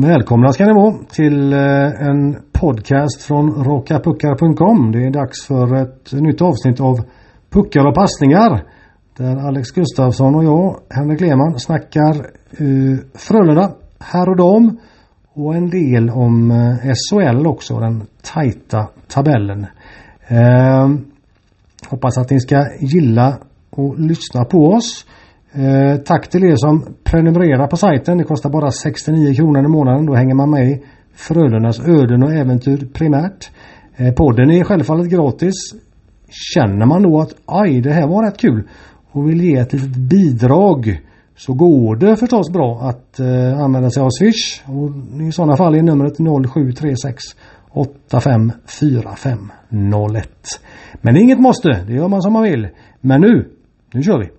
Välkomna 0.00 0.52
ska 0.52 0.66
ni 0.66 0.72
vara 0.72 0.94
till 1.10 1.52
eh, 1.52 2.08
en 2.08 2.36
podcast 2.52 3.22
från 3.22 3.64
rakapuckar.com. 3.64 4.92
Det 4.92 5.06
är 5.06 5.10
dags 5.10 5.46
för 5.46 5.74
ett 5.74 6.12
nytt 6.12 6.42
avsnitt 6.42 6.80
av 6.80 6.96
Puckar 7.50 7.86
och 7.86 7.94
passningar. 7.94 8.64
Där 9.16 9.36
Alex 9.36 9.70
Gustafsson 9.70 10.34
och 10.34 10.44
jag, 10.44 10.76
Henrik 10.90 11.20
Lehmann, 11.20 11.58
snackar 11.58 12.16
uh, 12.60 12.98
Frölunda, 13.14 13.72
herr 14.00 14.28
och 14.28 14.36
dam 14.36 14.78
och 15.34 15.54
en 15.54 15.70
del 15.70 16.10
om 16.10 16.50
eh, 16.50 16.86
uh, 16.86 16.92
SHL 16.94 17.46
också, 17.46 17.80
den 17.80 18.02
tajta 18.22 18.88
tabellen. 19.08 19.66
Uh, 20.30 20.98
hoppas 21.88 22.18
att 22.18 22.30
ni 22.30 22.40
ska 22.40 22.66
gilla 22.80 23.38
och 23.70 23.98
lyssna 23.98 24.44
på 24.44 24.58
oss. 24.58 25.06
Eh, 25.52 25.96
tack 25.96 26.28
till 26.28 26.44
er 26.44 26.56
som 26.56 26.84
prenumererar 27.04 27.66
på 27.66 27.76
sajten. 27.76 28.18
Det 28.18 28.24
kostar 28.24 28.50
bara 28.50 28.70
69 28.70 29.34
kronor 29.34 29.64
i 29.64 29.68
månaden. 29.68 30.06
Då 30.06 30.14
hänger 30.14 30.34
man 30.34 30.50
med 30.50 30.68
i 30.68 30.82
Frölundas 31.14 31.80
öden 31.80 32.22
och 32.22 32.32
äventyr 32.32 32.88
primärt. 32.92 33.50
Eh, 33.96 34.14
podden 34.14 34.50
är 34.50 34.64
självfallet 34.64 35.10
gratis. 35.10 35.54
Känner 36.54 36.86
man 36.86 37.02
då 37.02 37.20
att 37.20 37.34
aj 37.46 37.80
det 37.80 37.92
här 37.92 38.06
var 38.06 38.26
rätt 38.26 38.38
kul 38.38 38.68
och 39.10 39.28
vill 39.28 39.44
ge 39.44 39.56
ett 39.56 39.72
litet 39.72 39.96
bidrag 39.96 41.00
så 41.36 41.54
går 41.54 41.96
det 41.96 42.16
förstås 42.16 42.52
bra 42.52 42.80
att 42.82 43.20
eh, 43.20 43.60
använda 43.60 43.90
sig 43.90 44.02
av 44.02 44.10
Swish. 44.10 44.62
Och 44.66 44.90
I 45.22 45.32
sådana 45.32 45.56
fall 45.56 45.74
är 45.74 45.82
numret 45.82 46.16
0736 46.16 47.24
854501. 47.70 50.28
Men 51.00 51.14
det 51.14 51.20
är 51.20 51.22
inget 51.22 51.40
måste, 51.40 51.84
det 51.86 51.92
gör 51.92 52.08
man 52.08 52.22
som 52.22 52.32
man 52.32 52.42
vill. 52.42 52.68
Men 53.00 53.20
nu, 53.20 53.48
nu 53.92 54.02
kör 54.02 54.18
vi! 54.18 54.37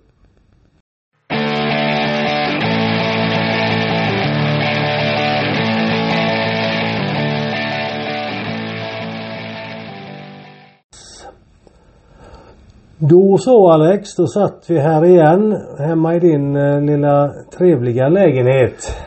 Då 13.02 13.38
så 13.38 13.72
Alex, 13.72 14.16
då 14.16 14.28
satt 14.28 14.66
vi 14.68 14.80
här 14.80 15.06
igen 15.06 15.58
hemma 15.78 16.16
i 16.16 16.20
din 16.20 16.56
eh, 16.56 16.82
lilla 16.82 17.32
trevliga 17.58 18.10
lägenhet. 18.10 18.98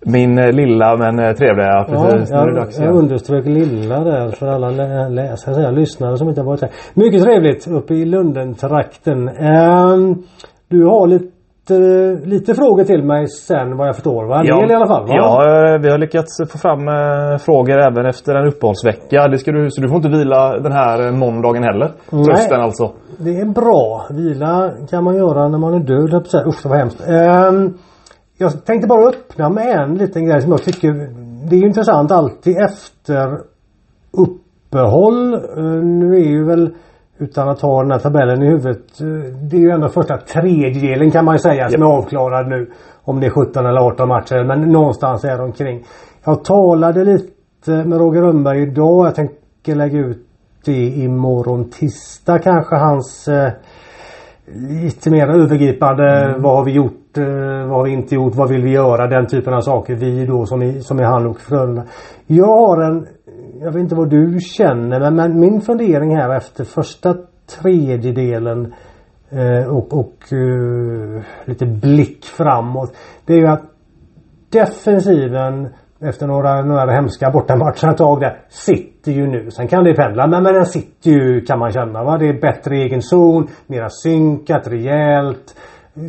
Min 0.00 0.38
eh, 0.38 0.52
lilla 0.52 0.96
men 0.96 1.18
eh, 1.18 1.32
trevliga, 1.32 1.66
ja 1.66 1.86
precis. 1.88 2.30
Ja, 2.30 2.50
jag, 2.50 2.86
jag 2.86 2.96
underströk 2.96 3.46
lilla 3.46 4.04
där 4.04 4.30
för 4.30 4.46
alla 4.46 4.70
lä 4.70 5.08
läsare, 5.08 5.54
säga, 5.54 5.70
lyssnare 5.70 6.16
som 6.16 6.28
inte 6.28 6.40
har 6.40 6.46
varit 6.46 6.60
här. 6.60 6.70
Mycket 6.94 7.22
trevligt 7.22 7.68
uppe 7.68 7.94
i 7.94 8.04
Lundentrakten. 8.04 9.28
Um, 9.28 10.22
du 10.68 10.84
har 10.84 11.06
lite 11.06 11.35
lite, 11.70 12.26
lite 12.26 12.54
frågor 12.54 12.84
till 12.84 13.04
mig 13.04 13.26
sen 13.28 13.76
vad 13.76 13.88
jag 13.88 13.94
förstår. 13.94 14.28
Va? 14.28 14.40
En 14.40 14.46
ja, 14.46 14.60
del 14.60 14.70
i 14.70 14.74
alla 14.74 14.86
fall 14.86 15.02
va? 15.02 15.14
Ja, 15.14 15.74
eh, 15.74 15.80
vi 15.82 15.90
har 15.90 15.98
lyckats 15.98 16.36
få 16.52 16.58
fram 16.58 16.88
eh, 16.88 17.38
frågor 17.38 17.78
även 17.78 18.06
efter 18.06 18.34
en 18.34 18.46
uppehållsvecka. 18.46 19.28
Det 19.28 19.38
ska 19.38 19.52
du, 19.52 19.70
så 19.70 19.80
du 19.80 19.88
får 19.88 19.96
inte 19.96 20.08
vila 20.08 20.58
den 20.58 20.72
här 20.72 21.12
måndagen 21.12 21.62
heller. 21.62 21.90
Trösten 22.24 22.60
alltså. 22.60 22.92
Det 23.18 23.30
är 23.30 23.52
bra. 23.52 24.06
Vila 24.10 24.72
kan 24.90 25.04
man 25.04 25.16
göra 25.16 25.48
när 25.48 25.58
man 25.58 25.74
är 25.74 25.78
död. 25.78 26.14
Usch 26.46 26.62
det 26.62 26.68
var 26.68 26.76
hemskt. 26.76 27.00
Um, 27.08 27.78
jag 28.38 28.64
tänkte 28.64 28.88
bara 28.88 29.08
öppna 29.08 29.48
med 29.48 29.78
en 29.78 29.94
liten 29.94 30.26
grej 30.26 30.40
som 30.40 30.50
jag 30.50 30.62
tycker 30.62 30.92
Det 31.50 31.56
är 31.56 31.66
intressant 31.66 32.12
alltid 32.12 32.56
efter 32.68 33.26
uppehåll. 34.24 35.34
Uh, 35.34 35.82
nu 35.82 36.16
är 36.16 36.28
ju 36.28 36.44
väl 36.44 36.74
utan 37.18 37.48
att 37.48 37.60
ha 37.60 37.82
den 37.82 37.90
här 37.90 37.98
tabellen 37.98 38.42
i 38.42 38.46
huvudet. 38.46 39.00
Eh, 39.00 39.06
det 39.50 39.56
är 39.56 39.60
ju 39.60 39.70
ändå 39.70 39.88
första 39.88 40.16
tredjedelen 40.16 41.10
kan 41.10 41.24
man 41.24 41.34
ju 41.34 41.38
säga 41.38 41.68
som 41.68 41.82
är 41.82 41.86
avklarad 41.86 42.48
nu. 42.48 42.70
Om 43.04 43.20
det 43.20 43.26
är 43.26 43.30
17 43.30 43.66
eller 43.66 43.80
18 43.80 44.08
matcher 44.08 44.44
men 44.44 44.72
någonstans 44.72 45.24
är 45.24 45.38
de 45.38 45.44
omkring. 45.44 45.84
Jag 46.24 46.44
talade 46.44 47.04
lite 47.04 47.84
med 47.84 47.98
Roger 47.98 48.22
Rönnberg 48.22 48.62
idag. 48.62 49.06
Jag 49.06 49.14
tänker 49.14 49.74
lägga 49.74 49.98
ut 49.98 50.26
det 50.64 50.86
imorgon 50.86 51.70
tisdag 51.70 52.38
kanske 52.38 52.76
hans 52.76 53.28
eh, 53.28 53.52
lite 54.82 55.10
mer 55.10 55.28
övergripande. 55.28 56.24
Mm. 56.24 56.42
Vad 56.42 56.56
har 56.56 56.64
vi 56.64 56.72
gjort? 56.72 57.18
Eh, 57.18 57.68
vad 57.68 57.76
har 57.76 57.84
vi 57.84 57.90
inte 57.90 58.14
gjort? 58.14 58.34
Vad 58.34 58.48
vill 58.48 58.62
vi 58.62 58.70
göra? 58.70 59.06
Den 59.06 59.26
typen 59.26 59.54
av 59.54 59.60
saker. 59.60 59.94
Vi 59.94 60.26
då 60.26 60.46
som 60.46 60.62
är, 60.62 60.80
som 60.80 60.98
är 60.98 61.04
han 61.04 61.26
och 61.26 61.40
Frölunda. 61.40 61.82
Jag 62.26 62.46
har 62.46 62.82
en 62.82 63.06
jag 63.60 63.72
vet 63.72 63.80
inte 63.80 63.94
vad 63.94 64.10
du 64.10 64.38
känner 64.40 65.00
men, 65.00 65.16
men 65.16 65.40
min 65.40 65.60
fundering 65.60 66.16
här 66.16 66.36
efter 66.36 66.64
första 66.64 67.14
tredjedelen 67.60 68.74
eh, 69.30 69.76
och, 69.76 69.92
och 69.92 70.32
uh, 70.32 71.22
lite 71.44 71.66
blick 71.66 72.24
framåt. 72.24 72.96
Det 73.26 73.34
är 73.34 73.38
ju 73.38 73.46
att 73.46 73.62
defensiven 74.50 75.68
efter 76.00 76.26
några, 76.26 76.62
några 76.62 76.92
hemska 76.92 77.30
bortamatcher 77.30 77.90
ett 77.90 77.96
tag 77.96 78.20
där 78.20 78.38
sitter 78.48 79.12
ju 79.12 79.26
nu. 79.26 79.50
Sen 79.50 79.68
kan 79.68 79.84
det 79.84 79.94
pendla 79.94 80.26
men, 80.26 80.42
men 80.42 80.54
den 80.54 80.66
sitter 80.66 81.10
ju 81.10 81.40
kan 81.40 81.58
man 81.58 81.72
känna. 81.72 82.04
Va? 82.04 82.18
Det 82.18 82.28
är 82.28 82.40
bättre 82.40 82.76
egen 82.76 83.02
zon, 83.02 83.48
mera 83.66 83.88
synkat, 83.90 84.68
rejält 84.68 85.54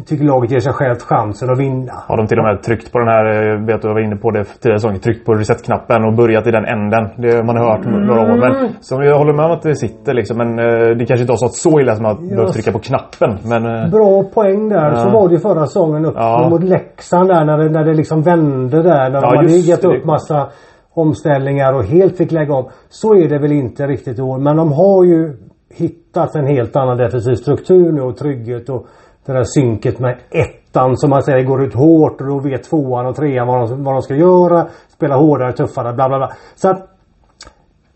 tycker 0.06 0.25
laget 0.25 0.52
ger 0.52 0.59
sig 0.59 0.74
självt 0.74 1.02
chansen 1.02 1.50
att 1.50 1.59
vinna. 1.59 1.94
Har 2.08 2.18
de 2.18 2.28
till 2.28 2.40
och 2.40 2.44
med 2.44 2.64
tryckt 2.64 2.92
på 2.92 3.00
den 3.00 3.08
här, 3.08 3.25
eh, 3.25 3.66
vet 3.66 3.81
du 3.81 3.88
jag 3.88 3.94
var 3.94 4.02
inne 4.02 4.16
på 4.16 4.31
det 4.31 4.44
tidigare 4.44 4.80
säsongen, 4.80 5.00
tryckt 5.00 5.25
på 5.25 5.34
reset-knappen 5.34 6.06
och 6.06 6.14
börjat 6.14 6.48
i 6.48 6.52
den 6.52 6.66
änden. 6.66 7.03
Det 7.18 7.44
man 7.44 7.58
har 7.58 7.64
hört 7.72 7.86
mm. 7.86 8.02
några 8.02 8.22
år. 8.22 8.38
Men 8.38 8.70
så 8.81 9.03
jag 9.03 9.18
håller 9.18 9.34
med 9.34 9.46
om 9.46 9.52
att 9.52 9.62
det 9.62 9.75
sitter 9.75 10.14
liksom. 10.14 10.38
Men 10.38 10.59
eh, 10.59 10.98
det 10.98 11.06
kanske 11.06 11.22
inte 11.22 11.34
har 11.34 11.38
stått 11.38 11.56
så 11.56 11.80
illa 11.80 11.96
som 11.96 12.06
att 12.06 12.22
yes. 12.22 12.30
behöva 12.30 12.52
trycka 12.52 12.72
på 12.72 12.80
knappen. 12.80 13.38
Men, 13.52 13.66
eh, 13.66 13.92
Bra 13.92 14.24
poäng 14.24 14.70
där. 14.70 14.92
Ja. 14.92 14.96
Så 14.96 15.09
var 15.09 15.28
det 15.28 15.34
ju 15.34 15.40
förra 15.40 15.66
säsongen 15.66 16.06
upp 16.06 16.16
ja. 16.18 16.50
mot 16.50 16.64
Leksand 16.64 17.30
där 17.30 17.46
när 17.46 17.58
det, 17.58 17.69
när 17.69 17.84
det 17.84 17.94
liksom 17.94 18.22
vände 18.22 18.84
där. 18.84 19.09
När 19.09 19.22
ja, 19.22 19.31
de 19.31 19.38
hade 19.38 19.52
gett 19.52 19.86
upp 19.86 20.06
massa 20.06 20.48
omställningar 20.94 21.74
och 21.74 21.84
helt 21.84 22.18
fick 22.18 22.31
lägga 22.31 22.54
om. 22.54 22.69
Så 22.90 23.16
är 23.16 23.30
det 23.30 23.40
väl 23.40 23.52
inte 23.52 23.88
riktigt 23.88 24.19
i 24.19 24.22
år. 24.22 24.38
Men 24.38 24.58
de 24.58 24.72
har 24.72 25.04
ju 25.04 25.38
hittat 25.69 26.36
en 26.36 26.46
helt 26.46 26.75
annan 26.75 26.98
defensiv 26.98 27.36
struktur 27.36 27.92
nu 27.92 28.02
och 28.02 28.18
trygghet 28.18 28.69
och 28.69 28.86
det 29.27 29.33
där 29.33 29.43
synket 29.43 29.99
med 29.99 30.17
ettan 30.31 30.97
som 30.97 31.09
man 31.09 31.23
säger 31.23 31.43
går 31.43 31.63
ut 31.63 31.73
hårt 31.73 32.21
och 32.21 32.27
då 32.27 32.39
vet 32.39 32.63
tvåan 32.63 33.05
och 33.05 33.15
trean 33.15 33.47
vad 33.47 33.69
de, 33.69 33.83
vad 33.83 33.95
de 33.95 34.01
ska 34.01 34.15
göra. 34.15 34.67
Spela 34.88 35.15
hårdare, 35.15 35.53
tuffare, 35.53 35.93
bla 35.93 36.09
bla 36.09 36.17
bla. 36.17 36.31
Så 36.55 36.69
att 36.69 36.89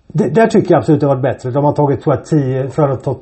det, 0.08 0.30
där 0.36 0.48
tycker 0.48 0.72
jag 0.72 0.78
absolut 0.78 1.02
det 1.02 1.08
har 1.08 1.16
varit 1.16 1.24
bättre. 1.24 1.52
De 1.52 1.66
har 1.66 1.74
tagit, 1.74 2.02
tror 2.02 2.16
jag, 2.16 2.26
10, 2.26 2.70
för 2.70 2.90
att 2.90 3.06
ha 3.06 3.16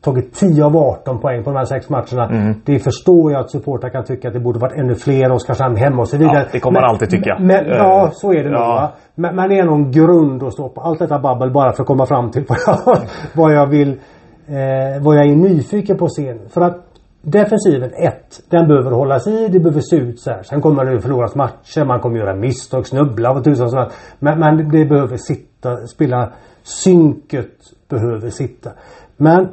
tagit 0.00 0.34
10 0.34 0.64
av 0.64 0.76
18 0.76 1.20
poäng 1.20 1.44
på 1.44 1.50
de 1.50 1.56
här 1.56 1.64
sex 1.64 1.90
matcherna. 1.90 2.28
Mm. 2.28 2.54
Det 2.64 2.78
förstår 2.78 3.32
jag 3.32 3.40
att 3.40 3.50
supportrar 3.50 3.90
kan 3.90 4.04
tycka 4.04 4.28
att 4.28 4.34
det 4.34 4.40
borde 4.40 4.58
varit 4.58 4.78
ännu 4.78 4.94
fler. 4.94 5.32
Oskarshamn 5.32 5.76
hemma 5.76 6.02
och 6.02 6.08
så 6.08 6.16
vidare. 6.16 6.38
Ja, 6.38 6.44
det 6.52 6.60
kommer 6.60 6.80
man 6.80 6.90
alltid 6.90 7.10
tycka. 7.10 7.36
Men, 7.40 7.66
uh, 7.66 7.76
ja, 7.76 8.10
så 8.12 8.32
är 8.32 8.44
det 8.44 8.50
nog. 8.50 8.88
Men, 9.14 9.36
men 9.36 9.48
det 9.48 9.58
är 9.58 9.64
någon 9.64 9.90
grund 9.90 10.42
att 10.42 10.52
stå 10.52 10.68
på. 10.68 10.80
Allt 10.80 10.98
detta 10.98 11.18
babbel 11.18 11.50
bara 11.50 11.72
för 11.72 11.82
att 11.82 11.86
komma 11.86 12.06
fram 12.06 12.30
till 12.30 12.44
vad 12.48 12.58
jag, 12.66 12.98
vad 13.34 13.52
jag 13.52 13.66
vill 13.66 14.00
eh, 14.48 15.02
vad 15.02 15.16
jag 15.16 15.26
är 15.26 15.36
nyfiken 15.36 15.98
på 15.98 16.06
scen. 16.08 16.38
För 16.48 16.60
att 16.60 16.87
Defensiven 17.30 17.90
1. 17.94 18.40
Den 18.48 18.68
behöver 18.68 18.90
hållas 18.90 19.26
i. 19.26 19.48
Det 19.48 19.60
behöver 19.60 19.80
se 19.80 19.96
ut 19.96 20.20
så 20.20 20.30
här. 20.30 20.42
Sen 20.42 20.60
kommer 20.60 20.84
det 20.84 21.00
förloras 21.00 21.34
matcher. 21.34 21.84
Man 21.84 22.00
kommer 22.00 22.18
göra 22.18 22.34
misstag, 22.34 22.86
snubbla 22.86 23.30
och 23.30 23.44
tusan 23.44 23.70
sånt. 23.70 23.92
Men, 24.18 24.38
men 24.38 24.68
det 24.68 24.84
behöver 24.84 25.16
sitta, 25.16 25.86
spela. 25.86 26.32
Synket 26.62 27.54
behöver 27.88 28.30
sitta. 28.30 28.70
Men 29.16 29.48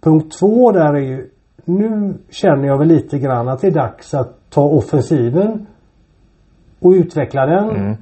punkt 0.00 0.38
två 0.38 0.72
där 0.72 0.94
är 0.94 1.00
ju 1.00 1.30
nu 1.64 2.14
känner 2.30 2.66
jag 2.66 2.78
väl 2.78 2.88
lite 2.88 3.18
grann 3.18 3.48
att 3.48 3.60
det 3.60 3.66
är 3.66 3.70
dags 3.70 4.14
att 4.14 4.50
ta 4.50 4.62
offensiven 4.62 5.66
och 6.80 6.90
utveckla 6.90 7.46
den. 7.46 7.70
Mm. 7.70 7.96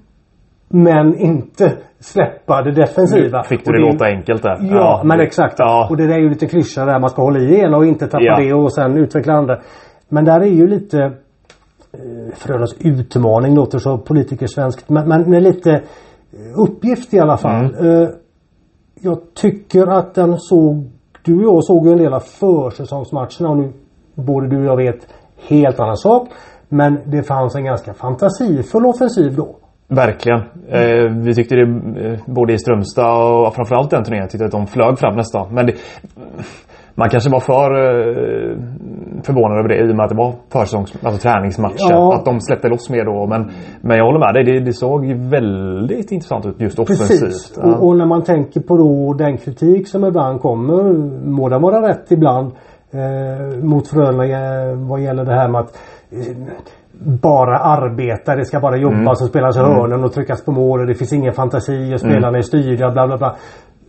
Men 0.75 1.19
inte 1.19 1.73
släppa 2.01 2.63
det 2.63 2.73
defensiva. 2.73 3.43
Fick 3.43 3.65
du 3.65 3.73
det, 3.73 3.79
det 3.79 3.93
låta 3.93 4.05
enkelt 4.05 4.43
där. 4.43 4.59
Ja, 4.61 4.77
ja 4.77 5.03
men 5.05 5.21
exakt. 5.21 5.55
Ja. 5.59 5.87
Och 5.91 5.97
det 5.97 6.07
där 6.07 6.15
är 6.15 6.19
ju 6.19 6.29
lite 6.29 6.47
klyscha 6.47 6.85
där. 6.85 7.01
Man 7.01 7.11
ska 7.11 7.23
hålla 7.23 7.39
i 7.39 7.61
ena 7.61 7.77
och 7.77 7.87
inte 7.87 8.07
tappa 8.07 8.25
ja. 8.25 8.37
det 8.37 8.55
och 8.55 8.73
sen 8.73 8.97
utveckla 8.97 9.33
andra. 9.33 9.59
Men 10.09 10.25
där 10.25 10.41
är 10.41 10.47
ju 10.47 10.67
lite 10.67 10.99
eh, 11.03 12.35
Frölundas 12.35 12.75
utmaning 12.81 13.55
låter 13.55 13.79
så 13.79 13.99
politikersvenskt. 13.99 14.89
Men, 14.89 15.09
men 15.09 15.43
lite 15.43 15.73
eh, 15.73 15.81
uppgift 16.57 17.15
i 17.15 17.21
alla 17.21 17.37
fall. 17.37 17.75
Mm. 17.75 18.03
Eh, 18.03 18.09
jag 19.01 19.19
tycker 19.35 19.87
att 19.87 20.15
den 20.15 20.39
såg 20.39 20.91
Du 21.23 21.37
och 21.37 21.43
jag 21.43 21.65
såg 21.65 21.87
ju 21.87 21.93
en 21.93 21.99
del 21.99 22.15
av 22.15 22.21
försäsongsmatcherna 22.21 23.49
och 23.49 23.57
nu 23.57 23.73
både 24.15 24.49
du 24.49 24.59
och 24.59 24.65
jag 24.65 24.77
vet 24.77 25.09
helt 25.49 25.81
annan 25.81 25.97
sak. 25.97 26.29
Men 26.69 26.99
det 27.07 27.23
fanns 27.23 27.55
en 27.55 27.65
ganska 27.65 27.95
fantasifull 27.95 28.87
offensiv 28.87 29.37
då. 29.37 29.57
Verkligen. 29.89 30.41
Eh, 30.69 31.13
vi 31.25 31.35
tyckte 31.35 31.55
det 31.55 31.63
eh, 31.63 32.19
både 32.27 32.53
i 32.53 32.59
Strömstad 32.59 33.47
och 33.47 33.55
framförallt 33.55 33.91
den 33.91 34.05
turneringen 34.05 34.29
tyckte 34.29 34.45
att 34.45 34.53
de 34.53 34.67
flög 34.67 34.99
fram 34.99 35.17
nästan. 35.17 35.55
Men 35.55 35.67
det, 35.67 35.75
man 36.95 37.09
kanske 37.09 37.31
var 37.31 37.41
för 37.41 37.71
eh, 37.71 38.57
förvånad 39.23 39.59
över 39.59 39.69
det 39.69 39.79
i 39.79 39.93
och 39.93 39.97
med 39.97 40.05
att 40.05 40.11
det 40.11 40.17
var 40.17 40.35
försäsongs, 40.53 41.05
alltså 41.05 41.29
träningsmatcher. 41.29 41.91
Ja. 41.91 42.15
Att 42.15 42.25
de 42.25 42.41
släppte 42.41 42.69
loss 42.69 42.91
mer 42.91 43.05
då. 43.05 43.27
Men, 43.27 43.51
men 43.81 43.97
jag 43.97 44.05
håller 44.05 44.19
med 44.19 44.35
dig. 44.35 44.45
Det, 44.45 44.65
det 44.65 44.73
såg 44.73 45.07
väldigt 45.13 46.13
intressant 46.13 46.47
ut 46.47 46.61
just 46.61 46.79
offensivt. 46.79 47.21
Precis. 47.21 47.59
Ja. 47.63 47.63
Och, 47.63 47.87
och, 47.87 47.97
när 47.97 48.07
man 48.07 48.23
tänker 48.23 48.61
på 48.61 48.77
då 48.77 49.15
den 49.19 49.37
kritik 49.37 49.89
som 49.89 50.05
ibland 50.05 50.41
kommer. 50.41 50.83
Må 51.27 51.49
den 51.49 51.63
vara 51.63 51.89
rätt 51.89 52.13
ibland. 52.13 52.53
Eh, 52.93 53.65
mot 53.65 53.89
Frölunda 53.89 54.25
vad 54.75 55.01
gäller 55.01 55.25
det 55.25 55.35
här 55.35 55.49
med 55.49 55.61
att 55.61 55.79
bara 57.05 57.59
arbeta. 57.59 58.37
Det 58.37 58.45
ska 58.45 58.61
bara 58.61 58.77
jobbas 58.77 58.97
Mm. 58.99 59.09
och 59.09 59.17
spelas 59.29 59.57
i 59.57 59.61
hörnen 59.61 60.05
och 60.05 60.13
tryckas 60.13 60.45
på 60.45 60.53
mål 60.53 60.81
och 60.81 60.87
det 60.87 60.95
finns 60.95 61.13
ingen 61.13 61.33
fantasi 61.33 61.95
och 61.95 62.01
spelarna 62.01 62.29
Mm. 62.29 62.39
är 62.39 62.43
styrda 62.43 62.91
bla 62.91 63.07
bla 63.07 63.17
bla. 63.19 63.35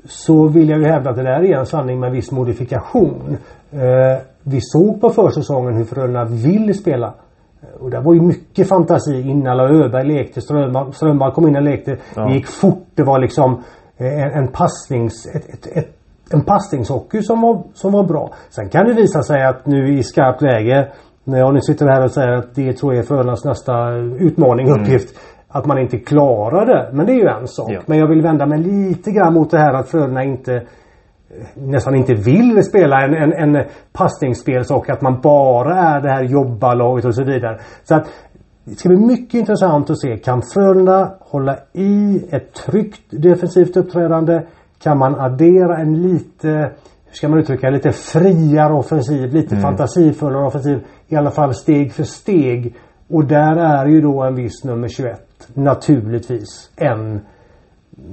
Så 0.07 0.47
vill 0.47 0.69
jag 0.69 0.79
ju 0.79 0.85
hävda 0.85 1.09
att 1.09 1.15
det 1.15 1.23
där 1.23 1.44
är 1.44 1.57
en 1.59 1.65
sanning 1.65 2.00
med 2.00 2.12
viss 2.12 2.31
modifikation. 2.31 3.38
Eh, 3.71 4.21
vi 4.44 4.59
såg 4.62 5.01
på 5.01 5.09
försäsongen 5.09 5.73
hur 5.75 5.83
Frölunda 5.85 6.25
vill 6.25 6.73
spela. 6.77 7.07
Eh, 7.07 7.81
Och 7.83 7.89
det 7.89 8.00
var 8.00 8.13
ju 8.13 8.21
mycket 8.21 8.69
fantasi 8.69 9.21
innan 9.21 9.47
alla 9.59 9.69
Öberg 9.69 10.07
lekte, 10.07 10.41
Strömberg 10.41 11.31
kom 11.33 11.47
in 11.47 11.56
och 11.56 11.62
lekte. 11.62 11.97
Ja. 12.15 12.21
Det 12.25 12.33
gick 12.33 12.47
fort. 12.47 12.83
Det 12.95 13.03
var 13.03 13.19
liksom 13.19 13.63
eh, 13.97 14.23
en, 14.23 14.31
en 14.31 14.47
passnings... 14.47 15.25
Ett, 15.35 15.50
ett, 15.53 15.77
ett, 15.77 15.91
en 16.31 16.41
passningshockey 16.41 17.21
som 17.21 17.41
var, 17.41 17.63
som 17.73 17.91
var 17.91 18.03
bra. 18.03 18.29
Sen 18.50 18.69
kan 18.69 18.85
det 18.85 18.94
visa 18.94 19.23
sig 19.23 19.45
att 19.45 19.65
nu 19.65 19.97
i 19.97 20.03
skarpt 20.03 20.41
läge 20.41 20.88
när 21.25 21.39
jag 21.39 21.54
nu 21.54 21.62
sitter 21.62 21.86
här 21.86 22.04
och 22.04 22.12
säger 22.12 22.31
att 22.31 22.56
det 22.56 22.74
tror 22.74 22.94
jag 22.94 23.04
är 23.04 23.07
Frölundas 23.07 23.45
nästa 23.45 23.92
utmaning, 24.19 24.72
uppgift. 24.72 25.19
Att 25.48 25.66
man 25.66 25.80
inte 25.80 25.98
klarar 25.98 26.66
det. 26.66 26.89
Men 26.94 27.06
det 27.06 27.12
är 27.12 27.16
ju 27.16 27.27
en 27.27 27.48
sak. 27.48 27.72
Ja. 27.72 27.81
Men 27.86 27.98
jag 27.98 28.07
vill 28.07 28.22
vända 28.22 28.45
mig 28.45 28.60
lite 28.60 29.12
grann 29.12 29.33
mot 29.33 29.51
det 29.51 29.57
här 29.57 29.74
att 29.74 29.89
Frölunda 29.89 30.24
inte 30.24 30.63
nästan 31.54 31.95
inte 31.95 32.13
vill 32.13 32.63
spela 32.63 33.01
en, 33.01 33.13
en, 33.13 33.33
en 33.33 33.66
passningsspelshockey. 33.94 34.92
Att 34.92 35.01
man 35.01 35.22
bara 35.22 35.75
är 35.75 36.01
det 36.01 36.10
här 36.10 36.24
jobbalaget 36.24 37.06
och 37.06 37.16
så 37.16 37.24
vidare. 37.24 37.60
Så 37.83 37.95
att 37.95 38.07
det 38.63 38.75
ska 38.75 38.89
bli 38.89 38.98
mycket 38.98 39.33
intressant 39.33 39.89
att 39.89 40.00
se. 40.00 40.18
Kan 40.18 40.42
Frölunda 40.42 41.16
hålla 41.19 41.57
i 41.74 42.25
ett 42.31 42.54
tryggt 42.54 43.01
defensivt 43.10 43.77
uppträdande? 43.77 44.42
Kan 44.83 44.98
man 44.98 45.16
addera 45.16 45.77
en 45.77 46.01
lite, 46.01 46.72
ska 47.15 47.27
man 47.29 47.39
uttrycka 47.39 47.69
lite 47.69 47.91
friare 47.91 48.73
offensiv, 48.73 49.33
lite 49.33 49.56
fantasifullare 49.56 50.45
offensiv. 50.47 50.79
I 51.07 51.15
alla 51.15 51.31
fall 51.31 51.53
steg 51.53 51.94
för 51.94 52.03
steg. 52.03 52.75
Och 53.09 53.25
där 53.25 53.56
är 53.56 53.85
ju 53.85 54.01
då 54.01 54.23
en 54.23 54.35
viss 54.35 54.63
nummer 54.63 54.88
21 54.88 55.19
naturligtvis 55.53 56.71
en, 56.77 57.21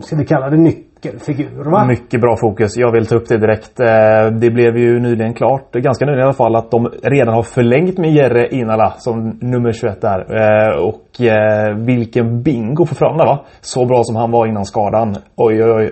ska 0.01 0.17
vi 0.17 0.25
kalla 0.25 0.51
det 0.51 0.57
nyckelfigur 0.57 1.71
va? 1.71 1.85
Mycket 1.87 2.21
bra 2.21 2.37
fokus. 2.37 2.77
Jag 2.77 2.93
vill 2.93 3.07
ta 3.07 3.17
upp 3.17 3.29
det 3.29 3.39
direkt. 3.39 3.81
Eh, 3.81 4.31
Det 4.41 4.51
blev 4.51 4.77
ju 4.77 5.01
nyligen 5.01 5.35
klart, 5.35 5.73
ganska 5.73 6.05
nyligen 6.05 6.21
i 6.21 6.25
alla 6.25 6.33
fall, 6.33 6.57
att 6.57 6.71
de 6.71 6.89
redan 7.03 7.35
har 7.35 7.43
förlängt 7.43 7.99
med 7.99 8.13
Jere 8.13 8.49
Inala 8.55 8.95
som 8.99 9.39
nummer 9.41 9.73
21 9.73 10.01
där. 10.01 10.19
Eh, 10.21 10.79
Och 10.85 11.21
eh, 11.21 11.77
vilken 11.77 12.43
bingo 12.43 12.87
för 12.87 12.95
Frölunda 12.95 13.25
va? 13.25 13.45
Så 13.61 13.87
bra 13.87 14.01
som 14.05 14.17
han 14.17 14.31
var 14.31 14.47
innan 14.47 14.65
skadan. 14.65 15.17
Oj 15.37 15.65
oj 15.65 15.73
oj. 15.73 15.91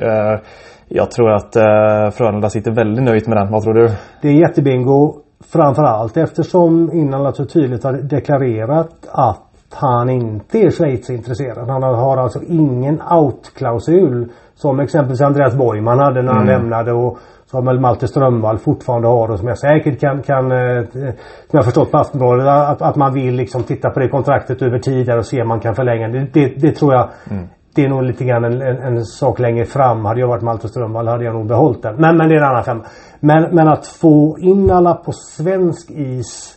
Jag 0.92 1.10
tror 1.10 1.30
att 1.30 1.56
eh, 1.56 2.10
Frölunda 2.10 2.50
sitter 2.50 2.70
väldigt 2.70 3.04
nöjt 3.04 3.26
med 3.26 3.36
den. 3.36 3.52
Vad 3.52 3.62
tror 3.62 3.74
du? 3.74 3.90
Det 4.22 4.28
är 4.28 4.32
jättebingo. 4.32 5.14
Framförallt 5.52 6.16
eftersom 6.16 6.92
innan 6.92 7.34
så 7.34 7.44
tydligt 7.44 7.84
har 7.84 7.92
deklarerat 7.92 9.08
att 9.12 9.46
han 9.72 10.10
inte 10.10 10.58
är 10.58 10.70
Schweiz 10.70 11.10
intresserad. 11.10 11.68
Han 11.68 11.82
har 11.82 12.16
alltså 12.16 12.40
ingen 12.48 13.02
out-klausul. 13.10 14.28
Som 14.54 14.80
exempelvis 14.80 15.20
Andreas 15.20 15.54
Borgman 15.54 15.98
hade 15.98 16.22
när 16.22 16.32
han 16.32 16.46
lämnade 16.46 16.92
och 16.92 17.18
som 17.46 17.80
Malte 17.80 18.08
Strömvall 18.08 18.58
fortfarande 18.58 19.08
har 19.08 19.30
och 19.30 19.38
som 19.38 19.48
jag 19.48 19.58
säkert 19.58 20.00
kan, 20.00 20.22
kan 20.22 20.52
eh, 20.52 20.84
som 21.50 21.56
jag 21.56 21.64
förstått 21.64 21.90
på 21.90 21.98
Aftonbladet 21.98 22.46
att, 22.46 22.82
att 22.82 22.96
man 22.96 23.14
vill 23.14 23.34
liksom 23.34 23.62
titta 23.62 23.90
på 23.90 24.00
det 24.00 24.08
kontraktet 24.08 24.62
över 24.62 24.78
tid 24.78 25.10
och 25.10 25.26
se 25.26 25.42
om 25.42 25.48
man 25.48 25.60
kan 25.60 25.74
förlänga 25.74 26.08
det. 26.08 26.26
Det, 26.32 26.46
det 26.46 26.72
tror 26.72 26.94
jag 26.94 27.08
Det 27.74 27.84
är 27.84 27.88
nog 27.88 28.02
lite 28.02 28.24
grann 28.24 28.44
en, 28.44 28.62
en, 28.62 28.76
en 28.76 29.04
sak 29.04 29.38
längre 29.38 29.64
fram. 29.64 30.04
Hade 30.04 30.20
jag 30.20 30.28
varit 30.28 30.42
Malte 30.42 30.68
Strömvall 30.68 31.08
hade 31.08 31.24
jag 31.24 31.34
nog 31.34 31.46
behållit 31.46 31.82
den. 31.82 31.96
Men, 31.96 32.16
men 32.16 32.28
det 32.28 32.34
är 32.34 32.38
en 32.38 32.44
annan 32.44 32.64
femma. 32.64 32.84
Men, 33.20 33.54
men 33.54 33.68
att 33.68 33.86
få 33.86 34.36
in 34.40 34.70
alla 34.70 34.94
på 34.94 35.12
svensk 35.12 35.90
is 35.90 36.56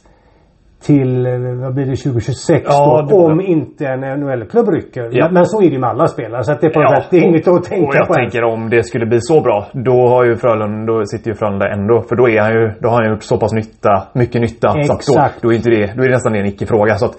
till, 0.85 1.27
vad 1.61 1.73
blir 1.73 1.85
det, 1.85 1.95
2026 1.95 2.65
Ja, 2.67 3.07
då? 3.09 3.25
Om 3.25 3.41
inte 3.41 3.87
en 3.87 3.99
NHL-klubb 4.19 4.69
rycker. 4.69 5.09
Ja. 5.11 5.29
Men, 5.31 5.45
så 5.45 5.61
är 5.61 5.65
det 5.65 5.73
ju 5.73 5.79
med 5.79 5.89
alla 5.89 6.07
spelare. 6.07 6.43
Så 6.43 6.51
att 6.51 6.61
det 6.61 6.67
är 6.67 6.71
på 6.71 6.81
något 6.81 7.03
sätt, 7.03 7.07
det 7.11 7.17
är 7.17 7.23
inget 7.23 7.47
att 7.47 7.63
tänka 7.63 7.87
och 7.87 7.95
jag 7.95 8.07
på. 8.07 8.13
tänker 8.13 8.43
om 8.43 8.69
det 8.69 8.83
skulle 8.83 9.05
bli 9.05 9.21
så 9.21 9.41
bra. 9.41 9.67
Då 9.73 10.07
har 10.07 10.25
ju 10.25 10.35
Frölunda, 10.35 10.93
då 10.93 11.05
sitter 11.05 11.29
ju 11.31 11.35
Frölunda 11.35 11.67
ändå. 11.69 12.01
För 12.01 12.15
då 12.15 12.29
är 12.29 12.41
han 12.41 12.53
ju, 12.53 12.71
då 12.79 12.89
har 12.89 13.01
han 13.03 13.11
gjort 13.11 13.23
så 13.23 13.37
pass 13.37 13.53
nytta, 13.53 14.07
mycket 14.13 14.41
nytta. 14.41 14.71
Så 14.71 14.79
Exakt. 14.79 15.41
då, 15.41 15.47
då, 15.47 15.53
är 15.53 15.57
inte 15.57 15.69
det, 15.69 15.93
då 15.95 16.03
är 16.03 16.07
det 16.07 16.13
nästan 16.13 16.35
en 16.35 16.45
icke-fråga. 16.45 16.95
Så 16.95 17.05
att 17.05 17.15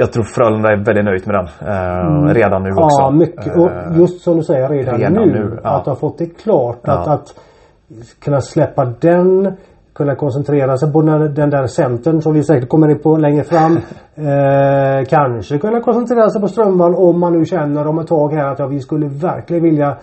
jag 0.00 0.12
tror 0.12 0.24
Frölunda 0.24 0.68
är 0.72 0.84
väldigt 0.84 1.04
nöjt 1.04 1.26
med 1.26 1.34
den. 1.34 1.46
Eh, 1.68 2.34
redan 2.34 2.62
nu 2.62 2.70
också. 2.70 3.02
Mm. 3.02 3.20
Ja, 3.20 3.26
mycket. 3.26 3.56
Och 3.56 3.70
Eh, 3.70 3.98
just 3.98 4.20
som 4.22 4.36
du 4.36 4.42
säger 4.42 4.68
redan, 4.68 4.96
redan 4.98 5.12
nu. 5.12 5.26
nu, 5.26 5.60
ja. 5.64 5.70
Att 5.70 5.86
ha 5.86 5.94
fått 5.94 6.18
det 6.18 6.26
klart. 6.26 6.78
Att, 6.82 7.06
Ja. 7.06 7.12
att 7.12 7.34
kunna 8.24 8.40
släppa 8.40 8.84
den. 8.84 9.52
Kunna 9.94 10.14
koncentrera 10.14 10.76
sig 10.76 10.92
på 10.92 11.02
den, 11.02 11.34
den 11.34 11.50
där 11.50 11.66
centern 11.66 12.22
som 12.22 12.34
vi 12.34 12.42
säkert 12.42 12.68
kommer 12.68 12.88
in 12.88 12.98
på 12.98 13.16
längre 13.16 13.44
fram. 13.44 13.78
Eh, 14.20 15.04
kanske 15.08 15.58
kunna 15.58 15.80
koncentrera 15.80 16.30
sig 16.30 16.40
på 16.40 16.48
Strömvall 16.48 16.94
om 16.94 17.20
man 17.20 17.32
nu 17.38 17.44
känner 17.44 17.86
om 17.86 17.98
ett 17.98 18.06
tag 18.06 18.32
här 18.32 18.46
att 18.52 18.58
ja, 18.58 18.66
vi 18.66 18.80
skulle 18.80 19.06
verkligen 19.06 19.62
vilja 19.62 19.96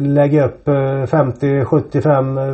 lägga 0.00 0.44
upp 0.46 0.68
eh, 0.68 1.06
50 1.06 1.64
75 1.64 2.38
eh, 2.38 2.44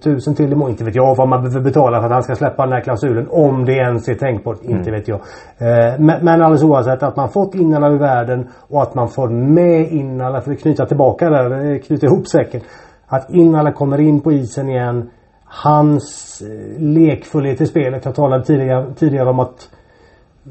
tusen 0.00 0.34
till 0.34 0.52
imorgon. 0.52 0.70
Inte 0.70 0.84
vet 0.84 0.94
jag 0.94 1.16
vad 1.16 1.28
man 1.28 1.42
behöver 1.42 1.60
betala 1.60 2.00
för 2.00 2.06
att 2.06 2.12
han 2.12 2.22
ska 2.22 2.34
släppa 2.34 2.62
den 2.62 2.72
här 2.72 2.80
klausulen. 2.80 3.28
Om 3.30 3.64
det 3.64 3.72
ens 3.72 4.08
är 4.08 4.14
tänkbart. 4.14 4.62
Inte 4.62 4.90
vet 4.90 5.08
jag. 5.08 5.20
Eh, 5.58 5.98
men, 5.98 6.24
men 6.24 6.42
alldeles 6.42 6.62
oavsett 6.62 7.02
att 7.02 7.16
man 7.16 7.28
fått 7.28 7.54
in 7.54 7.74
alla 7.74 7.88
ur 7.88 7.98
världen 7.98 8.48
och 8.68 8.82
att 8.82 8.94
man 8.94 9.08
får 9.08 9.28
med 9.28 9.92
in 9.92 10.20
alla 10.20 10.40
för 10.40 10.52
att 10.52 10.60
knyta 10.60 10.86
tillbaka 10.86 11.30
där, 11.30 11.72
eh, 11.72 11.78
knyta 11.78 12.06
ihop 12.06 12.28
säcken. 12.28 12.60
Att 13.06 13.30
in 13.30 13.54
alla 13.54 13.72
kommer 13.72 14.00
in 14.00 14.20
på 14.20 14.32
isen 14.32 14.68
igen. 14.68 15.10
Hans 15.44 16.42
eh, 16.42 16.82
lekfullhet 16.82 17.60
i 17.60 17.66
spelet. 17.66 18.04
Jag 18.04 18.14
talade 18.14 18.44
tidigare, 18.44 18.94
tidigare 18.94 19.30
om 19.30 19.40
att 19.40 19.68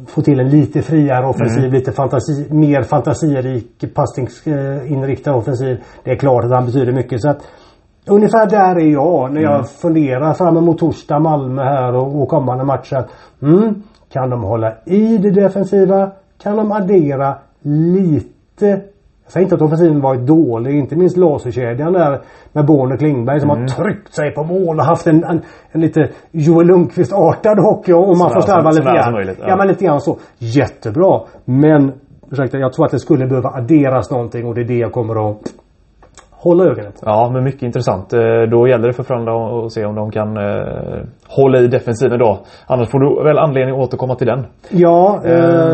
få 0.08 0.22
till 0.22 0.40
en 0.40 0.50
lite 0.50 0.82
friare 0.82 1.28
offensiv, 1.28 1.74
lite 1.74 1.92
fantasi, 1.92 2.48
mer 2.54 2.82
fantasirik 2.82 3.94
passningsinriktad 3.96 5.36
offensiv. 5.36 5.78
Det 6.04 6.12
är 6.12 6.16
klart 6.16 6.46
att 6.46 6.52
han 6.52 6.66
betyder 6.66 6.92
mycket. 6.92 7.22
Så 7.22 7.30
att 7.30 7.42
Ungefär 8.08 8.50
där 8.50 8.80
är 8.80 8.92
jag 8.92 9.34
när 9.34 9.42
jag 9.42 9.70
funderar 9.70 10.34
fram 10.34 10.58
emot 10.58 10.78
torsdag, 10.80 11.20
Malmö 11.20 11.64
här 11.64 11.96
och, 11.96 12.22
och 12.22 12.30
kommande 12.30 12.64
matcher. 12.64 13.06
Mm, 13.42 13.84
kan 14.14 14.30
de 14.30 14.44
hålla 14.44 14.74
i 14.86 15.18
det 15.18 15.32
defensiva? 15.32 16.12
Kan 16.44 16.58
de 16.58 16.72
addera 16.72 17.36
lite? 17.62 18.82
Jag 19.24 19.32
säger 19.32 19.44
inte 19.44 19.56
att 19.56 19.62
offensiven 19.62 20.02
varit 20.02 20.28
dålig. 20.28 20.76
Inte 20.76 20.96
minst 20.96 21.18
laserkedjan 21.18 21.94
där 21.94 22.22
med 22.54 22.66
Born 22.66 22.92
och 22.92 23.00
Klingberg 23.00 23.40
som 23.40 23.50
har 23.50 23.68
tryckt 23.68 24.14
sig 24.14 24.32
på 24.32 24.44
mål 24.44 24.80
och 24.80 24.86
haft 24.86 25.08
en, 25.08 25.24
en, 25.24 25.42
en 25.72 25.82
lite 25.82 26.10
Joel 26.32 26.68
Lundqvist-artad 26.68 27.60
hockey. 27.60 27.94
Om 27.94 28.18
man 28.18 28.30
får 28.34 28.42
slarva 28.42 28.70
lite 28.70 28.84
grann. 28.84 29.36
ja. 29.40 29.46
ja 29.48 29.56
men 29.56 29.68
lite 29.68 29.86
grann 29.86 30.02
så. 30.02 30.18
Jättebra. 30.38 31.22
Men 31.46 31.92
ursäkta, 32.32 32.58
jag 32.58 32.74
tror 32.74 32.86
att 32.86 32.92
det 32.92 33.00
skulle 33.00 33.28
behöva 33.28 33.50
adderas 33.50 34.12
någonting 34.12 34.46
och 34.46 34.56
det 34.56 34.62
är 34.62 34.66
det 34.66 34.78
jag 34.78 34.92
kommer 34.92 35.30
att 35.32 35.38
hålla 36.44 36.64
ögonen 36.64 36.92
på. 36.92 37.00
Ja, 37.06 37.30
men 37.34 37.44
mycket 37.44 37.62
intressant. 37.64 38.14
Eh, 38.14 38.20
Då 38.52 38.68
gäller 38.68 38.88
det 38.88 38.94
för 38.94 39.04
Frölunda 39.04 39.32
att 39.32 39.72
se 39.72 39.86
om 39.86 39.96
de 39.96 40.12
kan 40.12 40.38
eh, 40.38 41.04
hålla 41.28 41.60
i 41.60 41.68
defensiven 41.68 42.20
då. 42.20 42.40
Annars 42.68 42.90
får 42.90 43.00
du 43.00 43.24
väl 43.24 43.38
anledning 43.38 43.76
att 43.76 43.82
återkomma 43.88 44.16
till 44.16 44.28
den. 44.28 44.46
Ja, 44.70 45.22
eh, 45.26 45.32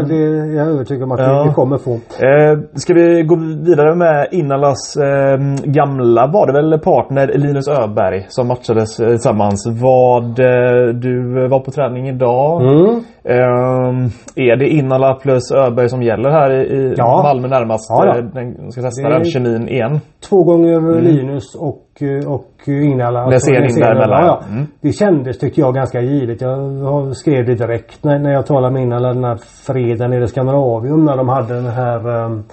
det, 0.09 0.15
jag 0.55 0.67
är 0.67 0.71
övertygad 0.71 1.03
om 1.03 1.11
att 1.11 1.19
Ja. 1.19 1.43
vi, 1.47 1.53
kommer 1.53 1.77
få. 1.77 1.91
Eh, 1.93 2.59
ska 2.73 2.93
vi 2.93 3.23
gå 3.23 3.35
vidare 3.65 3.95
med 3.95 4.27
Innalas 4.31 4.97
eh, 4.97 5.38
gamla, 5.63 6.27
var 6.27 6.47
det 6.47 6.53
väl 6.53 6.79
partner 6.79 7.27
Linus 7.35 7.67
Öberg 7.67 8.25
som 8.29 8.47
matchades 8.47 8.99
eh, 8.99 9.07
tillsammans. 9.07 9.67
Vad, 9.81 10.23
eh, 10.39 10.93
du 10.93 11.47
var 11.49 11.59
på 11.59 11.71
träning 11.71 12.07
idag. 12.07 12.61
Mm. 12.61 13.03
Eh, 13.29 13.89
är 14.36 14.55
det 14.57 14.67
Innala 14.69 15.15
plus 15.15 15.51
Öberg 15.51 15.89
som 15.89 16.01
gäller 16.03 16.29
här 16.29 16.51
i, 16.53 16.93
Ja. 16.98 17.21
Malmö 17.24 17.48
närmast? 17.48 17.88
Ja, 17.89 18.05
ja. 18.05 18.17
Eh, 18.17 18.24
Den 18.33 18.71
ska 18.71 18.81
testa 18.81 19.09
den 19.09 19.24
kemin 19.25 19.69
igen. 19.69 20.00
Två 20.29 20.43
gånger 20.43 21.01
Linus 21.01 21.55
och, 21.55 21.86
eh, 22.01 22.31
och 22.33 22.50
Inala. 22.67 23.29
Näsén 23.29 23.63
in 23.63 23.79
däremellan, 23.79 24.25
Ja, 24.25 24.41
ja. 24.41 24.53
Mm. 24.53 24.65
Det 24.81 24.91
kändes 24.91 25.39
tycker 25.39 25.62
jag 25.62 25.74
ganska 25.75 26.01
givet. 26.01 26.41
Jag 26.41 27.15
skrev 27.15 27.45
det 27.45 27.55
direkt 27.55 28.03
när, 28.03 28.19
när 28.19 28.31
jag 28.33 28.45
talade 28.45 28.74
med 28.74 28.83
Inala 28.83 29.13
den 29.13 29.24
här 29.24 29.38
fredagen 29.67 30.12
nere 30.12 30.24
i 30.24 30.27
Skandinavium 30.27 31.05
när 31.05 31.17
de 31.17 31.29
hade 31.29 31.53
den 31.53 31.65
här 31.81 32.07
um, 32.25 32.43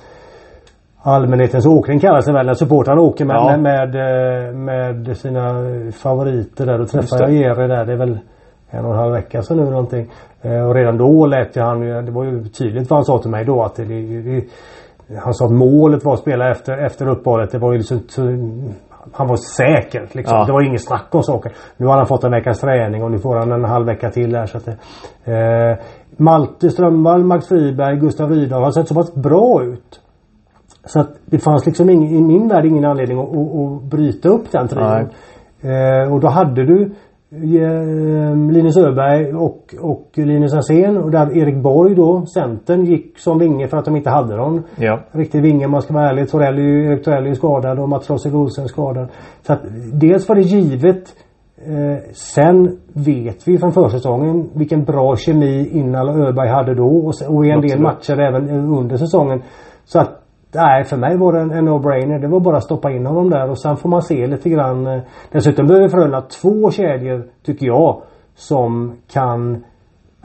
Allmänhetens 1.03 1.67
åkning 1.67 2.01
kallas 2.01 2.27
det 2.27 2.33
väl 2.33 2.47
när 2.47 2.55
supportrarna 2.55 3.01
åker 3.03 3.25
med, 3.25 3.37
Ja. 3.37 3.57
med, 3.57 3.61
med, 3.63 4.49
eh, 4.49 4.55
med 4.55 5.17
sina 5.17 5.43
favoriter 6.03 6.67
där. 6.67 6.79
Då 6.79 6.85
träffade 6.85 7.23
jag. 7.23 7.33
Jerry 7.33 7.69
där. 7.69 7.85
Det 7.85 7.93
är 7.93 7.97
väl 7.97 8.19
en 8.71 8.85
och 8.85 8.93
en 8.93 8.99
halv 8.99 9.13
vecka 9.13 9.43
sedan 9.43 9.57
nu 9.57 9.65
någonting. 9.71 10.07
Eh, 10.47 10.69
Och 10.69 10.75
redan 10.75 10.99
då 10.99 11.27
lät 11.27 11.57
jag 11.57 11.65
han 11.65 11.81
Det 11.81 12.11
var 12.11 12.25
ju 12.25 12.45
tydligt 12.45 12.91
vad 12.91 12.97
han 12.97 13.05
sa 13.05 13.19
till 13.19 13.31
mig 13.31 13.45
då 13.45 13.63
att 13.63 13.75
det, 13.77 13.85
det, 13.85 14.45
han 15.25 15.35
sa 15.35 15.45
att 15.45 15.53
målet 15.53 16.05
var 16.05 16.13
att 16.13 16.21
spela 16.21 16.51
efter, 16.51 16.85
efter 16.87 17.09
uppehållet. 17.09 17.51
Det 17.53 17.59
var 17.59 17.73
ju 17.73 17.79
liksom 17.79 18.01
han 19.13 19.29
var 19.29 19.37
säker. 19.37 20.09
Liksom. 20.13 20.39
Ja. 20.39 20.45
Det 20.45 20.53
var 20.53 20.63
inget 20.67 20.85
snack 20.85 21.09
om 21.11 21.23
saker. 21.23 21.53
Nu 21.77 21.87
har 21.87 21.97
han 21.97 22.07
fått 22.07 22.25
en 22.25 22.31
veckas 22.31 22.61
träning 22.61 23.03
och 23.03 23.11
nu 23.11 23.19
får 23.19 23.37
han 23.37 23.53
en 23.53 23.65
halv 23.65 23.87
vecka 23.87 24.11
till 24.11 24.33
där. 24.33 24.47
Så 24.47 24.57
att 24.59 24.65
det, 24.65 24.77
eh, 25.33 25.77
Malte 26.17 26.71
Strömvall, 26.71 27.25
Max 27.25 27.49
Friberg, 27.49 27.97
Gustav 27.97 28.31
Rydahl 28.31 28.63
har 28.63 28.71
sett 28.71 28.89
så 28.89 28.95
pass 28.95 29.15
bra 29.15 29.63
ut. 29.65 30.01
Så 30.85 31.01
att 31.01 31.11
det 31.27 31.39
fanns 31.39 31.67
liksom 31.67 31.91
ing, 31.91 32.09
i 32.09 32.23
min 32.23 32.49
värld 32.49 32.65
ingen 32.65 32.85
anledning 32.85 33.19
att, 33.19 33.29
att, 33.29 33.57
att 33.57 33.83
bryta 33.83 34.29
upp 34.29 34.53
den 34.53 34.69
trion. 34.69 35.09
Eh, 35.61 36.13
och 36.13 36.21
då 36.21 36.29
hade 36.29 36.65
du 36.67 36.91
Linus 37.31 38.77
Öberg 38.77 39.35
och, 39.35 39.75
och 39.81 40.11
Linus 40.15 40.55
Ansén 40.55 40.97
och 40.97 41.11
där 41.11 41.37
Erik 41.37 41.57
Borg 41.63 41.95
då, 41.95 42.27
Centern, 42.27 42.85
gick 42.85 43.19
som 43.19 43.39
vinge 43.39 43.69
för 43.69 43.77
att 43.77 43.85
de 43.85 43.97
inte 43.97 44.11
hade 44.11 44.37
någon 44.37 44.63
Ja. 44.77 45.01
riktig 45.13 45.43
vinge 45.43 45.65
om 45.65 45.71
man 45.71 45.83
ska 45.83 45.95
vara 45.95 46.09
ärlig. 46.11 46.31
Torell 46.31 46.59
är 46.59 46.63
ju, 46.63 46.87
Erik 46.87 47.05
Torell 47.05 47.25
är 47.25 47.29
ju 47.29 47.35
skadad 47.35 47.79
och 47.79 47.89
Mats 47.89 48.11
Rossig 48.11 48.35
Olsen 48.35 48.65
är 48.65 48.69
skadad. 48.69 49.09
Så 49.47 49.53
att 49.53 49.61
dels 49.93 50.29
var 50.29 50.37
det 50.37 50.43
givet. 50.43 51.15
Eh, 51.67 51.99
sen 52.13 52.79
vet 52.93 53.49
vi 53.49 53.59
från 53.59 53.73
försäsongen 53.73 54.49
vilken 54.55 54.85
bra 54.85 55.17
kemi 55.17 55.69
Innal 55.73 56.09
och 56.09 56.29
Öberg 56.29 56.49
hade 56.49 56.75
då 56.75 56.87
och, 56.87 57.37
och 57.37 57.47
i 57.47 57.51
en 57.51 57.61
del 57.61 57.87
Absolut. 57.87 58.17
matcher 58.17 58.21
även 58.21 58.49
eh, 58.49 58.79
under 58.79 58.97
säsongen. 58.97 59.43
Så 59.85 59.99
att 59.99 60.23
Nej, 60.57 60.85
för 60.85 60.97
mig 60.97 61.17
var 61.17 61.33
det 61.33 61.41
en, 61.41 61.51
en 61.51 61.69
no-brainer. 61.69 62.19
Det 62.19 62.29
var 62.29 62.41
bara 62.41 62.57
att 62.57 62.65
stoppa 62.65 62.91
in 62.91 63.07
honom 63.07 63.31
där 63.31 63.51
och 63.51 63.59
sen 63.59 63.77
får 63.77 63.89
man 63.89 64.03
se 64.03 64.27
lite 64.27 64.51
grann. 64.51 64.87
Eh, 64.87 65.01
dessutom 65.33 65.67
behöver 65.67 65.89
Frölunda 65.89 66.21
två 66.21 66.71
kedjor, 66.71 67.27
tycker 67.45 67.67
jag, 67.67 68.03
som 68.35 68.97
kan 69.13 69.65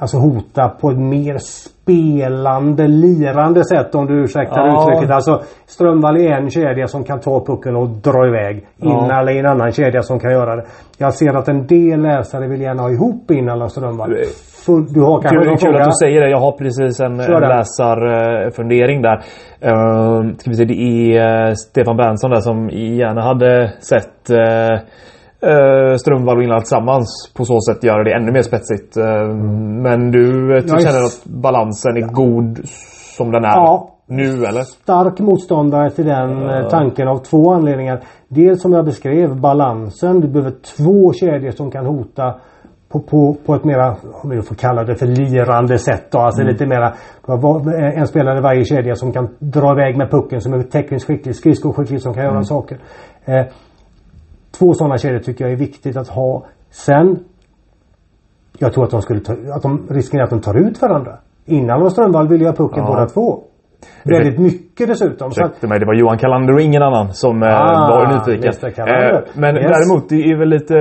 Alltså 0.02 0.18
hota 0.18 0.70
på 0.70 0.92
ett 0.92 0.98
mer 0.98 1.38
spelande, 1.84 2.88
lirande 2.88 3.66
sätt 3.66 3.96
om 3.96 4.06
du 4.06 4.24
ursäktar 4.24 4.68
Ja. 4.68 4.84
uttrycket. 4.84 5.16
Alltså 5.16 5.42
Strömvall 5.66 6.18
är 6.18 6.32
en 6.32 6.50
kedja 6.50 6.88
som 6.88 7.04
kan 7.04 7.20
ta 7.20 7.46
pucken 7.46 7.76
och 7.76 7.90
dra 7.90 8.28
iväg. 8.28 8.66
Ja. 8.78 8.90
Innal 8.90 9.30
är 9.30 9.40
en 9.40 9.46
annan 9.46 9.72
kedja 9.72 10.02
som 10.02 10.20
kan 10.20 10.32
göra 10.32 10.56
det. 10.56 10.64
Jag 10.98 11.14
ser 11.14 11.34
att 11.38 11.48
en 11.48 11.68
del 11.68 12.02
läsare 12.02 12.48
vill 12.48 12.62
gärna 12.62 12.82
ha 12.82 12.92
ihop 12.92 13.32
Innal 13.32 13.62
och 13.62 13.72
Strömvall. 13.72 14.16
Full, 14.66 14.94
du 14.94 15.02
har 15.02 15.22
kanske 15.22 15.50
Kul, 15.50 15.58
kul 15.58 15.76
att 15.76 15.86
du 15.86 15.92
säger 15.92 16.22
det. 16.22 16.30
Jag 16.30 16.40
har 16.40 16.52
precis 16.52 17.00
en, 17.00 17.20
en 17.20 17.42
läsarfundering 17.42 19.02
där. 19.02 19.16
Uh, 19.66 20.34
ska 20.38 20.50
vi 20.50 20.56
se, 20.56 20.66
det 20.66 20.82
är 21.18 21.48
eh, 21.48 21.54
Stefan 21.54 21.98
Berntsson 21.98 22.32
där 22.32 22.40
som 22.40 22.70
gärna 22.70 23.22
hade 23.22 23.74
sett 23.80 24.30
uh, 24.32 24.80
uh, 25.46 25.96
Strömvall 25.96 26.38
och 26.38 26.44
Innland 26.44 26.62
tillsammans. 26.62 27.32
På 27.38 27.46
så 27.46 27.60
sätt 27.62 27.84
göra 27.84 28.04
det 28.04 28.14
ännu 28.14 28.32
mer 28.32 28.42
spetsigt. 28.42 28.98
Eh, 28.98 29.28
Men 29.84 30.12
du, 30.12 30.26
uh, 30.50 30.56
är 30.56 30.62
känner 30.80 31.04
att 31.06 31.26
balansen 31.26 31.98
är 31.98 32.14
god 32.14 32.60
som 33.18 33.32
den 33.32 33.44
är 33.44 33.50
Ja. 33.56 33.90
nu 34.08 34.30
eller? 34.46 34.62
stark 34.64 35.20
motståndare 35.20 35.90
till 35.90 36.06
den 36.06 36.50
eh, 36.50 36.68
tanken 36.70 37.08
av 37.08 37.18
två 37.18 37.52
anledningar. 37.52 38.00
Dels 38.28 38.62
som 38.62 38.74
jag 38.74 38.86
beskrev 38.86 39.40
balansen. 39.42 40.20
Du 40.20 40.28
behöver 40.28 40.52
två 40.78 41.14
kedjor 41.14 41.52
som 41.52 41.72
kan 41.72 41.86
hota 41.86 42.36
på, 42.92 43.00
på, 43.00 43.36
på 43.46 43.56
ett 43.56 43.64
mera, 43.64 43.96
om 44.24 44.30
vi 44.30 44.42
får 44.42 44.56
kalla 44.56 44.84
det 44.84 44.96
för 44.96 45.06
lirande 45.06 45.78
sätt 45.78 46.12
då. 46.12 46.18
Alltså 46.20 46.44
lite 46.44 46.66
mera, 46.66 46.94
va- 47.26 47.74
en 47.96 48.08
spelare 48.08 48.38
i 48.38 48.42
varje 48.42 48.66
kedja 48.66 48.96
som 48.96 49.12
kan 49.14 49.30
dra 49.40 49.72
iväg 49.72 49.98
med 49.98 50.12
pucken 50.12 50.42
som 50.42 50.54
är 50.54 50.62
tekniskt 50.64 51.08
skicklig, 51.08 51.36
skridskoskicklig 51.36 52.02
som 52.02 52.14
kan 52.14 52.24
göra 52.24 52.44
saker. 52.44 52.78
Eh, 53.26 53.46
två 54.60 54.74
sådana 54.74 54.98
kedjor 54.98 55.20
tycker 55.20 55.46
jag 55.46 55.52
är 55.54 55.58
viktigt 55.58 55.98
att 55.98 56.08
ha. 56.08 56.46
Sen 56.70 57.20
jag 58.58 58.74
tror 58.74 58.84
att 58.84 58.92
de 58.92 59.02
skulle 59.02 59.20
ta, 59.20 59.34
att 59.56 59.62
de 59.62 59.88
riskerar 59.90 60.24
att 60.24 60.30
de 60.30 60.42
tar 60.42 60.58
ut 60.68 60.82
varandra. 60.82 61.18
Innan 61.46 61.82
och 61.82 61.92
Strömvall 61.92 62.28
vill 62.28 62.42
ju 62.42 62.48
ha 62.48 62.54
pucken 62.54 62.80
Ja. 62.84 62.86
båda 62.88 63.06
två. 63.06 63.44
Väldigt 64.04 64.40
mycket 64.40 64.88
dessutom. 64.88 65.28
Ursäkta 65.28 65.68
mig, 65.68 65.80
det 65.80 65.86
var 65.86 65.94
Johan 65.94 66.18
Kalander 66.18 66.54
och 66.54 66.62
ingen 66.62 66.82
annan 66.84 67.14
som 67.14 67.44
eh, 67.44 67.50
Ah, 67.50 67.90
var 67.90 68.08
nyfiken. 68.14 68.72
Kalander. 68.76 69.24
men 69.34 69.56
Yes. 69.56 69.66
däremot, 69.72 70.10
det 70.10 70.16
är 70.16 70.38
väl 70.38 70.50
lite... 70.50 70.76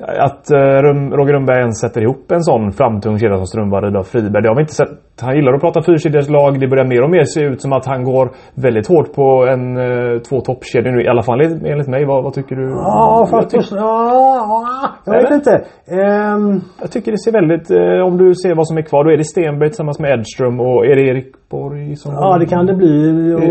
att 0.00 0.50
eh, 0.50 0.56
Rum- 0.82 1.10
Roger 1.16 1.32
Rönnberg 1.32 1.58
ens 1.60 1.80
sätter 1.80 2.00
ihop 2.02 2.30
en 2.32 2.42
sån 2.42 2.72
framtung 2.72 3.18
kedja 3.18 3.36
som 3.36 3.46
Strömvall 3.46 3.88
idag 3.88 4.06
Friberg. 4.06 4.42
Det 4.42 4.48
har 4.48 4.56
vi 4.56 4.60
inte 4.60 4.74
sett. 4.74 4.88
Han 5.20 5.36
gillar 5.36 5.52
att 5.54 5.60
prata 5.60 5.82
fyrkedjeslag. 5.82 6.60
Det 6.60 6.68
börjar 6.68 6.84
mer 6.84 7.02
och 7.04 7.10
mer 7.10 7.24
se 7.24 7.40
ut 7.40 7.60
som 7.62 7.72
att 7.72 7.86
han 7.86 8.04
går 8.04 8.30
väldigt 8.54 8.88
hårt 8.88 9.12
på 9.14 9.46
en 9.52 9.76
eh, 9.76 10.18
två 10.28 10.40
toppkedjor 10.40 10.92
nu. 10.92 11.02
I 11.04 11.08
alla 11.08 11.22
fall 11.22 11.40
enligt 11.40 11.88
mig. 11.88 12.04
Vad, 12.04 12.24
vad 12.24 12.32
tycker 12.32 12.56
du? 12.56 12.70
Ja, 12.70 13.28
tycker, 13.50 13.76
Ja, 13.76 14.94
jag 15.06 15.12
vet 15.12 15.24
Eller? 15.26 15.34
inte. 15.34 15.54
Ehm, 15.90 16.60
jag 16.80 16.90
tycker 16.90 17.12
det 17.12 17.18
ser 17.18 17.32
väldigt... 17.32 17.70
Eh, 17.70 18.06
om 18.08 18.16
du 18.18 18.34
ser 18.34 18.54
vad 18.56 18.66
som 18.68 18.76
är 18.78 18.82
kvar. 18.82 19.04
Då 19.04 19.10
är 19.10 19.16
det 19.16 19.24
Stenberg 19.24 19.68
tillsammans 19.68 20.00
med 20.00 20.10
Edström 20.18 20.60
och 20.60 20.86
är 20.86 20.96
det 20.96 21.02
Erik 21.10 21.32
Borg 21.50 21.96
som... 21.96 22.12
ja, 22.14 22.38
det 22.38 22.46
kan 22.46 22.66
det 22.66 22.74
bli. 22.74 22.98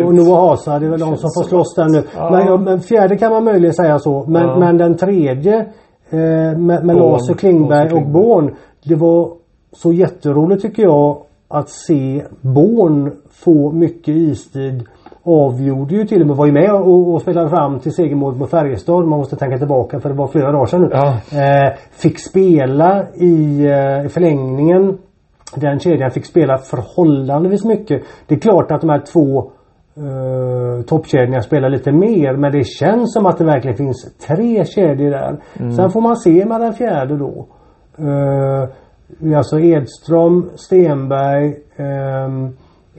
Och 0.05 0.15
Noah 0.15 0.49
Hasa, 0.49 0.79
det 0.79 0.85
är 0.85 0.89
väl 0.89 0.99
de 0.99 1.15
som 1.15 1.29
får 1.37 1.43
slåss 1.49 1.75
där 1.75 1.89
nu. 1.95 2.03
Ja. 2.17 2.29
Men, 2.31 2.63
men 2.63 2.79
fjärde 2.79 3.17
kan 3.17 3.31
man 3.31 3.43
möjligen 3.43 3.73
säga 3.73 3.99
så. 3.99 4.25
Men, 4.27 4.59
men 4.59 4.77
den 4.77 4.97
tredje 4.97 5.65
eh, 6.09 6.19
med, 6.57 6.85
med 6.85 6.95
Born, 6.95 7.11
Laser 7.11 7.33
Klingberg 7.33 7.93
och. 7.93 8.07
Born. 8.07 8.55
Det 8.83 8.95
var 8.95 9.31
så 9.71 9.93
jätteroligt 9.93 10.61
tycker 10.61 10.83
jag 10.83 11.17
att 11.47 11.69
se 11.69 12.23
Born 12.41 13.11
få 13.29 13.71
mycket 13.71 14.15
istid. 14.15 14.83
Avgjorde 15.23 15.95
ju 15.95 16.05
till 16.05 16.21
och 16.21 16.27
med, 16.27 16.35
var 16.35 16.45
ju 16.45 16.51
med 16.51 16.71
och, 16.71 17.13
och 17.13 17.21
spelade 17.21 17.49
fram 17.49 17.79
till 17.79 17.93
segermålet 17.93 18.39
mot 18.39 18.49
Färjestad. 18.49 19.05
Man 19.05 19.19
måste 19.19 19.35
tänka 19.35 19.57
tillbaka 19.57 19.99
för 19.99 20.09
det 20.09 20.15
var 20.15 20.27
flera 20.27 20.51
dagar 20.51 20.65
sedan 20.65 20.81
nu. 20.81 20.89
Ja. 20.91 21.07
Eh, 21.39 21.73
fick 21.91 22.19
spela 22.19 23.05
i 23.13 23.65
eh, 23.65 24.09
förlängningen. 24.09 24.97
Den 25.55 25.79
kedjan 25.79 26.11
fick 26.11 26.25
spela 26.25 26.57
förhållandevis 26.57 27.65
mycket. 27.65 28.01
Det 28.27 28.35
är 28.35 28.39
klart 28.39 28.71
att 28.71 28.81
de 28.81 28.89
här 28.89 29.01
två 29.13 29.51
uh, 29.97 30.81
toppkedjorna 30.81 31.41
spelar 31.41 31.69
lite 31.69 31.91
mer 31.91 32.37
men 32.37 32.51
det 32.51 32.63
känns 32.63 33.13
som 33.13 33.25
att 33.25 33.37
det 33.37 33.45
verkligen 33.45 33.77
finns 33.77 34.17
tre 34.27 34.65
kedjor 34.65 35.11
där. 35.11 35.37
Sen 35.75 35.89
får 35.89 36.01
man 36.01 36.15
se 36.15 36.45
med 36.45 36.61
den 36.61 36.73
fjärde 36.73 37.17
då. 37.17 37.47
Uh, 37.99 39.37
alltså 39.37 39.59
Edström, 39.59 40.49
Stenberg, 40.55 41.53
ehm, 41.77 42.49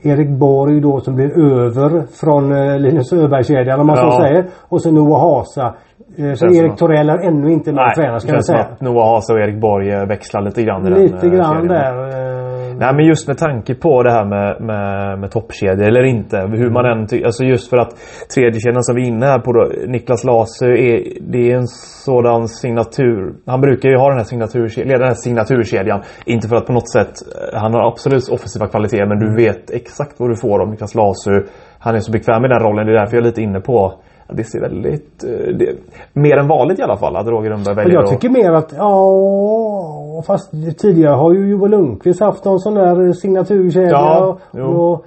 Erik 0.03 0.29
Borg 0.29 0.81
då 0.81 0.99
som 0.99 1.15
blir 1.15 1.39
över 1.53 2.05
från 2.21 2.51
uh, 2.51 2.79
Linus 2.79 3.13
Öberg-kedjan 3.13 3.79
om 3.79 3.87
man 3.87 3.95
så 3.95 4.03
Ja. 4.03 4.19
säger. 4.27 4.45
Och 4.69 4.81
sen 4.81 4.95
Noah 4.95 5.21
Hasa. 5.21 5.75
Uh, 6.19 6.33
så 6.33 6.45
Erik 6.45 6.75
Torell 6.77 7.09
är 7.09 7.27
ännu 7.27 7.51
inte 7.53 7.73
med 7.73 7.85
och 7.87 7.95
tränar 7.95 8.19
ska 8.19 8.33
jag 8.33 8.45
säga. 8.45 8.67
Noah 8.79 9.13
Hasa 9.13 9.33
och 9.33 9.39
Erik 9.39 9.61
Borg 9.61 9.91
eh, 9.91 10.05
växlar 10.07 10.41
lite 10.41 10.63
grann 10.63 10.87
i 10.87 10.89
den 10.89 10.99
Lite 11.01 11.27
eh, 11.27 11.33
grann 11.33 11.53
kedjan. 11.61 11.67
där. 11.67 12.46
Nej 12.79 12.93
men 12.95 13.05
just 13.05 13.27
med 13.27 13.37
tanke 13.37 13.75
på 13.75 14.03
det 14.03 14.11
här 14.11 14.25
med, 14.25 14.61
med, 14.61 15.19
med 15.19 15.31
toppkedjor 15.31 15.87
eller 15.87 16.03
inte. 16.03 16.37
Hur 16.37 16.69
man 16.69 16.85
än 16.85 17.07
ty- 17.07 17.23
Alltså 17.23 17.43
just 17.43 17.69
för 17.69 17.77
att 17.77 17.91
tredjekedjan 18.35 18.83
som 18.83 18.95
vi 18.95 19.01
är 19.03 19.07
inne 19.07 19.25
här 19.25 19.39
på 19.39 19.51
då, 19.53 19.71
Niklas 19.87 20.23
Laser 20.23 20.69
är, 20.69 21.03
det 21.31 21.51
är 21.51 21.55
en 21.55 21.67
sådan 21.67 22.47
signatur. 22.47 23.33
Han 23.45 23.61
brukar 23.61 23.89
ju 23.89 23.97
ha 23.97 24.09
den 24.09 24.17
här 24.17 24.23
signaturkedjan, 24.25 24.99
den 24.99 25.07
här 25.07 25.13
signaturkedjan. 25.15 26.01
Inte 26.25 26.47
för 26.47 26.55
att 26.55 26.65
på 26.65 26.73
något 26.73 26.91
sätt, 26.91 27.13
eh, 27.53 27.59
han 27.59 27.73
har 27.73 27.87
absolut 27.91 28.29
offensiva 28.29 28.67
kvaliteter 28.67 29.05
men 29.05 29.19
du 29.19 29.35
vet 29.43 29.71
exakt 29.71 30.19
vad 30.19 30.29
du 30.29 30.35
får 30.35 30.61
av 30.61 30.69
Niklas 30.69 30.95
Laser. 30.95 31.45
Han 31.79 31.95
är 31.95 31.99
så 31.99 32.11
bekväm 32.11 32.45
i 32.45 32.47
den 32.47 32.59
rollen. 32.59 32.85
Det 32.85 32.91
är 32.93 32.99
därför 32.99 33.17
jag 33.17 33.21
är 33.21 33.27
lite 33.29 33.41
inne 33.41 33.59
på 33.59 33.93
det 34.29 34.43
ser 34.43 34.59
väldigt, 34.59 35.23
eh, 35.23 35.29
det, 35.29 35.75
mer 36.13 36.37
än 36.37 36.47
vanligt 36.47 36.79
i 36.79 36.83
alla 36.83 36.97
fall 36.97 37.15
att 37.15 37.27
Roger 37.27 37.49
Rönnberg 37.49 37.75
Men 37.75 37.85
väljer 37.85 37.99
jag 37.99 38.09
tycker 38.09 38.29
mer 38.29 38.51
att, 38.51 38.73
ja 38.77 40.23
fast 40.27 40.51
tidigare 40.77 41.15
har 41.15 41.33
ju 41.33 41.49
Joel 41.49 41.71
Lundqvist 41.71 42.19
haft 42.19 42.45
någon 42.45 42.59
sån 42.59 42.75
där 42.75 43.13
signaturkedja. 43.13 43.89
Ja, 43.89 44.37
och, 44.51 45.05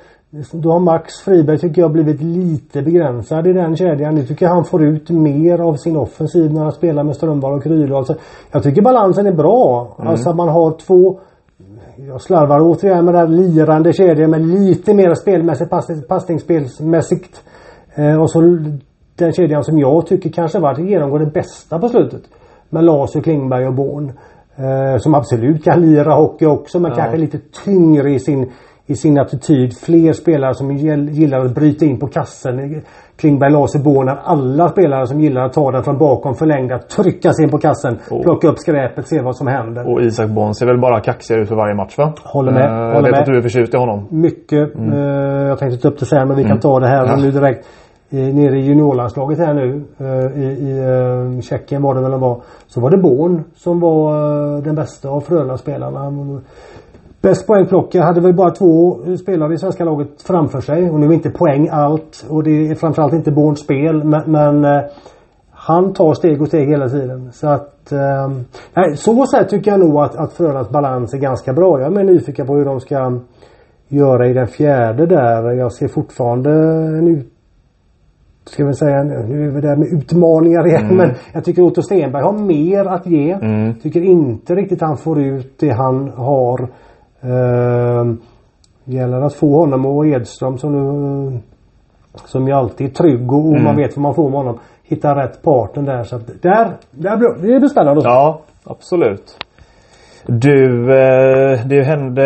då 0.52 0.72
har 0.72 0.80
Max 0.80 1.20
Friberg 1.20 1.58
tycker 1.58 1.82
jag 1.82 1.92
blivit 1.92 2.22
lite 2.22 2.82
begränsad 2.82 3.46
i 3.46 3.52
den 3.52 3.76
kedjan. 3.76 4.14
Nu 4.14 4.26
tycker 4.26 4.46
jag 4.46 4.54
han 4.54 4.64
får 4.64 4.82
ut 4.84 5.10
mer 5.10 5.58
av 5.58 5.74
sin 5.74 5.96
offensiv 5.96 6.52
när 6.52 6.62
han 6.62 6.72
spelar 6.72 7.04
med 7.04 7.16
Strömberg 7.16 7.52
och 7.52 7.62
Krylö. 7.62 7.96
Alltså, 7.96 8.14
jag 8.52 8.62
tycker 8.62 8.82
balansen 8.82 9.26
är 9.26 9.32
bra. 9.32 9.94
Mm. 9.98 10.10
Alltså 10.10 10.32
man 10.32 10.48
har 10.48 10.70
två 10.70 11.20
jag 12.08 12.20
slarvar 12.20 12.60
återigen 12.60 13.04
med 13.04 13.14
den 13.14 13.20
här 13.20 13.28
lirande 13.28 13.92
kedjan 13.92 14.30
med 14.30 14.46
lite 14.46 14.94
mer 14.94 15.14
spelmässigt, 15.14 15.70
pass, 15.70 15.86
passningsspelsmässigt. 16.08 17.42
Eh, 17.94 18.20
och 18.20 18.30
så 18.30 18.40
den 19.20 19.32
kedjan 19.32 19.64
som 19.64 19.78
jag 19.78 20.06
tycker 20.06 20.30
kanske 20.30 20.58
varit 20.58 20.78
genomgående 20.78 21.30
bästa 21.30 21.78
på 21.78 21.88
slutet. 21.88 22.22
Med 22.70 22.84
Laser, 22.84 23.20
Klingberg 23.20 23.66
och 23.66 23.74
Born. 23.74 24.12
Eh, 24.56 24.98
som 24.98 25.14
absolut 25.14 25.64
kan 25.64 25.80
lira 25.80 26.14
hockey 26.14 26.46
också 26.46 26.80
men 26.80 26.90
Ja. 26.90 26.96
kanske 26.96 27.16
lite 27.16 27.38
tyngre 27.64 28.10
i 28.10 28.18
sin, 28.18 28.50
i 28.86 28.94
sin 28.94 29.18
attityd. 29.18 29.76
Fler 29.78 30.12
spelare 30.12 30.54
som 30.54 30.70
gill- 30.70 31.10
gillar 31.10 31.44
att 31.44 31.54
bryta 31.54 31.84
in 31.84 31.98
på 31.98 32.06
kassen. 32.06 32.82
Klingberg, 33.16 33.52
Laser, 33.52 33.78
Born 33.78 34.08
är 34.08 34.16
alla 34.24 34.68
spelare 34.68 35.06
som 35.06 35.20
gillar 35.20 35.44
att 35.46 35.52
ta 35.52 35.70
den 35.70 35.84
från 35.84 35.98
bakom 35.98 36.34
förlängda, 36.34 36.78
trycka 36.78 37.32
sig 37.32 37.44
in 37.44 37.50
på 37.50 37.58
kassen, 37.58 37.98
Oh. 38.10 38.22
plocka 38.22 38.48
upp 38.48 38.58
skräpet, 38.58 39.08
se 39.08 39.20
vad 39.22 39.36
som 39.36 39.46
händer. 39.46 39.92
Och 39.92 40.00
Isak 40.02 40.30
Bonn 40.30 40.54
ser 40.54 40.66
väl 40.66 40.80
bara 40.80 41.00
kaxigare 41.00 41.42
ut 41.42 41.48
för 41.48 41.56
varje 41.56 41.74
match 41.74 41.98
va? 41.98 42.12
Håller 42.24 42.52
med, 42.52 42.64
Eh, 42.66 42.72
Jag 42.72 42.86
håller 42.94 43.02
vet 43.02 43.10
med. 43.10 43.20
att 43.20 43.26
du 43.26 43.36
är 43.38 43.42
förtjust 43.42 43.74
i 43.74 43.76
honom. 43.76 44.06
Mycket. 44.10 44.78
Eh, 44.78 44.98
jag 45.48 45.58
tänkte 45.58 45.78
ta 45.82 45.88
upp 45.88 45.98
det 45.98 46.06
sen 46.06 46.28
men 46.28 46.36
vi 46.36 46.44
kan 46.44 46.60
ta 46.60 46.80
det 46.80 46.88
här 46.88 47.04
Mm. 47.04 47.10
Ja. 47.18 47.24
nu 47.24 47.30
direkt. 47.30 47.66
Eh, 48.12 48.34
nere 48.34 48.58
i 48.58 48.60
juniorlandslaget 48.60 49.38
här 49.38 49.54
nu 49.54 49.82
eh, 49.98 50.42
i, 50.42 50.46
i 50.46 50.78
eh, 50.78 51.40
Tjeckien 51.40 51.82
var 51.82 51.94
det 51.94 52.00
väl 52.00 52.12
han 52.12 52.20
var. 52.20 52.40
Så 52.66 52.80
var 52.80 52.90
det 52.90 52.98
Born 52.98 53.44
som 53.54 53.80
var 53.80 54.12
den 54.62 54.74
bästa 54.74 55.08
av 55.08 55.20
Frölunda-spelarna. 55.20 56.40
Bäst 57.22 57.46
poängplockare 57.46 58.02
hade 58.02 58.20
väl 58.20 58.34
bara 58.34 58.50
två 58.50 58.98
spelare 59.16 59.54
i 59.54 59.58
svenska 59.58 59.84
laget 59.84 60.22
framför 60.22 60.60
sig. 60.60 60.90
Och 60.90 61.00
nu 61.00 61.06
är 61.06 61.12
inte 61.12 61.30
poäng 61.30 61.68
allt. 61.72 62.26
Och 62.28 62.42
det 62.42 62.70
är 62.70 62.74
framförallt 62.74 63.12
inte 63.12 63.32
Borns 63.32 63.60
spel. 63.60 64.04
Men, 64.04 64.22
men 64.26 64.82
han 65.50 65.92
tar 65.92 66.14
steg 66.14 66.42
och 66.42 66.48
steg 66.48 66.68
hela 66.68 66.88
tiden. 66.88 67.32
Så 67.32 67.48
att... 67.48 67.92
Eh, 67.92 68.28
nej, 68.74 68.96
så 68.96 69.26
sätt 69.26 69.48
tycker 69.48 69.70
jag 69.70 69.80
nog 69.80 70.00
att, 70.00 70.16
att 70.16 70.32
Frölundas 70.32 70.70
balans 70.70 71.14
är 71.14 71.18
ganska 71.18 71.52
bra. 71.52 71.80
Jag 71.80 71.86
är 71.86 71.90
mer 71.90 72.04
nyfiken 72.04 72.46
på 72.46 72.54
hur 72.54 72.64
de 72.64 72.80
ska 72.80 73.20
göra 73.88 74.28
i 74.28 74.32
den 74.32 74.46
fjärde 74.46 75.06
där. 75.06 75.52
Jag 75.52 75.72
ser 75.72 75.88
fortfarande 75.88 76.50
en 76.98 77.08
ska 78.50 78.66
vi 78.66 78.74
säga, 78.74 79.02
nu 79.02 79.46
är 79.46 79.50
vi 79.50 79.60
där 79.60 79.76
med 79.76 79.88
utmaningar 79.92 80.66
igen. 80.66 80.84
Mm. 80.84 80.96
Men 80.96 81.10
jag 81.32 81.44
tycker 81.44 81.62
Otto 81.62 81.82
Stenberg 81.82 82.22
har 82.22 82.32
mer 82.32 82.84
att 82.84 83.06
ge. 83.06 83.32
Mm. 83.32 83.74
Tycker 83.74 84.02
inte 84.02 84.54
riktigt 84.54 84.80
han 84.80 84.96
får 84.96 85.20
ut 85.22 85.58
det 85.60 85.70
han 85.70 86.08
har. 86.16 86.68
Uh, 87.24 88.12
gäller 88.84 89.20
att 89.20 89.34
få 89.34 89.56
honom 89.60 89.86
och 89.86 90.06
Edström 90.06 90.58
som 90.58 90.72
nu 90.72 91.38
som 92.24 92.46
ju 92.48 92.52
alltid 92.54 92.86
är 92.86 92.90
trygg 92.94 93.32
och 93.32 93.46
Mm. 93.50 93.64
man 93.64 93.76
vet 93.76 93.96
vad 93.96 94.02
man 94.02 94.14
får 94.14 94.30
med 94.30 94.38
honom. 94.38 94.58
Hitta 94.82 95.14
rätt 95.22 95.42
partner 95.42 95.82
där. 95.82 96.02
Så 96.02 96.16
att 96.16 96.26
där, 96.42 96.70
där 96.90 97.16
blir- 97.16 97.52
det 97.52 97.58
blir 97.60 97.68
spännande. 97.68 98.00
Ja, 98.04 98.40
absolut. 98.64 99.36
Du, 100.26 100.80
eh, 100.92 101.66
det 101.66 101.82
hände 101.82 102.24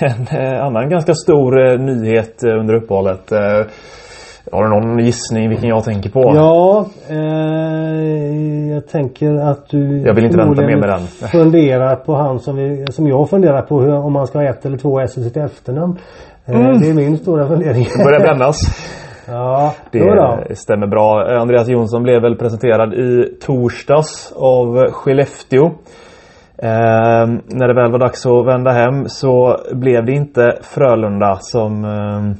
en 0.00 0.38
eh, 0.40 0.64
annan 0.64 0.90
ganska 0.90 1.14
stor 1.14 1.66
eh, 1.72 1.78
nyhet 1.80 2.44
eh, 2.44 2.60
under 2.60 2.74
uppehållet. 2.74 3.32
Har 4.52 4.62
du 4.64 4.70
någon 4.70 4.98
gissning 4.98 5.48
vilken 5.48 5.68
jag 5.68 5.84
tänker 5.84 6.10
på? 6.10 6.32
Ja, 6.34 6.86
eh, 7.08 8.72
jag 8.74 8.88
tänker 8.88 9.34
att 9.34 9.68
du 9.68 10.02
Jag 10.06 10.14
vill 10.14 10.24
inte 10.24 10.36
vänta 10.36 10.62
mer 10.62 10.76
med 10.76 10.88
den. 10.88 11.00
funderar 11.30 11.96
på 11.96 12.14
han 12.14 12.38
som, 12.38 12.56
vi, 12.56 12.84
som 12.90 13.06
jag 13.06 13.30
funderar 13.30 13.62
på 13.62 13.80
hur, 13.80 13.94
om 13.96 14.12
man 14.12 14.26
ska 14.26 14.38
ha 14.38 14.44
ett 14.48 14.66
eller 14.66 14.78
två 14.78 15.00
S 15.00 15.18
i 15.18 15.22
sitt 15.22 15.36
efternamn. 15.36 15.98
Eh, 16.46 16.54
Mm. 16.60 16.78
Det 16.80 16.88
är 16.90 16.94
min 16.94 17.16
stora 17.18 17.48
fundering. 17.48 17.86
Det 17.98 18.04
börjar 18.04 18.20
brännas. 18.20 18.56
ja, 19.28 19.74
Det 19.92 19.98
då. 19.98 20.38
stämmer 20.54 20.86
bra. 20.86 21.38
Andreas 21.40 21.68
Jonsson 21.68 22.02
blev 22.02 22.22
väl 22.22 22.36
presenterad 22.36 22.94
i 22.94 23.38
torsdags 23.46 24.32
av 24.36 24.90
Skellefteå. 24.92 25.64
Eh, 26.62 27.26
när 27.46 27.68
det 27.68 27.74
väl 27.74 27.92
var 27.92 27.98
dags 27.98 28.26
att 28.26 28.46
vända 28.46 28.70
hem 28.70 29.04
så 29.08 29.56
blev 29.72 30.04
det 30.06 30.12
inte 30.12 30.52
Frölunda 30.62 31.36
som 31.40 31.84
eh, 31.84 32.36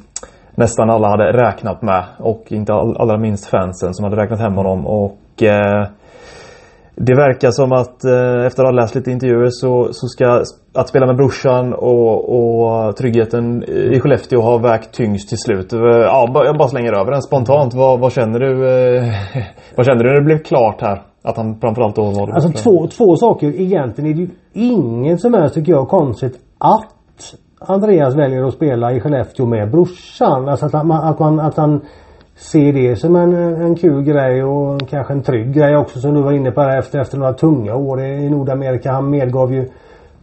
nästan 0.59 0.91
alla 0.91 1.09
hade 1.09 1.33
räknat 1.33 1.83
med. 1.83 2.05
Och 2.19 2.43
inte 2.49 2.73
all, 2.73 2.97
allra 2.97 3.19
minst 3.19 3.47
fansen 3.47 3.95
som 3.95 4.05
hade 4.05 4.23
räknat 4.23 4.41
hem 4.41 4.55
honom. 4.55 4.87
Och 4.87 5.43
eh, 5.43 5.88
det 6.95 7.15
verkar 7.15 7.50
som 7.50 7.73
att 7.73 8.05
eh, 8.05 8.47
efter 8.47 8.62
att 8.62 8.69
ha 8.69 8.81
läst 8.81 8.95
lite 8.95 9.11
intervjuer 9.11 9.49
så, 9.50 9.88
så 9.93 10.07
ska 10.07 10.43
att 10.75 10.88
spela 10.88 11.07
med 11.07 11.17
brorsan 11.17 11.73
och, 11.75 12.15
och 12.38 12.97
tryggheten 12.97 13.62
i 13.95 14.00
Skellefteå 14.00 14.41
ha 14.41 14.59
vägt 14.59 14.95
tyngst 14.95 15.29
till 15.29 15.38
slut. 15.38 15.73
Eh, 15.73 15.81
Ja, 15.81 16.45
jag 16.45 16.59
bara 16.59 16.69
slänger 16.69 16.93
över 17.00 17.12
den 17.12 17.23
spontant. 17.23 17.75
Vad, 17.75 18.00
vad 18.00 18.12
känner 18.12 18.38
du? 18.38 18.53
Eh, 18.53 19.05
vad 19.77 19.87
känner 19.87 20.05
du 20.05 20.11
när 20.11 20.21
det 20.21 20.25
blev 20.25 20.38
klart 20.38 20.81
här? 20.81 21.03
Att 21.23 21.37
han 21.37 21.61
framförallt 21.61 21.97
då 21.97 22.03
var 22.03 22.35
Alltså 22.35 22.50
två, 22.53 22.87
två 22.87 23.17
saker. 23.17 23.47
Egentligen 23.47 24.11
är 24.11 24.15
det 24.15 24.21
ju 24.21 24.31
inget 24.53 25.21
som 25.21 25.35
helst 25.35 25.55
tycker 25.55 25.73
jag 25.73 25.88
konstigt 25.88 26.35
att 26.59 26.98
Andreas 27.61 28.15
väljer 28.15 28.45
att 28.45 28.55
spela 28.55 28.93
i 28.93 29.00
Skellefteå 29.00 29.47
med 29.47 29.71
brorsan. 29.71 30.49
Alltså 30.49 30.67
att, 30.67 30.87
man, 30.87 31.05
att, 31.05 31.19
man, 31.19 31.41
att 31.41 31.57
han 31.57 31.81
ser 32.37 32.73
det 32.73 32.97
som 32.97 33.17
en, 33.17 33.35
en 33.35 33.75
kul 33.77 34.03
grej 34.03 34.45
och 34.45 34.88
kanske 34.88 35.12
en 35.12 35.23
trygg 35.23 35.55
grej 35.55 35.77
också 35.77 35.99
som 36.00 36.15
du 36.15 36.23
var 36.23 36.33
inne 36.33 36.50
på 36.50 36.61
här 36.61 36.79
efter, 36.79 37.00
efter 37.00 37.19
några 37.19 37.33
tunga 37.33 37.75
år 37.75 38.00
i 38.00 38.31
Nordamerika. 38.31 38.93
Han 38.93 39.11
medgav 39.11 39.55
ju 39.55 39.69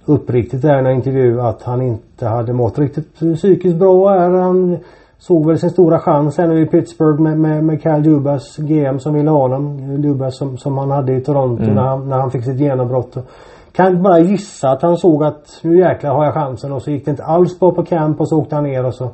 uppriktigt 0.05 0.61
där 0.61 0.75
i 0.75 0.79
en 0.79 0.95
intervju 0.95 1.41
att 1.41 1.63
han 1.63 1.81
inte 1.81 2.27
hade 2.27 2.53
mått 2.53 2.79
riktigt 2.79 3.19
psykiskt 3.35 3.75
bra 3.75 4.09
här. 4.09 4.29
Han 4.29 4.77
såg 5.17 5.47
väl 5.47 5.59
sin 5.59 5.69
stora 5.69 5.99
chans 5.99 6.37
här 6.37 6.47
nu 6.47 6.61
i 6.61 6.65
Pittsburgh 6.65 7.21
med, 7.21 7.39
med, 7.39 7.63
med 7.63 7.81
Kyle 7.81 8.03
Dubas 8.03 8.57
GM 8.57 8.99
som 8.99 9.13
ville 9.13 9.29
ha 9.29 9.39
honom. 9.39 10.01
Dubas 10.01 10.37
som, 10.37 10.57
som 10.57 10.77
han 10.77 10.91
hade 10.91 11.13
i 11.13 11.21
Toronto 11.21 11.63
Mm. 11.63 11.75
när, 11.75 11.81
han, 11.81 12.09
när 12.09 12.17
han 12.17 12.31
fick 12.31 12.43
sitt 12.43 12.59
genombrott. 12.59 13.17
Kan 13.75 14.03
bara 14.03 14.19
gissa 14.19 14.69
att 14.69 14.81
han 14.81 14.97
såg 14.97 15.23
att 15.23 15.59
nu 15.63 15.79
jäklar 15.79 16.13
har 16.13 16.25
jag 16.25 16.33
chansen 16.33 16.71
och 16.71 16.81
så 16.81 16.91
gick 16.91 17.05
det 17.05 17.11
inte 17.11 17.23
alls 17.23 17.59
bra 17.59 17.71
på 17.71 17.85
camp 17.85 18.19
och 18.19 18.27
så 18.27 18.37
åkte 18.37 18.55
han 18.55 18.63
ner 18.63 18.85
och 18.85 18.93
så 18.93 19.11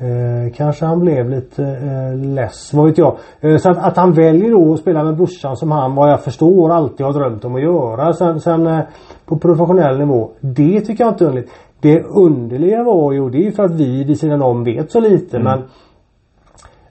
Eh, 0.00 0.52
kanske 0.54 0.84
han 0.84 1.00
blev 1.00 1.30
lite 1.30 1.64
eh, 1.64 2.18
less, 2.18 2.74
vad 2.74 2.86
vet 2.86 2.98
jag. 2.98 3.16
Eh, 3.40 3.56
så 3.56 3.70
att, 3.70 3.78
att 3.78 3.96
han 3.96 4.12
väljer 4.12 4.50
då 4.50 4.72
att 4.72 4.80
spela 4.80 5.04
med 5.04 5.16
brorsan 5.16 5.56
som 5.56 5.70
han 5.70 5.94
vad 5.94 6.10
jag 6.10 6.24
förstår 6.24 6.70
alltid 6.70 7.06
har 7.06 7.12
drömt 7.12 7.44
om 7.44 7.54
att 7.54 7.62
göra. 7.62 8.12
Sen, 8.12 8.40
sen 8.40 8.66
eh, 8.66 8.80
på 9.26 9.38
professionell 9.38 9.98
nivå. 9.98 10.30
Det 10.40 10.80
tycker 10.80 11.04
jag 11.04 11.12
inte 11.12 11.24
är 11.24 11.28
underligt. 11.28 11.50
Det 11.80 12.02
underliga 12.02 12.82
var 12.82 13.12
ju, 13.12 13.30
det 13.30 13.38
är 13.38 13.42
ju 13.42 13.52
för 13.52 13.62
att 13.62 13.74
vi 13.74 14.04
vid 14.04 14.20
sidan 14.20 14.42
om 14.42 14.64
vet 14.64 14.92
så 14.92 15.00
lite 15.00 15.38
men 15.38 15.62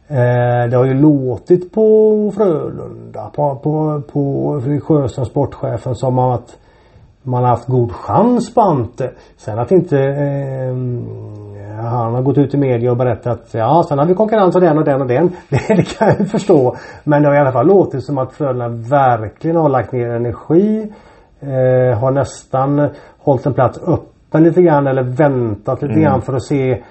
Eh, 0.09 0.69
det 0.69 0.77
har 0.77 0.85
ju 0.85 0.93
låtit 0.93 1.71
på 1.71 2.31
Frölunda, 2.35 3.31
på, 3.35 3.55
på, 3.55 4.01
på 4.13 4.61
Sjöström, 4.83 5.25
sportchefen, 5.25 5.95
som 5.95 6.19
att 6.19 6.57
man 7.27 7.43
har 7.43 7.49
haft 7.49 7.67
god 7.67 7.91
chans 7.91 8.53
på 8.53 8.61
Ante. 8.61 9.11
Sen 9.37 9.59
att 9.59 9.71
inte 9.71 9.99
eh, 9.99 10.75
han 11.81 12.13
har 12.13 12.21
gått 12.21 12.37
ut 12.37 12.53
i 12.53 12.57
media 12.57 12.91
och 12.91 12.97
berättat 12.97 13.49
ja 13.51 13.83
sen 13.89 13.99
har 13.99 14.05
vi 14.05 14.13
konkurrens 14.13 14.55
av 14.55 14.61
den 14.61 14.77
och 14.77 14.83
den 14.85 15.01
och 15.01 15.07
den. 15.07 15.31
Det, 15.49 15.61
det 15.75 15.97
kan 15.97 16.07
jag 16.17 16.27
förstå. 16.27 16.75
Men 17.03 17.21
det 17.21 17.27
har 17.29 17.35
i 17.35 17.39
alla 17.39 17.51
fall 17.51 17.67
låtit 17.67 18.03
som 18.03 18.17
att 18.17 18.33
Frölunda 18.33 18.67
verkligen 18.97 19.55
har 19.57 19.69
lagt 19.69 19.91
ner 19.91 20.09
energi. 20.09 20.91
Eh, 21.39 21.99
har 21.99 22.11
nästan 22.11 22.89
hållit 23.19 23.45
en 23.45 23.53
plats 23.53 23.79
öppen 23.87 24.43
lite 24.43 24.61
grann 24.61 24.87
eller 24.87 25.03
väntat 25.03 25.81
lite 25.81 25.93
Mm. 25.93 26.03
grann 26.03 26.21
för 26.21 26.33
att 26.33 26.43
se 26.43 26.83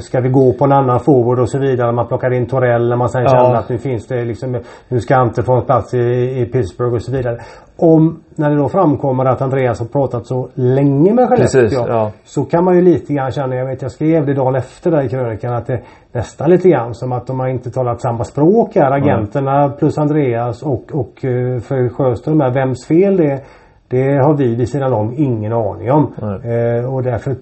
Ska 0.00 0.20
vi 0.20 0.28
gå 0.28 0.52
på 0.52 0.64
en 0.64 0.72
annan 0.72 1.00
forward 1.00 1.38
och 1.38 1.48
så 1.50 1.58
vidare. 1.58 1.92
Man 1.92 2.06
plockar 2.06 2.32
in 2.32 2.46
Torell 2.46 2.88
när 2.88 2.96
man 2.96 3.08
sen 3.08 3.22
Ja. 3.22 3.28
känner 3.28 3.54
att 3.54 3.68
nu 3.68 3.78
finns 3.78 4.06
det 4.06 4.24
liksom 4.24 4.60
Nu 4.88 5.00
ska 5.00 5.16
Ante 5.16 5.42
få 5.42 5.52
en 5.52 5.64
plats 5.64 5.94
i, 5.94 5.98
i 6.40 6.48
Pittsburgh 6.52 6.94
och 6.94 7.02
så 7.02 7.12
vidare. 7.12 7.38
Om 7.76 8.20
när 8.36 8.50
det 8.50 8.56
då 8.56 8.68
framkommer 8.68 9.24
att 9.24 9.42
Andreas 9.42 9.80
har 9.80 9.86
pratat 9.86 10.26
så 10.26 10.48
länge 10.54 11.12
med 11.14 11.28
Skellefteå. 11.28 11.60
Precis, 11.60 11.78
ja. 11.88 12.10
Så 12.24 12.44
kan 12.44 12.64
man 12.64 12.74
ju 12.74 12.82
lite 12.82 13.14
grann 13.14 13.30
känna, 13.30 13.54
jag 13.56 13.66
vet 13.66 13.82
jag 13.82 13.90
skrev 13.90 14.26
det 14.26 14.34
dagen 14.34 14.54
efter 14.54 14.90
där 14.90 15.02
i 15.02 15.08
krönikan 15.08 15.54
att 15.54 15.66
det 15.66 15.80
nästan 16.12 16.50
lite 16.50 16.68
grann 16.68 16.94
som 16.94 17.12
att 17.12 17.26
de 17.26 17.40
har 17.40 17.48
inte 17.48 17.70
talat 17.70 18.00
samma 18.00 18.24
språk 18.24 18.74
här. 18.74 18.90
Agenterna 18.90 19.68
plus 19.68 19.98
Andreas 19.98 20.62
och, 20.62 20.84
och 20.92 21.24
uh, 21.24 21.58
Fredrik 21.60 21.92
Sjöström 21.92 22.40
här. 22.40 22.50
Vems 22.50 22.86
fel 22.86 23.16
det 23.16 23.30
är, 23.30 23.40
det 23.88 24.24
har 24.24 24.36
vi 24.36 24.54
vid 24.54 24.68
sidan 24.68 24.92
om 24.92 25.14
ingen 25.16 25.52
aning 25.52 25.92
om. 25.92 26.14
Nej. 26.22 26.78
Eh, 26.78 26.94
och 26.94 27.02
därför 27.02 27.34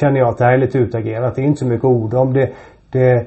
känner 0.00 0.18
jag 0.18 0.28
att 0.28 0.38
det 0.38 0.44
här 0.44 0.52
är 0.52 0.58
lite 0.58 0.78
utagerat. 0.78 1.34
Det 1.34 1.42
är 1.42 1.46
inte 1.46 1.58
så 1.58 1.66
mycket 1.66 1.84
ord 1.84 2.14
om 2.14 2.32
det. 2.32 2.50
Det, 2.90 3.26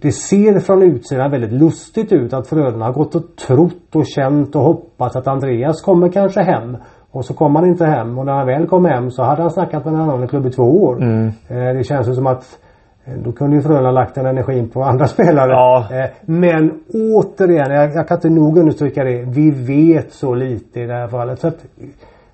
det 0.00 0.12
ser 0.12 0.58
från 0.58 0.82
utsidan 0.82 1.30
väldigt 1.30 1.52
lustigt 1.52 2.12
ut 2.12 2.32
att 2.32 2.48
Frölunda 2.48 2.86
har 2.86 2.92
gått 2.92 3.14
och 3.14 3.36
trott 3.46 3.94
och 3.94 4.06
känt 4.06 4.56
och 4.56 4.62
hoppats 4.62 5.16
att 5.16 5.26
Andreas 5.28 5.80
kommer 5.80 6.08
kanske 6.08 6.42
hem. 6.42 6.76
Och 7.10 7.24
så 7.24 7.34
kom 7.34 7.56
han 7.56 7.66
inte 7.66 7.86
hem 7.86 8.18
och 8.18 8.26
när 8.26 8.32
han 8.32 8.46
väl 8.46 8.66
kom 8.66 8.84
hem 8.84 9.10
så 9.10 9.22
hade 9.22 9.42
han 9.42 9.50
snackat 9.50 9.84
med 9.84 9.94
en 9.94 10.00
annan 10.00 10.28
klubb 10.28 10.46
i 10.46 10.50
två 10.50 10.62
år. 10.62 11.02
Mm. 11.02 11.26
Eh, 11.26 11.76
det 11.76 11.84
känns 11.84 12.08
ju 12.08 12.14
som 12.14 12.26
att 12.26 12.58
eh, 13.04 13.14
då 13.24 13.32
kunde 13.32 13.56
ju 13.56 13.62
Frölunda 13.62 13.90
lagt 13.90 14.14
den 14.14 14.26
energin 14.26 14.68
på 14.68 14.82
andra 14.82 15.06
spelare. 15.14 15.50
Ja. 15.50 15.88
Eh, 15.90 16.10
Men 16.26 16.80
återigen, 16.94 17.70
jag, 17.70 17.94
jag 17.94 18.08
kan 18.08 18.16
inte 18.16 18.30
nog 18.30 18.58
understryka 18.58 19.04
det. 19.04 19.24
Vi 19.28 19.50
vet 19.50 20.12
så 20.12 20.34
lite 20.34 20.80
i 20.80 20.86
det 20.86 20.94
här 20.94 21.08
fallet. 21.08 21.38
Så 21.38 21.48
att, 21.48 21.64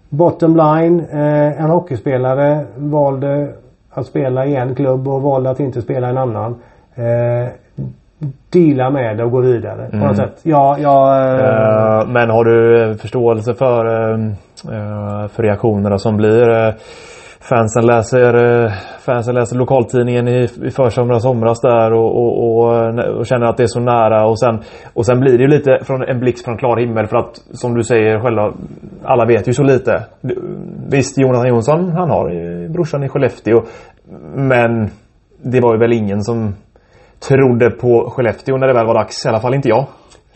bottom 0.09 0.57
line, 0.57 1.01
eh, 1.13 1.61
en 1.63 1.71
hockeyspelare 1.71 2.65
valde 2.77 3.49
att 3.91 4.07
spela 4.07 4.47
i 4.47 4.57
en 4.57 4.75
klubb 4.75 5.09
och 5.09 5.23
valde 5.23 5.51
att 5.51 5.61
inte 5.61 5.83
spela 5.83 6.07
i 6.07 6.11
en 6.11 6.19
annan. 6.19 6.57
Eh, 6.95 7.49
deala 8.51 8.91
med 8.91 9.17
det 9.17 9.25
och 9.25 9.31
gå 9.31 9.41
vidare 9.41 9.87
på 9.91 9.97
Mm. 9.97 10.09
något 10.09 10.17
sätt. 10.17 10.41
Ja, 10.43 10.77
ja, 10.79 11.21
eh, 11.25 12.01
Eh, 12.01 12.07
men 12.07 12.31
har 12.31 12.45
du 12.45 12.95
förståelse 13.01 13.55
för, 13.55 13.87
eh, 13.87 14.19
eh, 14.65 15.29
för 15.29 15.43
reaktionerna 15.43 15.99
som 15.99 16.17
blir? 16.17 16.75
Fansen 17.49 17.87
läser, 17.87 18.65
eh, 18.65 18.73
fansen 19.01 19.35
läser 19.35 19.57
lokaltidningen 19.57 20.29
i, 20.29 20.49
i 20.63 20.71
försomras, 20.71 21.23
somras 21.23 21.61
där 21.61 21.93
och, 21.93 22.17
och, 22.17 22.59
och, 22.59 22.77
eh, 22.77 23.17
och 23.19 23.27
känner 23.27 23.47
att 23.47 23.57
det 23.57 23.63
är 23.63 23.67
så 23.67 23.81
nära 23.81 24.27
och 24.27 24.41
sen, 24.41 24.59
och 24.95 25.07
sen 25.07 25.21
blir 25.21 25.39
det 25.39 25.43
ju 25.43 25.49
lite 25.49 25.79
från 25.83 26.03
en 26.03 26.21
blixt 26.21 26.45
från 26.45 26.59
klar 26.59 26.77
himmel 26.77 27.07
för 27.07 27.17
att 27.17 27.37
som 27.53 27.75
du 27.75 27.83
säger 27.85 28.21
själva 28.21 28.53
Alla 29.05 29.25
vet 29.27 29.49
ju 29.49 29.53
så 29.53 29.63
lite. 29.63 30.05
Visst 30.91 31.19
Jonathan 31.19 31.49
Jonsson 31.49 31.93
han 31.93 32.11
har 32.11 32.31
ju 32.31 32.69
brorsan 32.69 33.05
i 33.05 33.09
Skellefteå 33.09 33.63
Men 34.35 34.91
Det 35.43 35.61
var 35.61 35.75
ju 35.75 35.81
väl 35.81 35.93
ingen 35.93 36.23
som 36.23 36.55
Trodde 37.29 37.71
på 37.71 38.11
Skellefteå 38.11 38.57
när 38.57 38.67
det 38.67 38.75
väl 38.75 38.87
var 38.87 38.95
dags. 38.95 39.27
I 39.27 39.29
alla 39.29 39.41
fall 39.41 39.55
inte 39.55 39.69
jag. 39.69 39.87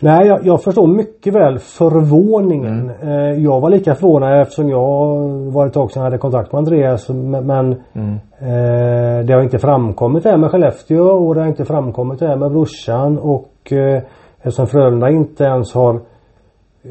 Nej, 0.04 0.26
jag, 0.26 0.46
jag 0.46 0.62
förstår 0.62 0.86
mycket 0.86 1.34
väl 1.34 1.58
förvåningen. 1.58 2.90
Mm. 3.02 3.08
Eh, 3.18 3.44
jag 3.44 3.60
var 3.60 3.70
lika 3.70 3.94
förvånad 3.94 4.40
eftersom 4.40 4.68
jag 4.68 5.16
var 5.52 5.66
ett 5.66 5.72
tag 5.72 5.90
sedan 5.90 6.00
jag 6.00 6.04
hade 6.04 6.18
kontakt 6.18 6.52
med 6.52 6.58
Andreas. 6.58 7.08
Men, 7.08 7.76
Mm. 7.94 8.14
eh, 8.40 9.24
det 9.26 9.32
har 9.34 9.42
inte 9.42 9.58
framkommit 9.58 10.22
det 10.22 10.30
här 10.30 10.36
med 10.36 10.50
Skellefteå 10.50 11.04
och 11.04 11.34
det 11.34 11.40
har 11.40 11.48
inte 11.48 11.64
framkommit 11.64 12.20
det 12.20 12.26
här 12.28 12.36
med 12.36 12.50
brorsan. 12.50 13.18
Och 13.18 13.72
eh, 13.72 14.02
eftersom 14.38 14.66
Frölunda 14.66 15.10
inte 15.10 15.44
ens 15.44 15.74
har 15.74 16.00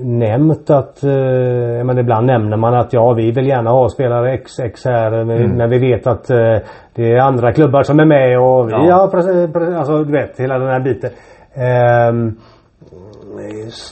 nämnt 0.03 0.69
att, 0.69 1.03
eh, 1.03 1.83
men 1.85 1.97
ibland 1.97 2.27
nämner 2.27 2.57
man 2.57 2.73
att 2.73 2.93
ja 2.93 3.13
vi 3.13 3.31
vill 3.31 3.47
gärna 3.47 3.69
ha 3.69 3.89
spelare 3.89 4.37
XX 4.37 4.85
här 4.85 5.11
Mm. 5.21 5.51
när 5.51 5.67
vi 5.67 5.79
vet 5.79 6.07
att 6.07 6.29
eh, 6.29 6.57
det 6.95 7.11
är 7.11 7.17
andra 7.19 7.53
klubbar 7.53 7.83
som 7.83 7.99
är 7.99 8.05
med 8.05 8.39
och 8.39 8.67
vi 8.69 8.71
Ja. 8.87 8.93
har 8.95 9.17
alltså 9.77 10.03
du 10.03 10.11
vet 10.11 10.39
hela 10.39 10.59
den 10.59 10.67
här 10.67 10.79
biten. 10.79 11.09
Ehm, 11.53 12.35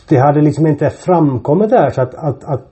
det 0.09 0.17
hade 0.17 0.41
liksom 0.41 0.67
inte 0.67 0.89
framkommit 0.89 1.69
där 1.69 1.89
så 1.89 2.01
att, 2.01 2.15
att, 2.15 2.43
att 2.43 2.67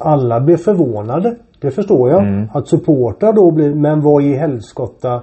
alla 0.00 0.40
blev 0.40 0.56
förvånade. 0.56 1.34
Det 1.60 1.70
förstår 1.70 2.10
jag. 2.10 2.22
Mm. 2.22 2.48
Att 2.52 2.68
supportrar 2.68 3.32
då 3.32 3.50
blir, 3.50 3.74
men 3.74 4.00
vad 4.00 4.22
i 4.22 4.34
helskotta 4.34 5.20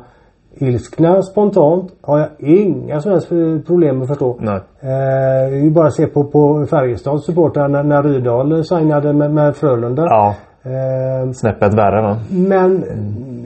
ilskna 0.58 1.22
spontant 1.22 1.92
har 2.02 2.20
jag 2.20 2.30
inga 2.40 3.02
som 3.02 3.12
helst 3.12 3.30
problem 3.66 4.02
att 4.02 4.08
förstå. 4.08 4.38
Nej. 4.40 4.56
Eh, 4.56 5.50
det 5.50 5.56
är 5.56 5.64
ju 5.64 5.72
bara 5.72 5.88
att 5.88 5.96
se 5.96 6.08
på, 6.08 6.24
på 6.24 6.66
Färjestads 6.70 7.26
supportrar 7.26 7.68
när, 7.68 7.84
när 7.84 8.04
Rydahl 8.04 8.66
signade 8.66 9.14
med, 9.14 9.34
med 9.34 9.56
Frölunda. 9.56 10.04
Ja. 10.04 10.36
Eh, 10.64 11.32
Snäppet 11.32 11.74
värre 11.74 12.02
va? 12.02 12.18
men 12.30 12.84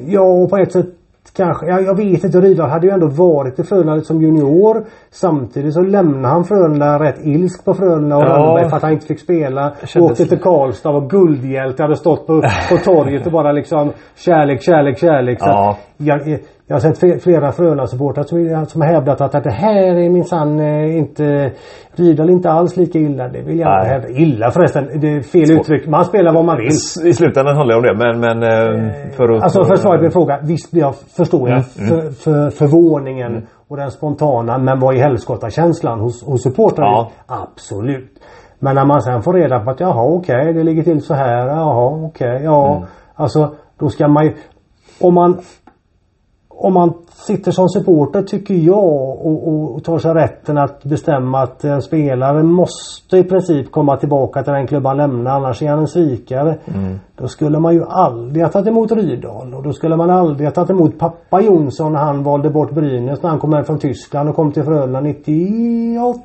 ja, 0.08 0.48
på 0.50 0.58
ett 0.58 0.72
sätt 0.72 0.99
kanske. 1.36 1.66
Jag, 1.66 1.84
jag 1.84 1.98
vet 1.98 2.24
inte. 2.24 2.42
Rydahl 2.42 2.70
hade 2.70 2.88
ju 2.88 2.94
ändå 2.94 3.08
varit 3.08 3.60
i 3.60 3.64
Frölunda 3.64 4.02
som 4.02 4.22
junior. 4.22 4.86
Samtidigt 5.12 5.74
så 5.74 5.82
lämnade 5.82 6.28
han 6.28 6.44
Frölunda 6.44 7.00
rätt 7.00 7.26
ilsk 7.26 7.66
på 7.66 7.74
Frölunda 7.74 8.16
och 8.18 8.24
Ja. 8.24 8.28
Rönnberg 8.28 8.70
för 8.70 8.78
att 8.78 8.84
han 8.84 8.92
inte 8.92 9.06
fick 9.08 9.20
spela. 9.20 9.74
Åkte 10.00 10.26
till. 10.26 10.40
Karlstad 10.40 10.90
och 10.90 11.10
guldhjälte 11.10 11.84
hade 11.84 11.96
stått 11.96 12.28
på, 12.28 12.42
på 12.70 12.78
torget 12.78 13.26
och 13.26 13.32
bara 13.32 13.52
liksom 13.52 13.92
kärlek, 14.16 14.62
kärlek, 14.62 14.98
kärlek. 15.00 15.40
Så 15.40 15.46
Ja. 15.46 15.78
Jag, 16.02 16.40
jag 16.68 16.76
har 16.76 16.80
sett 16.80 17.00
fle- 17.02 17.20
flera 17.20 17.52
Frölunda-supportrar 17.52 18.24
som, 18.24 18.66
som 18.66 18.82
har 18.82 18.88
hävdat 18.88 19.22
att, 19.22 19.36
att 19.36 19.44
det 19.44 19.52
här 19.52 19.84
är 19.84 20.10
minsann 20.10 20.60
eh, 20.60 20.98
inte 20.98 21.52
Rydahl 21.96 22.30
är 22.30 22.34
inte 22.34 22.52
alls 22.52 22.78
lika 22.78 23.00
illa. 23.00 23.28
Det 23.28 23.42
vill 23.42 23.60
jag 23.60 23.80
inte 23.80 23.90
hävda. 23.90 24.10
Illa 24.10 24.52
förresten. 24.52 25.00
Det 25.02 25.08
är 25.08 25.22
fel 25.22 25.52
uttryck. 25.52 25.88
Man 25.88 26.06
spelar 26.06 26.34
vad 26.34 26.46
man 26.46 26.58
vill. 26.58 27.08
I 27.10 27.14
slutändan 27.14 27.56
handlar 27.56 27.82
det 27.82 27.92
om 27.92 27.98
det 27.98 28.06
men, 28.06 28.20
men 28.20 28.44
eh, 28.44 29.12
för 29.12 29.30
att... 29.30 29.44
Alltså 29.44 29.64
för 29.64 29.74
att 29.74 29.80
svara 29.80 29.98
på 29.98 30.02
din 30.02 30.12
fråga. 30.12 30.40
Visst 30.44 30.74
jag 30.74 30.96
förstår 30.96 31.50
jag 31.50 31.58
Mm, 31.58 31.90
för, 31.90 32.12
för 32.12 32.50
förvåningen 32.50 33.48
och 33.68 33.78
den 33.78 33.92
spontana. 33.92 34.58
Men 34.58 34.80
vad 34.80 34.96
är 34.96 35.00
helskotta-känslan 35.00 36.00
hos, 36.00 36.26
hos 36.26 36.44
supportrarna? 36.44 36.92
Ja. 36.92 37.12
Absolut. 37.28 38.12
Men 38.60 38.76
när 38.76 38.86
man 38.86 39.02
sen 39.02 39.22
får 39.22 39.34
reda 39.34 39.60
på 39.60 39.72
att 39.72 39.80
jaha 39.80 40.04
okej 40.04 40.54
det 40.54 40.64
ligger 40.64 40.84
till 40.84 41.02
så 41.02 41.14
här. 41.14 41.48
Jaha 41.48 42.06
okej 42.08 42.42
ja. 42.44 42.76
Mm. 42.76 42.88
Alltså 43.16 43.54
då 43.80 43.90
ska 43.90 44.08
man 44.08 44.26
ju 44.26 44.34
Om 45.02 45.14
man 45.14 45.38
om 46.62 46.74
man 46.74 46.94
sitter 47.14 47.52
som 47.52 47.70
supporter 47.70 48.22
tycker 48.22 48.54
jag 48.54 48.84
och, 49.26 49.48
och, 49.48 49.84
tar 49.84 49.98
sig 49.98 50.14
rätten 50.14 50.58
att 50.58 50.84
bestämma 50.84 51.42
att 51.42 51.64
en 51.64 51.82
spelare 51.82 52.44
måste 52.44 53.18
i 53.18 53.24
princip 53.24 53.72
komma 53.72 53.98
tillbaka 53.98 54.44
till 54.44 54.54
den 54.54 54.68
klubb 54.68 54.86
han 54.86 54.98
lämnar 54.98 55.32
annars 55.32 55.62
är 55.62 55.70
han 55.70 55.80
en 55.80 55.88
svikare. 55.88 56.58
Då 57.16 57.28
skulle 57.28 57.60
man 57.60 57.74
ju 57.74 57.84
aldrig 57.90 58.44
ha 58.44 58.52
tagit 58.52 58.68
emot 58.68 58.92
Rydahl 58.92 59.54
och 59.54 59.64
då 59.64 59.74
skulle 59.74 59.96
man 59.98 60.10
aldrig 60.10 60.48
ha 60.48 60.54
tagit 60.54 60.70
emot 60.70 61.00
pappa 61.00 61.42
Jonsson 61.42 61.94
när 61.94 62.00
han 62.00 62.24
valde 62.24 62.50
bort 62.50 62.72
Brynäs 62.72 63.24
när 63.24 63.30
han 63.30 63.40
kom 63.40 63.54
hem 63.54 63.64
från 63.64 63.80
Tyskland 63.80 64.30
och 64.30 64.36
kom 64.36 64.52
till 64.52 64.64
Frölunda 64.64 65.02
98 65.02 66.22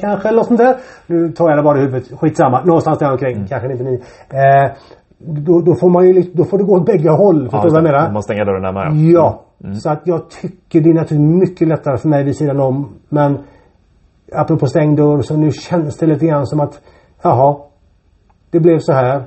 kanske 0.00 0.28
eller 0.28 0.36
något 0.36 0.46
sånt 0.46 0.58
där. 0.60 0.76
Nu 1.06 1.32
tar 1.32 1.48
jag 1.48 1.58
det 1.58 1.62
bara 1.62 1.78
i 1.78 1.80
huvudet. 1.80 2.18
Skitsamma. 2.20 2.64
Någonstans 2.64 2.98
där 2.98 3.12
omkring. 3.12 3.46
Kanske 3.48 3.72
inte 3.72 3.84
ni. 3.84 4.02
Eh, 4.30 4.70
då, 5.18 5.60
då 5.60 5.74
får 5.74 5.88
man 5.88 6.06
ju 6.06 6.22
då 6.32 6.44
får 6.44 6.58
det 6.58 6.64
gå 6.64 6.76
åt 6.76 6.86
bägge 6.86 7.10
håll. 7.10 7.42
Förstår 7.50 7.62
du 7.62 7.68
vad 7.68 7.76
jag 7.76 7.92
menar? 7.92 8.12
Man 8.12 8.22
stänger 8.22 8.44
dörren 8.44 8.62
där 8.62 8.72
med. 8.72 9.12
Ja. 9.12 9.44
Så 9.74 9.90
att 9.90 10.02
jag 10.04 10.30
tycker 10.30 10.80
det 10.80 10.90
är 10.90 10.94
naturligtvis 10.94 11.48
mycket 11.48 11.68
lättare 11.68 11.96
för 11.96 12.08
mig 12.08 12.24
vid 12.24 12.36
sidan 12.36 12.60
om. 12.60 12.88
Men 13.08 13.38
apropå 14.32 14.66
stängd 14.66 14.96
dörr 14.96 15.22
så 15.22 15.36
nu 15.36 15.50
känns 15.50 15.96
det 15.96 16.06
lite 16.06 16.26
grann 16.26 16.46
som 16.46 16.60
att 16.60 16.80
jaha. 17.22 17.56
Det 18.50 18.60
blev 18.60 18.78
så 18.78 18.92
här. 18.92 19.22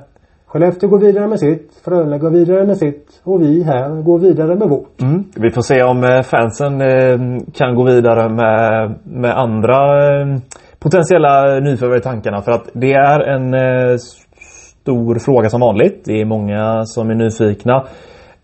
Skellefteå 0.46 0.90
går 0.90 0.98
vidare 0.98 1.28
med 1.28 1.40
sitt. 1.40 1.80
Frölunda 1.84 2.18
går 2.18 2.30
vidare 2.30 2.66
med 2.66 2.78
sitt. 2.78 3.20
Och 3.24 3.42
vi 3.42 3.62
här 3.62 4.02
går 4.02 4.18
vidare 4.18 4.56
med 4.56 4.68
vårt. 4.68 5.02
Mm. 5.02 5.24
Vi 5.36 5.50
får 5.50 5.62
se 5.62 5.82
om 5.82 6.04
eh, 6.04 6.22
fansen 6.22 6.80
eh, 6.80 7.42
kan 7.54 7.74
gå 7.74 7.84
vidare 7.84 8.28
med, 8.28 8.94
med 9.04 9.38
andra 9.38 9.78
eh, 10.04 10.38
potentiella 10.78 11.60
nyförvärv 11.60 11.96
i 11.96 12.00
tankarna. 12.00 12.42
För 12.42 12.52
att 12.52 12.68
det 12.72 12.92
är 12.92 13.20
en 13.20 13.54
stor 13.98 15.18
fråga 15.18 15.48
som 15.48 15.60
vanligt. 15.60 16.02
Det 16.04 16.20
är 16.20 16.24
många 16.24 16.84
som 16.84 17.10
är 17.10 17.14
nyfikna. 17.14 17.84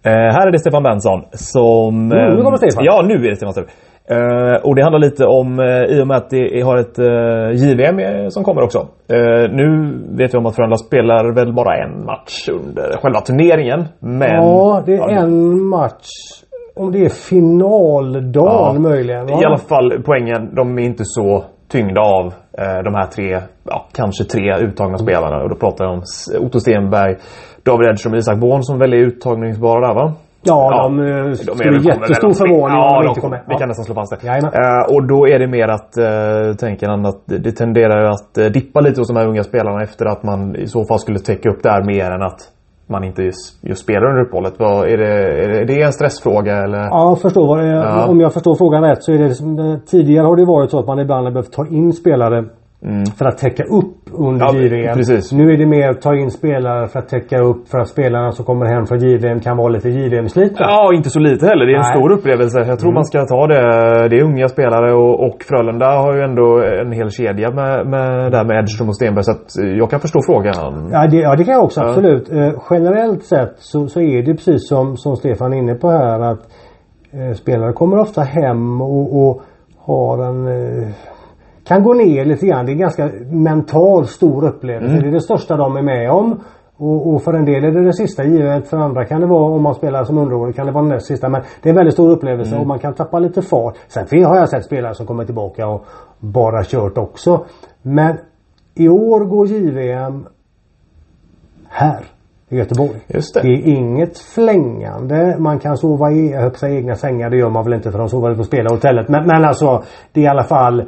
Eh, 0.07 0.13
här 0.13 0.47
är 0.47 0.53
det 0.53 0.59
Stefan 0.59 0.83
Benson 0.83 1.21
som... 1.33 2.13
Mm, 2.13 2.35
nu 2.37 2.43
kommer 2.43 2.57
Stefan. 2.57 2.85
Ja, 2.85 3.03
nu 3.09 3.15
är 3.15 3.31
det 3.31 3.37
Stefan 3.37 3.53
Stefan. 3.53 3.71
Eh, 4.11 4.57
och 4.65 4.75
det 4.77 4.83
handlar 4.83 4.99
lite 4.99 5.25
om, 5.27 5.59
eh, 5.61 5.97
i 5.99 6.03
och 6.03 6.07
med 6.07 6.17
att 6.17 6.31
det 6.31 6.61
har 6.61 6.77
ett 6.77 6.99
eh, 6.99 7.63
JVM 7.63 8.31
som 8.31 8.45
kommer 8.45 8.63
också. 8.63 8.79
Eh, 9.13 9.51
nu 9.51 9.93
vet 10.19 10.35
vi 10.35 10.39
om 10.39 10.47
att 10.47 10.57
Frölunda 10.57 10.77
spelar 10.77 11.35
väl 11.35 11.53
bara 11.55 11.77
en 11.85 12.05
match 12.05 12.49
under 12.53 12.99
själva 13.03 13.21
turneringen. 13.21 13.85
Men... 14.01 14.35
Ja, 14.35 14.83
det 14.87 14.95
är 14.95 15.09
en 15.09 15.65
match. 15.69 16.09
Om 16.77 16.93
det 16.93 17.05
är 17.05 17.09
finaldagen 17.09 18.33
Ja. 18.35 18.75
möjligen. 18.79 19.27
va? 19.27 19.41
I 19.43 19.45
alla 19.45 19.59
fall 19.59 20.03
poängen, 20.07 20.55
de 20.55 20.79
är 20.79 20.83
inte 20.83 21.05
så 21.05 21.45
tyngda 21.73 22.01
av 22.01 22.27
eh, 22.59 22.83
de 22.85 22.95
här 22.95 23.07
tre, 23.07 23.41
ja, 23.65 23.87
kanske 23.95 24.25
tre 24.25 24.57
uttagna 24.67 24.99
spelarna. 24.99 25.43
Och 25.43 25.49
då 25.51 25.57
pratar 25.57 25.85
jag 25.85 25.93
om 25.95 26.03
Otto 26.47 26.61
Stenberg, 26.61 27.17
David 27.71 27.89
Edström 27.89 28.13
och 28.13 28.19
Isak 28.19 28.39
Born 28.39 28.63
som 28.63 28.79
väl 28.79 28.93
är 28.93 28.97
uttagningsbara 29.11 29.81
där 29.89 29.95
va? 29.95 30.13
Ja, 30.43 30.69
Ja, 30.73 30.83
de, 30.83 30.99
eh, 31.01 31.25
De 31.25 31.35
skulle 31.37 31.79
bli 31.79 31.89
jättestor 31.89 32.33
förvåning 32.43 32.77
ja, 32.77 32.89
om 32.89 32.95
de 32.97 33.03
de 33.05 33.09
inte 33.09 33.21
kommer. 33.21 33.39
kommer. 33.39 33.55
Vi 33.55 33.59
kan 33.61 33.69
nästan 33.69 33.85
slå 33.85 33.95
fast 33.95 34.21
det. 34.21 34.29
Eh, 34.29 34.95
och 34.95 35.07
då 35.13 35.29
är 35.29 35.39
det 35.39 35.47
mer 35.47 35.69
att, 35.69 35.91
uh, 35.99 36.57
tänker 36.57 36.87
han, 36.89 37.07
att 37.07 37.23
det, 37.45 37.53
tenderar 37.53 38.01
ju 38.03 38.09
att 38.09 38.39
eh, 38.39 38.47
dippa 38.47 38.81
lite 38.81 39.01
hos 39.01 39.09
de 39.09 39.17
här 39.17 39.27
unga 39.29 39.43
spelarna 39.43 39.83
efter 39.83 40.07
att 40.07 40.23
man 40.23 40.57
i 40.57 40.67
så 40.67 40.85
fall 40.85 40.99
skulle 40.99 41.19
täcka 41.19 41.51
upp 41.51 41.63
där 41.63 41.83
mer 41.85 42.11
än 42.11 42.23
att 42.23 42.41
man 42.91 43.05
inte 43.05 43.23
just, 43.23 43.79
spelar 43.85 44.07
under 44.11 44.23
uppehållet. 44.23 44.55
Vad, 44.59 44.89
är, 44.89 44.97
det, 44.97 45.13
är 45.61 45.65
det- 45.65 45.83
en 45.83 45.93
stressfråga 45.93 46.57
eller? 46.65 46.79
Ja, 46.79 47.09
jag 47.09 47.21
förstår 47.21 47.47
vad 47.47 47.59
det 47.59 47.65
är. 47.67 47.75
Ja. 47.75 48.07
Om 48.07 48.21
jag 48.21 48.33
förstår 48.33 48.55
frågan 48.55 48.83
rätt 48.83 49.03
så 49.03 49.13
är 49.13 49.19
det 49.19 49.35
som, 49.35 49.81
tidigare 49.91 50.27
har 50.27 50.37
det 50.37 50.45
varit 50.45 50.71
så 50.71 50.79
att 50.79 50.87
man 50.87 50.99
ibland 50.99 51.25
har 51.27 51.33
behövt 51.33 51.53
ta 51.53 51.67
in 51.67 51.93
spelare 51.93 52.45
för 53.19 53.25
att 53.27 53.39
täcka 53.39 53.63
upp 53.65 53.95
under 54.13 54.49
Mm. 54.49 54.63
Ja, 54.63 54.77
JVM. 54.79 54.95
precis. 54.97 55.33
Nu 55.33 55.53
är 55.53 55.57
det 55.59 55.67
mer 55.67 55.93
ta 55.93 56.15
in 56.17 56.31
spelare 56.31 56.87
för 56.87 56.99
att 56.99 57.09
täcka 57.09 57.39
upp 57.39 57.69
för 57.69 57.79
att 57.79 57.89
spelarna 57.89 58.31
som 58.33 58.45
kommer 58.45 58.67
hem 58.67 58.87
från 58.87 58.99
JVM 58.99 59.41
kan 59.41 59.57
vara 59.57 59.69
lite 59.69 59.89
JVM-slitna. 59.89 60.57
Ja, 60.61 60.95
inte 60.95 61.11
så 61.11 61.19
lite 61.21 61.47
heller. 61.47 61.67
Det 61.67 61.73
är 61.73 61.77
en 61.77 61.81
Nej. 61.81 61.91
Mm. 61.93 62.01
stor 62.01 62.13
upplevelse. 62.19 62.59
Jag 62.69 62.79
tror 62.79 62.93
man 62.93 63.05
ska 63.05 63.19
ta 63.27 63.47
det. 63.47 63.61
Det 64.09 64.17
är 64.17 64.25
unga 64.25 64.49
spelare 64.49 64.95
och, 64.95 65.27
och 65.27 65.37
Frölunda 65.49 65.87
har 65.87 66.15
ju 66.17 66.21
ändå 66.23 66.63
en 66.83 66.93
hel 66.93 67.11
kedja 67.11 67.51
med, 67.51 67.87
med, 67.87 68.33
där 68.33 68.45
med 68.45 68.59
Edström 68.63 68.89
och 68.89 68.97
Stenberg. 68.97 69.25
Så 69.25 69.33
att 69.33 69.59
eh, 69.63 69.71
jag 69.81 69.91
kan 69.91 70.01
förstå 70.01 70.21
frågan. 70.27 70.89
Ja 70.93 71.07
det, 71.07 71.17
ja, 71.17 71.37
det 71.37 71.45
kan 71.45 71.55
jag 71.55 71.65
också 71.65 71.81
Ja. 71.81 71.89
absolut. 71.89 72.33
Eh, 72.33 72.53
generellt 72.71 73.23
sett 73.25 73.55
så, 73.59 73.87
så 73.89 74.01
är 74.01 74.23
det 74.27 74.33
precis 74.35 74.69
som, 74.69 74.97
som 74.97 75.17
Stefan 75.17 75.53
är 75.53 75.59
inne 75.59 75.75
på 75.75 75.91
här 75.91 76.21
att 76.21 76.41
eh, 77.13 77.33
spelare 77.35 77.73
kommer 77.73 77.99
ofta 77.99 78.23
hem 78.23 78.81
och, 78.81 79.07
och 79.23 79.41
har 79.87 80.25
en 80.29 80.47
eh, 80.47 80.89
kan 81.69 81.83
gå 81.83 81.95
ner 81.95 82.25
lite 82.25 82.47
grann. 82.47 82.67
Det 82.67 82.73
är 82.73 82.75
en 82.75 82.79
ganska 82.79 83.11
mental 83.31 84.07
stor 84.07 84.45
upplevelse. 84.45 84.91
Mm. 84.91 85.03
Det 85.03 85.09
är 85.09 85.13
det 85.13 85.21
största 85.21 85.57
de 85.57 85.77
är 85.77 85.83
med 85.83 86.11
om. 86.11 86.41
Och, 86.77 87.15
och 87.15 87.23
för 87.23 87.35
en 87.35 87.45
del 87.45 87.65
är 87.65 87.73
det 87.73 87.85
det 87.85 87.93
sista 87.93 88.25
givet. 88.25 88.69
För 88.69 88.77
andra 88.77 89.05
kan 89.05 89.21
det 89.21 89.27
vara 89.27 89.45
om 89.55 89.63
man 89.63 89.75
spelar 89.75 90.05
som 90.05 90.19
underårig 90.19 90.57
kan 90.57 90.67
det 90.67 90.73
vara 90.73 90.85
det 90.85 90.91
näst 90.91 91.07
sista. 91.07 91.29
Men 91.29 91.43
det 91.63 91.69
är 91.69 91.71
en 91.71 91.77
väldigt 91.77 91.95
stor 91.95 92.11
upplevelse 92.11 92.51
Mm. 92.51 92.61
och 92.61 92.67
man 92.67 92.79
kan 92.79 92.95
tappa 92.95 93.19
lite 93.19 93.43
fart. 93.43 93.75
Sen 93.89 94.25
har 94.25 94.37
jag 94.37 94.49
sett 94.49 94.65
spelare 94.65 94.95
som 94.95 95.07
kommer 95.07 95.25
tillbaka 95.25 95.67
och 95.67 95.87
bara 96.19 96.65
kört 96.65 96.99
också. 96.99 97.45
Men 97.83 98.17
i 98.75 98.89
år 98.89 99.25
går 99.25 99.47
JVM 99.47 100.27
här 101.69 102.05
i 102.49 102.57
Göteborg. 102.57 103.01
Just 103.07 103.35
det. 103.35 103.41
Det 103.43 103.49
är 103.49 103.67
inget 103.67 104.19
flängande. 104.19 105.37
Man 105.39 105.59
kan 105.59 105.77
sova 105.77 106.11
i 106.11 106.51
säga 106.55 106.79
egna 106.79 106.95
sängar. 106.95 107.31
Det 107.31 107.37
gör 107.37 107.51
man 107.51 107.65
väl 107.65 107.73
inte 107.73 107.91
för 107.91 107.99
de 107.99 108.09
sover 108.09 108.35
på 108.35 108.45
spelarhotellet. 108.45 109.09
Men, 109.09 109.27
men 109.27 109.45
alltså 109.45 109.83
det 110.13 110.21
är 110.21 110.25
i 110.25 110.29
alla 110.29 110.45
fall 110.45 110.83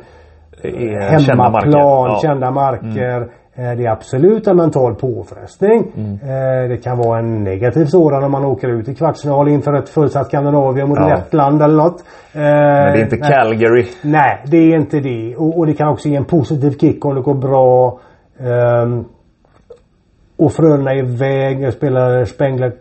Är 0.68 1.18
kända 1.18 1.50
marker. 1.50 1.66
hemmaplan, 1.66 2.10
Ja. 2.10 2.18
kända 2.22 2.50
marker. 2.50 3.20
Eh, 3.54 3.76
Det 3.76 3.84
är 3.86 3.90
absolut 3.90 4.46
en 4.46 4.56
mental 4.56 4.94
påfrestning. 4.94 5.92
Mm. 5.96 6.12
Eh, 6.12 6.68
Det 6.68 6.76
kan 6.84 6.98
vara 6.98 7.18
en 7.18 7.44
negativ 7.44 7.84
sådan 7.84 8.24
om 8.24 8.32
man 8.32 8.44
åker 8.44 8.68
ut 8.68 8.88
i 8.88 8.94
kvartsfinal 8.94 9.48
inför 9.48 9.74
ett 9.74 9.88
fullsatt 9.88 10.26
Skandinavien 10.26 10.88
mot 10.88 10.98
Ja. 10.98 11.08
Lettland 11.08 11.62
eller 11.62 11.76
något. 11.76 12.04
Men 12.32 12.42
det 12.92 12.98
är 12.98 13.02
inte 13.02 13.16
Calgary. 13.16 13.86
Nej, 14.02 14.42
det 14.46 14.56
är 14.56 14.76
inte 14.76 15.00
det. 15.00 15.36
Och, 15.36 15.66
det 15.66 15.74
kan 15.74 15.88
också 15.88 16.08
ge 16.08 16.16
en 16.16 16.24
positiv 16.24 16.70
kick 16.70 17.04
om 17.04 17.14
det 17.14 17.20
går 17.20 17.34
bra. 17.34 18.00
Ehm, 18.40 19.04
och 20.38 20.52
Frölunda 20.52 20.90
är 20.92 20.98
iväg. 20.98 21.60
Jag 21.62 21.72
spelar 21.72 22.24
Spengler... 22.24 22.72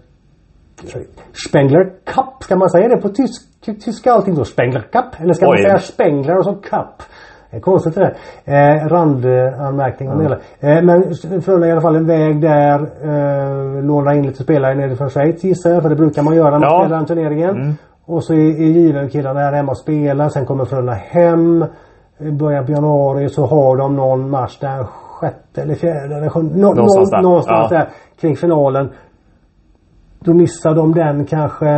Spengler 1.50 1.84
Cup, 2.06 2.44
ska 2.44 2.56
man 2.56 2.70
säga 2.70 2.88
det 2.88 2.98
på 2.98 3.10
tysk, 3.10 3.42
tyska 3.86 4.12
allting 4.12 4.36
så? 4.36 4.46
Spengler 4.46 4.82
Cup? 4.82 5.06
Eller 5.22 5.34
ska 5.34 5.46
man 5.46 5.56
Oj. 5.56 5.62
säga 5.64 5.80
Spengler 5.80 6.38
och 6.38 6.44
så 6.44 6.54
Cup? 6.56 7.04
Konstigt 7.62 7.96
det 7.96 8.14
där. 8.46 8.78
Eh, 8.82 8.88
randanmärkning 8.88 10.10
om 10.10 10.18
det 10.18 10.24
hela. 10.24 10.38
Eh, 10.60 10.84
men 10.84 11.14
Frölunda 11.42 11.68
i 11.68 11.72
alla 11.72 11.82
fall 11.82 11.96
iväg 11.96 12.42
där. 12.42 12.80
Eh, 13.04 13.84
lånar 13.84 14.14
in 14.14 14.26
lite 14.26 14.44
spelare 14.44 14.76
nere 14.76 14.96
från 14.96 15.10
Schweiz 15.10 15.44
gissar 15.44 15.70
jag. 15.70 15.82
För 15.82 15.90
det 15.90 15.96
brukar 15.96 16.24
man 16.24 16.36
göra 16.36 16.50
när 16.52 16.60
man 16.60 16.70
Ja. 16.70 16.80
spelar 16.84 16.98
den 16.98 17.06
turneringen. 17.06 17.74
Och 18.06 18.24
så 18.24 18.34
är, 18.34 18.38
är 18.38 18.70
given 18.72 19.10
killarna 19.10 19.40
här 19.40 19.54
hemma 19.54 19.72
och 19.72 19.78
spelar. 19.78 20.30
Sen 20.30 20.46
kommer 20.46 20.66
Frölunda 20.66 20.94
hem. 20.94 21.66
I 22.20 22.32
början 22.32 22.66
på 22.66 22.72
januari 22.72 23.30
så 23.30 23.46
har 23.46 23.78
de 23.78 23.96
någon 23.96 24.30
match 24.30 24.58
där 24.60 24.84
sjätte 24.84 25.62
eller 25.62 25.76
fjärde 25.76 26.16
eller 26.16 26.30
sjunde. 26.30 26.58
Nå, 26.60 26.74
Någonstans 26.74 27.10
där. 27.12 27.22
någonstans 27.22 27.68
Ja. 27.72 27.78
där 27.78 27.88
kring 28.22 28.36
finalen. 28.36 28.90
Då 30.20 30.34
missar 30.34 30.76
de 30.76 30.94
den 30.94 31.26
kanske. 31.26 31.70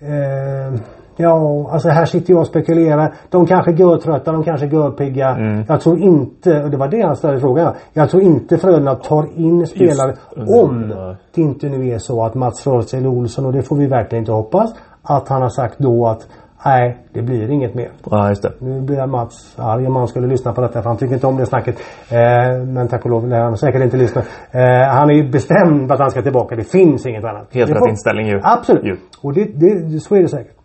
Eh, 0.00 0.80
ja, 1.18 1.68
alltså 1.72 1.88
här 1.88 2.04
sitter 2.04 2.32
jag 2.32 2.40
och 2.40 2.46
spekulerar. 2.46 3.12
De 3.30 3.46
kanske 3.46 3.70
är 3.70 3.98
trötta, 3.98 4.32
de 4.32 4.44
kanske 4.44 4.66
är 4.66 4.70
görpigga. 4.70 5.28
Mm. 5.28 5.64
Jag 5.68 5.80
tror 5.80 5.98
inte, 5.98 6.62
och 6.64 6.70
det 6.70 6.76
var 6.76 6.88
det 6.88 7.02
han 7.02 7.16
ställde 7.16 7.40
frågan. 7.40 7.74
Jag 7.92 8.10
tror 8.10 8.22
inte 8.22 8.58
Frölunda 8.58 8.94
tar 8.94 9.26
in 9.36 9.66
spelare 9.66 10.14
under- 10.36 10.62
om 10.64 10.80
nej. 10.88 11.16
det 11.34 11.40
inte 11.40 11.68
nu 11.68 11.88
är 11.88 11.98
så 11.98 12.24
att 12.24 12.34
Mats 12.34 12.66
Rörtzel 12.66 13.06
Olsson, 13.06 13.46
och 13.46 13.52
det 13.52 13.62
får 13.62 13.76
vi 13.76 13.86
verkligen 13.86 14.22
inte 14.22 14.32
hoppas, 14.32 14.74
att 15.02 15.28
han 15.28 15.42
har 15.42 15.48
sagt 15.48 15.74
då 15.78 16.06
att 16.06 16.26
nej, 16.64 16.96
det 17.12 17.22
blir 17.22 17.50
inget 17.50 17.74
mer. 17.74 17.90
Ja, 18.10 18.28
just 18.28 18.42
det. 18.42 18.52
Nu 18.58 18.80
blir 18.80 19.06
Mats 19.06 19.54
arg 19.58 19.86
om 19.86 19.96
han 19.96 20.08
skulle 20.08 20.26
lyssna 20.26 20.52
på 20.52 20.60
detta 20.60 20.82
för 20.82 20.88
han 20.88 20.96
tycker 20.98 21.14
inte 21.14 21.26
om 21.26 21.36
det 21.36 21.46
snacket. 21.46 21.76
Eh, 22.10 22.64
men 22.66 22.88
tack 22.88 23.04
och 23.04 23.10
lov 23.10 23.28
lär 23.28 23.40
han 23.40 23.56
säkert 23.56 23.82
inte 23.82 23.96
lyssna. 23.96 24.22
Eh, 24.50 24.88
han 24.88 25.10
är 25.10 25.14
ju 25.14 25.30
bestämd 25.30 25.92
att 25.92 25.98
han 25.98 26.10
ska 26.10 26.22
tillbaka. 26.22 26.56
Det 26.56 26.64
finns 26.64 27.06
inget 27.06 27.24
annat. 27.24 27.46
Helt 27.52 27.70
rätt 27.70 27.88
inställning 27.88 28.26
ju. 28.26 28.40
Absolut. 28.42 28.84
Ju. 28.84 28.96
Och 29.22 29.32
det, 29.32 29.44
det, 29.44 30.00
så 30.00 30.14
är 30.14 30.22
det 30.22 30.28
säkert. 30.28 30.57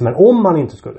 Men 0.00 0.14
om 0.14 0.44
han 0.44 0.56
inte 0.56 0.76
skulle. 0.76 0.98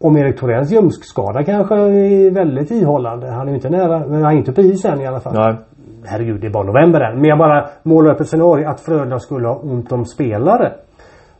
Om 0.00 0.16
Erik 0.16 0.40
Thoréns 0.40 0.72
ljumskskada 0.72 1.44
kanske 1.44 1.74
är 1.74 2.30
väldigt 2.30 2.70
ihållande. 2.70 3.30
Han 3.30 3.42
är 3.46 3.48
ju 3.50 3.54
inte 3.54 3.70
nära, 3.70 3.98
men 4.06 4.22
han 4.24 4.32
är 4.32 4.36
inte 4.38 4.52
på 4.52 4.60
is 4.60 4.84
än 4.84 5.00
i 5.00 5.06
alla 5.06 5.20
fall. 5.20 5.34
Nej. 5.34 5.56
Herregud, 6.04 6.40
det 6.40 6.46
är 6.46 6.50
bara 6.50 6.62
november 6.66 7.00
än. 7.00 7.14
Men 7.20 7.24
jag 7.24 7.38
bara 7.38 7.66
målar 7.82 8.10
upp 8.14 8.20
ett 8.20 8.28
scenario 8.28 8.68
att 8.68 8.80
Frölunda 8.80 9.18
skulle 9.18 9.48
ha 9.48 9.54
ont 9.56 9.92
om 9.92 10.04
spelare. 10.04 10.72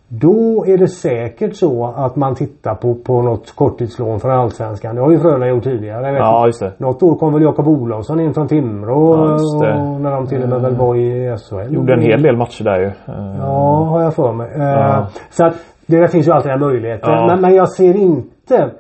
Då 0.09 0.65
är 0.67 0.79
det 0.79 0.89
säkert 0.89 1.57
så 1.57 1.95
att 1.97 2.17
man 2.17 2.35
tittar 2.35 2.75
på, 2.75 2.95
på 2.95 3.23
något 3.23 3.55
korttidslån 3.57 4.21
från 4.21 4.31
Allsvenskan. 4.31 4.95
Det 4.95 5.01
har 5.01 5.11
ju 5.11 5.19
Frölunda 5.19 5.47
gjort 5.49 5.65
tidigare. 5.65 6.17
Ja, 6.19 6.47
just 6.47 6.61
det. 6.61 6.73
Något 6.79 7.03
år 7.03 7.15
kom 7.15 7.33
väl 7.33 7.43
Jakob 7.43 7.69
Olofsson 7.69 8.21
in 8.21 8.35
från 8.35 8.49
Timrå. 8.49 9.17
Ja, 9.17 9.33
just 9.33 9.61
det. 9.61 9.73
och 9.75 10.01
när 10.01 10.11
de 10.11 10.27
till 10.27 10.43
och 10.43 10.49
med 10.49 10.61
väl 10.61 10.75
var 10.77 10.97
i 10.97 11.37
SHL. 11.39 11.75
Gjorde 11.75 11.93
en 11.93 12.01
hel 12.03 12.23
del 12.23 12.37
matcher 12.37 12.65
där 12.65 12.81
ju. 12.81 12.87
Eh, 12.87 13.37
Ja, 13.41 13.85
har 13.91 14.03
jag 14.03 14.15
för 14.15 14.33
mig. 14.33 14.51
Eh, 14.55 14.63
Ja. 14.63 15.07
Så 15.31 15.47
att 15.47 15.55
det 15.87 16.01
där 16.01 16.07
finns 16.07 16.29
ju 16.29 16.33
alltid 16.33 16.51
den 16.51 16.61
möjligheten. 16.61 17.11
Ja. 17.11 17.27
Men, 17.27 17.41
men 17.41 17.55
jag 17.55 17.69
ser 17.69 17.97
inte 17.97 18.71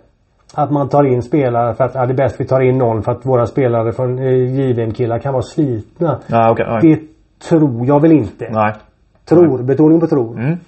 att 0.54 0.70
man 0.70 0.88
tar 0.88 1.04
in 1.04 1.22
spelare 1.22 1.74
för 1.74 1.84
att 1.84 1.94
ja, 1.94 2.06
det 2.06 2.12
är 2.12 2.16
bäst 2.16 2.40
vi 2.40 2.46
tar 2.46 2.60
in 2.60 2.78
någon 2.78 3.02
för 3.02 3.12
att 3.12 3.26
våra 3.26 3.46
spelare 3.46 3.92
från 3.92 4.18
eh, 4.18 4.60
JVM-killar 4.60 5.18
kan 5.18 5.32
vara 5.32 5.42
slitna. 5.42 6.18
Nej, 6.26 6.50
okej. 6.50 6.66
nej. 6.68 6.80
Det 6.82 7.00
tror 7.48 7.86
jag 7.86 8.00
väl 8.00 8.12
inte. 8.12 8.48
Nej. 8.50 8.72
Tror. 9.28 9.62
Betoning 9.62 10.00
på 10.00 10.06
tror. 10.06 10.38
Mm. 10.38 10.58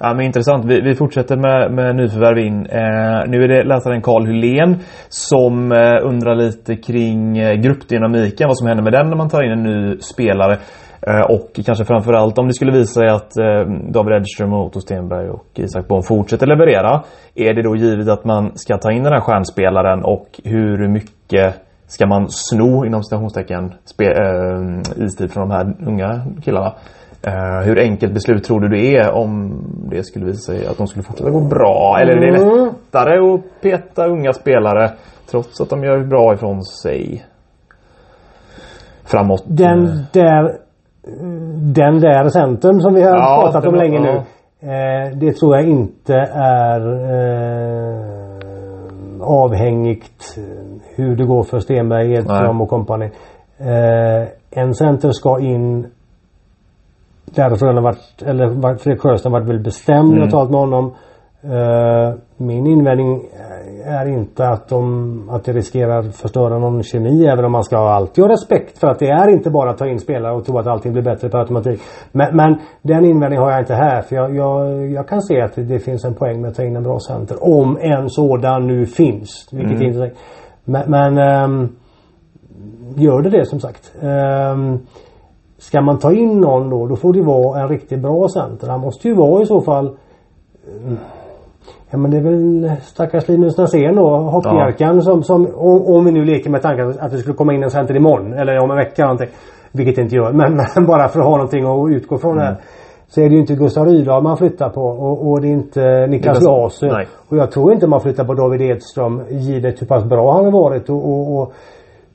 Ja 0.00 0.14
men 0.14 0.26
intressant. 0.26 0.64
Vi, 0.64 0.80
vi 0.80 0.94
fortsätter 0.94 1.36
med, 1.36 1.72
med 1.72 1.96
nyförvärv 1.96 2.38
in. 2.38 2.66
Eh, 2.66 3.28
nu 3.28 3.44
är 3.44 3.48
det 3.48 3.62
läsaren 3.64 4.02
Karl 4.02 4.26
Hylén 4.26 4.76
som 5.08 5.72
eh, 5.72 6.06
undrar 6.08 6.34
lite 6.34 6.76
kring 6.76 7.38
eh, 7.38 7.54
gruppdynamiken. 7.54 8.48
Vad 8.48 8.58
som 8.58 8.66
händer 8.66 8.84
med 8.84 8.92
den 8.92 9.08
när 9.08 9.16
man 9.16 9.28
tar 9.28 9.42
in 9.44 9.50
en 9.50 9.62
ny 9.62 9.98
spelare. 9.98 10.58
Eh, 11.06 11.20
och 11.20 11.60
kanske 11.66 11.84
framförallt 11.84 12.38
om 12.38 12.46
det 12.46 12.54
skulle 12.54 12.72
visa 12.72 13.00
sig 13.00 13.08
att 13.08 13.36
eh, 13.36 13.72
David 13.92 14.16
Edström, 14.16 14.52
Otto 14.52 14.80
Stenberg 14.80 15.30
och 15.30 15.46
Isak 15.54 15.88
Bonn 15.88 16.02
fortsätter 16.02 16.46
leverera. 16.46 17.02
Är 17.34 17.54
det 17.54 17.62
då 17.62 17.76
givet 17.76 18.08
att 18.08 18.24
man 18.24 18.52
ska 18.54 18.78
ta 18.78 18.92
in 18.92 19.02
den 19.02 19.12
här 19.12 19.20
stjärnspelaren 19.20 20.04
och 20.04 20.40
hur 20.44 20.88
mycket 20.88 21.54
ska 21.86 22.06
man 22.06 22.26
sno 22.28 22.84
inom 22.86 23.02
citationstecken 23.02 23.64
eh, 24.02 25.04
istid 25.04 25.32
från 25.32 25.48
de 25.48 25.54
här 25.54 25.74
unga 25.86 26.22
killarna? 26.44 26.72
Eh, 27.22 27.60
hur 27.64 27.78
enkelt 27.78 28.14
beslut 28.14 28.44
tror 28.44 28.60
du 28.60 28.68
det 28.68 28.96
är 28.96 29.10
om 29.10 29.62
det 29.90 30.02
skulle 30.04 30.26
visa 30.26 30.52
sig 30.52 30.66
att 30.66 30.78
de 30.78 30.86
skulle 30.86 31.02
fortsätta 31.02 31.30
gå 31.30 31.40
bra? 31.40 31.98
Eller 32.02 32.12
är 32.12 32.20
det 32.20 32.42
Mm. 32.42 32.64
lättare 32.64 33.18
att 33.34 33.60
peta 33.62 34.06
unga 34.06 34.32
spelare 34.32 34.90
trots 35.30 35.60
att 35.60 35.70
de 35.70 35.84
gör 35.84 35.98
bra 36.04 36.34
ifrån 36.34 36.64
sig? 36.64 37.24
Framåt. 39.04 39.44
Den 39.46 39.86
eh, 39.86 39.94
där 40.12 40.58
den 41.74 42.00
där 42.00 42.28
centern 42.28 42.80
som 42.80 42.94
vi 42.94 43.02
har 43.02 43.16
Ja, 43.16 43.40
pratat 43.44 43.66
om 43.66 43.74
länge 43.74 44.00
nu. 44.00 44.16
Eh, 44.62 45.16
det 45.16 45.32
tror 45.32 45.56
jag 45.56 45.68
inte 45.68 46.14
är 46.34 46.80
eh, 47.10 48.00
avhängigt 49.22 50.38
hur 50.96 51.16
det 51.16 51.24
går 51.24 51.42
för 51.42 51.58
Stenberg, 51.58 52.12
Edström 52.14 52.60
och 52.60 52.68
kompani. 52.68 53.10
Eh, 53.58 54.28
en 54.50 54.74
center 54.74 55.10
ska 55.10 55.40
in 55.40 55.86
där 57.24 57.56
Frölunda 57.56 57.82
varit, 57.82 58.22
eller 58.26 58.46
varit- 58.46 58.80
Fredrik 58.82 59.02
Sjöström 59.02 59.32
varit 59.32 59.48
väldigt 59.48 59.64
bestämd. 59.64 60.08
Jag 60.08 60.12
har 60.12 60.16
Mm. 60.18 60.30
talat 60.30 60.50
med 60.50 60.60
honom. 60.60 60.94
Eh, 61.42 62.14
min 62.36 62.66
invändning 62.66 63.22
är 63.84 64.06
inte 64.08 64.48
att, 64.48 64.68
de, 64.68 65.30
att 65.30 65.44
det 65.44 65.52
riskerar 65.52 65.98
att 65.98 66.16
förstöra 66.16 66.58
någon 66.58 66.82
kemi 66.82 67.26
även 67.26 67.44
om 67.44 67.52
man 67.52 67.64
ska 67.64 67.76
alltid 67.76 68.24
ha 68.24 68.32
respekt 68.32 68.78
för 68.78 68.86
att 68.86 68.98
det 68.98 69.08
är 69.08 69.28
inte 69.28 69.50
bara 69.50 69.70
att 69.70 69.78
ta 69.78 69.86
in 69.86 69.98
spelare 69.98 70.34
och 70.34 70.44
tro 70.44 70.58
att 70.58 70.66
allting 70.66 70.92
blir 70.92 71.02
bättre 71.02 71.28
per 71.28 71.38
automatik. 71.38 71.80
Men, 72.12 72.36
men 72.36 72.58
den 72.82 73.04
invändningen 73.04 73.44
har 73.44 73.50
jag 73.50 73.60
inte 73.60 73.74
här 73.74 74.02
för 74.02 74.16
jag, 74.16 74.36
jag, 74.36 74.86
jag 74.90 75.08
kan 75.08 75.22
se 75.22 75.40
att 75.40 75.54
det, 75.54 75.78
finns 75.78 76.04
en 76.04 76.14
poäng 76.14 76.40
med 76.40 76.50
att 76.50 76.56
ta 76.56 76.64
in 76.64 76.76
en 76.76 76.82
bra 76.82 76.98
center. 76.98 77.36
Om 77.40 77.78
en 77.80 78.10
sådan 78.10 78.66
nu 78.66 78.86
finns. 78.86 79.48
Vilket 79.52 79.76
Mm. 79.76 79.88
inte. 79.88 80.10
Men, 80.64 80.90
men 80.90 81.18
ehm, 81.18 81.68
gör 82.96 83.22
det 83.22 83.30
det 83.30 83.46
som 83.46 83.60
sagt. 83.60 83.92
Ehm, 84.02 84.78
Ska 85.58 85.80
man 85.80 85.98
ta 85.98 86.12
in 86.12 86.40
någon 86.40 86.70
då, 86.70 86.86
då 86.86 86.96
får 86.96 87.12
det 87.12 87.22
vara 87.22 87.60
en 87.62 87.68
riktigt 87.68 88.00
bra 88.00 88.28
center. 88.28 88.68
Han 88.68 88.80
måste 88.80 89.08
ju 89.08 89.14
vara 89.14 89.42
i 89.42 89.46
så 89.46 89.60
fall 89.60 89.96
mm, 90.82 90.98
Ja 91.90 91.98
men 91.98 92.10
det 92.10 92.16
är 92.16 92.22
väl 92.22 92.70
stackars 92.82 93.28
Linus 93.28 93.58
Näsén 93.58 93.96
då, 93.96 94.16
hoppjerkan 94.16 95.02
som, 95.02 95.22
som 95.22 95.46
om, 95.56 96.04
vi 96.04 96.12
nu 96.12 96.24
leker 96.24 96.50
med 96.50 96.62
tanken 96.62 96.94
att 97.00 97.10
det 97.10 97.18
skulle 97.18 97.34
komma 97.34 97.54
in 97.54 97.62
en 97.62 97.70
center 97.70 97.96
imorgon 97.96 98.32
eller 98.32 98.58
om 98.58 98.70
en 98.70 98.76
vecka 98.76 99.02
eller 99.02 99.12
någonting. 99.12 99.28
Vilket 99.72 99.96
det 99.96 100.02
inte 100.02 100.16
gör. 100.16 100.32
Men, 100.32 100.56
men 100.74 100.86
bara 100.86 101.08
för 101.08 101.20
att 101.20 101.26
ha 101.26 101.36
någonting 101.36 101.64
att 101.64 101.90
utgå 101.96 102.18
från 102.18 102.38
här. 102.38 102.56
Så 103.08 103.20
är 103.20 103.28
det 103.28 103.34
ju 103.34 103.40
inte 103.40 103.54
Gustav 103.54 103.86
Rydahl 103.86 104.22
man 104.22 104.36
flyttar 104.36 104.68
på 104.68 104.80
och, 104.82 105.30
och 105.30 105.40
det 105.40 105.48
är 105.48 105.52
inte 105.52 106.06
Niklas 106.06 106.38
nej. 106.82 107.06
Och 107.28 107.36
jag 107.36 107.50
tror 107.50 107.72
inte 107.72 107.86
man 107.86 108.00
flyttar 108.00 108.24
på 108.24 108.34
David 108.34 108.60
Edström 108.60 109.22
givet 109.30 109.82
hur 109.82 109.86
pass 109.86 110.04
bra 110.04 110.32
han 110.32 110.44
har 110.44 110.52
varit 110.52 110.90
och, 110.90 111.08
och, 111.08 111.38
och 111.38 111.52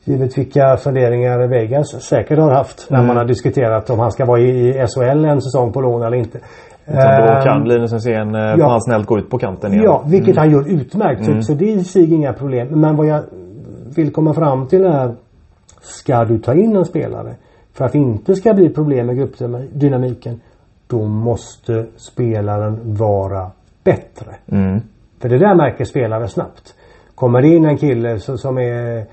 Givet 0.07 0.37
vilka 0.37 0.77
funderingar 0.77 1.47
Vegas 1.47 1.87
säkert 1.87 2.39
har 2.39 2.51
haft 2.51 2.87
när 2.89 2.97
Mm. 2.97 3.07
man 3.07 3.17
har 3.17 3.25
diskuterat 3.25 3.89
om 3.89 3.99
han 3.99 4.11
ska 4.11 4.25
vara 4.25 4.39
i, 4.39 4.69
i 4.69 4.73
SHL 4.87 5.25
en 5.25 5.41
säsong 5.41 5.73
på 5.73 5.81
lån 5.81 6.01
eller 6.03 6.17
inte. 6.17 6.39
Utan 6.87 7.21
då 7.21 7.43
kan 7.43 7.67
Linus 7.67 7.91
Näsén, 7.91 8.35
eh, 8.35 8.41
ja. 8.41 8.69
han 8.69 8.81
snällt 8.81 9.07
gå 9.07 9.17
ut 9.17 9.29
på 9.29 9.37
kanten 9.37 9.73
igen. 9.73 9.83
Ja, 9.85 10.03
vilket 10.07 10.37
han 10.37 10.51
gör 10.51 10.69
utmärkt. 10.69 11.27
Mm. 11.27 11.41
Så, 11.41 11.53
det 11.53 11.73
är 11.73 11.77
i 11.77 11.83
sig 11.83 12.13
inga 12.13 12.33
problem. 12.33 12.67
Men 12.67 12.95
vad 12.95 13.07
jag 13.07 13.21
vill 13.95 14.11
komma 14.11 14.33
fram 14.33 14.67
till 14.67 14.85
är 14.85 15.15
Ska 15.81 16.23
du 16.23 16.39
ta 16.39 16.53
in 16.53 16.75
en 16.75 16.85
spelare 16.85 17.35
för 17.73 17.85
att 17.85 17.91
det 17.91 17.97
inte 17.97 18.35
ska 18.35 18.53
bli 18.53 18.69
problem 18.69 19.07
med 19.07 19.17
gruppdynamiken 19.17 20.41
då 20.87 21.05
måste 21.05 21.85
spelaren 21.95 22.79
vara 22.83 23.51
bättre. 23.83 24.35
Mm. 24.51 24.81
För 25.19 25.29
det 25.29 25.37
där 25.37 25.55
märker 25.55 25.85
spelare 25.85 26.27
snabbt. 26.27 26.75
Kommer 27.15 27.41
det 27.41 27.47
in 27.47 27.65
en 27.65 27.77
kille 27.77 28.19
som 28.19 28.57
är 28.57 29.05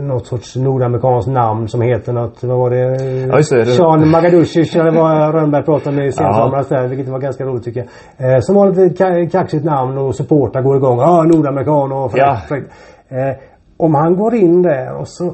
något 0.00 0.26
sorts 0.26 0.56
nordamerikanskt 0.56 1.30
namn 1.30 1.68
som 1.68 1.82
heter 1.82 2.12
något, 2.12 2.42
vad 2.44 2.58
var 2.58 2.70
det? 2.70 3.04
Ja, 3.26 3.36
just 3.36 3.50
det. 3.52 3.66
Sean 3.66 4.10
Magaducic 4.10 4.76
eller 4.76 4.90
vad 4.90 5.34
Rönnberg 5.34 5.64
pratade 5.64 5.96
med 5.96 6.04
i 6.04 6.08
Ja. 6.08 6.12
sensomras 6.12 6.68
där, 6.68 6.88
vilket 6.88 7.08
var 7.08 7.18
ganska 7.18 7.44
roligt 7.44 7.64
tycker 7.64 7.86
jag. 8.16 8.34
Eh, 8.34 8.40
som 8.40 8.56
har 8.56 8.68
lite 8.72 9.04
ka- 9.04 9.28
kaxigt 9.30 9.64
namn 9.64 9.98
och 9.98 10.14
supportrar 10.14 10.62
går 10.62 10.76
igång. 10.76 10.98
Ja, 10.98 11.04
ah, 11.10 11.22
nordamerikan 11.22 11.92
och 11.92 12.10
fräck, 12.12 12.22
Ja. 12.22 12.36
fräck. 12.48 12.64
Eh, 13.08 13.36
om 13.76 13.94
han 13.94 14.16
går 14.16 14.34
in 14.34 14.62
där 14.62 14.96
och 15.00 15.08
så 15.08 15.24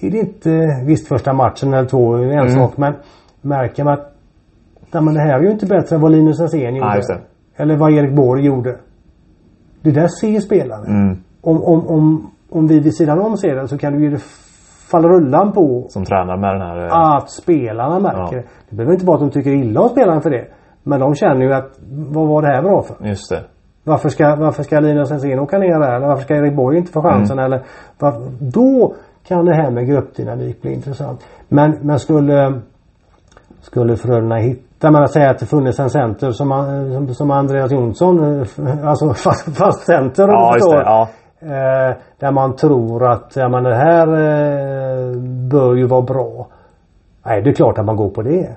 är 0.00 0.10
det 0.10 0.18
inte, 0.18 0.50
visst 0.86 1.08
första 1.08 1.32
matchen 1.32 1.74
eller 1.74 1.88
två 1.88 2.14
en 2.14 2.30
Mm. 2.30 2.48
sak 2.54 2.76
men 2.76 2.94
märker 3.42 3.84
man 3.84 3.92
att 3.92 4.12
nej, 4.92 5.02
men 5.02 5.14
det 5.14 5.20
här 5.20 5.38
är 5.38 5.42
ju 5.42 5.50
inte 5.50 5.66
bättre 5.66 5.96
än 5.96 6.02
vad 6.02 6.12
Linus 6.12 6.40
Näsén 6.40 6.76
gjorde. 6.76 7.00
Ja. 7.08 7.16
Eller 7.56 7.76
vad 7.76 7.92
Erik 7.92 8.16
Borg 8.16 8.44
gjorde. 8.46 8.76
Det 9.82 9.90
där 9.90 10.08
ser 10.08 10.40
spelaren. 10.40 10.86
Mm. 10.86 11.16
Om, 11.40 11.62
om, 11.64 11.86
om, 11.86 12.30
om 12.54 12.66
vi 12.66 12.80
vid 12.80 12.94
sidan 12.96 13.20
om 13.20 13.36
ser 13.36 13.54
det 13.56 13.68
så 13.68 13.78
kan 13.78 13.92
du 13.92 14.04
ju 14.04 14.10
det 14.10 14.18
falla 14.90 15.08
rullan 15.08 15.52
på 15.52 15.86
Som 15.88 16.04
tränar 16.04 16.36
med 16.36 16.50
den 16.54 16.60
här... 16.60 16.86
eh, 16.86 16.96
att 17.16 17.30
spelarna 17.30 17.98
märker 18.00 18.18
Ja. 18.20 18.30
det. 18.30 18.42
Det 18.70 18.76
behöver 18.76 18.92
inte 18.94 19.06
vara 19.06 19.14
att 19.16 19.20
de 19.20 19.30
tycker 19.30 19.50
illa 19.50 19.80
om 19.80 19.88
spelaren 19.88 20.22
för 20.22 20.30
det. 20.30 20.44
Men 20.82 21.00
de 21.00 21.14
känner 21.14 21.40
ju 21.46 21.52
att 21.54 21.70
vad 21.88 22.28
var 22.28 22.42
det 22.42 22.48
här 22.48 22.62
bra 22.62 22.82
för? 22.82 23.06
Just 23.08 23.30
det. 23.30 23.40
Varför 23.84 24.08
ska, 24.08 24.36
varför 24.36 24.62
ska 24.62 24.80
Linus 24.80 25.10
Näsén 25.10 25.38
åka 25.38 25.58
ner 25.58 25.80
där? 25.80 25.92
Eller 25.96 26.06
varför 26.06 26.22
ska 26.22 26.34
Erik 26.36 26.56
Borg 26.56 26.78
inte 26.78 26.92
få 26.92 27.02
chansen? 27.02 27.38
Mm. 27.38 27.44
Eller 27.52 27.62
varför, 27.98 28.20
då 28.40 28.94
kan 29.28 29.44
det 29.44 29.54
här 29.54 29.70
med 29.70 29.86
gruppdynamik 29.86 30.62
bli 30.62 30.72
intressant. 30.74 31.20
Men, 31.48 31.78
men 31.82 31.98
skulle 31.98 32.60
skulle 33.60 33.96
Frölunda 33.96 34.36
hitta, 34.36 34.90
men 34.90 35.02
att 35.02 35.10
säga 35.12 35.30
att 35.30 35.38
det 35.38 35.46
funnits 35.46 35.78
en 35.80 35.90
center 35.90 36.30
som, 36.30 36.48
som, 36.94 37.14
som 37.14 37.30
Andreas 37.30 37.72
Jonsson, 37.72 38.40
eh, 38.40 38.88
alltså 38.88 39.08
fast, 39.14 39.56
fast 39.56 39.86
center 39.86 40.24
om 40.24 40.30
Ja, 40.34 40.52
du 40.52 40.60
förstår. 40.60 40.76
det. 40.76 40.82
Ja. 40.84 41.08
Eh, 41.44 41.96
där 42.18 42.32
man 42.32 42.56
tror 42.56 43.10
att 43.12 43.32
ja, 43.36 43.48
men 43.48 43.64
det 43.64 43.74
här 43.74 44.08
eh, 44.08 45.16
bör 45.50 45.74
ju 45.74 45.86
vara 45.86 46.02
bra. 46.02 46.46
Nej, 47.26 47.42
det 47.42 47.50
är 47.50 47.54
klart 47.54 47.78
att 47.78 47.86
man 47.86 47.96
går 47.96 48.10
på 48.10 48.22
det. 48.22 48.48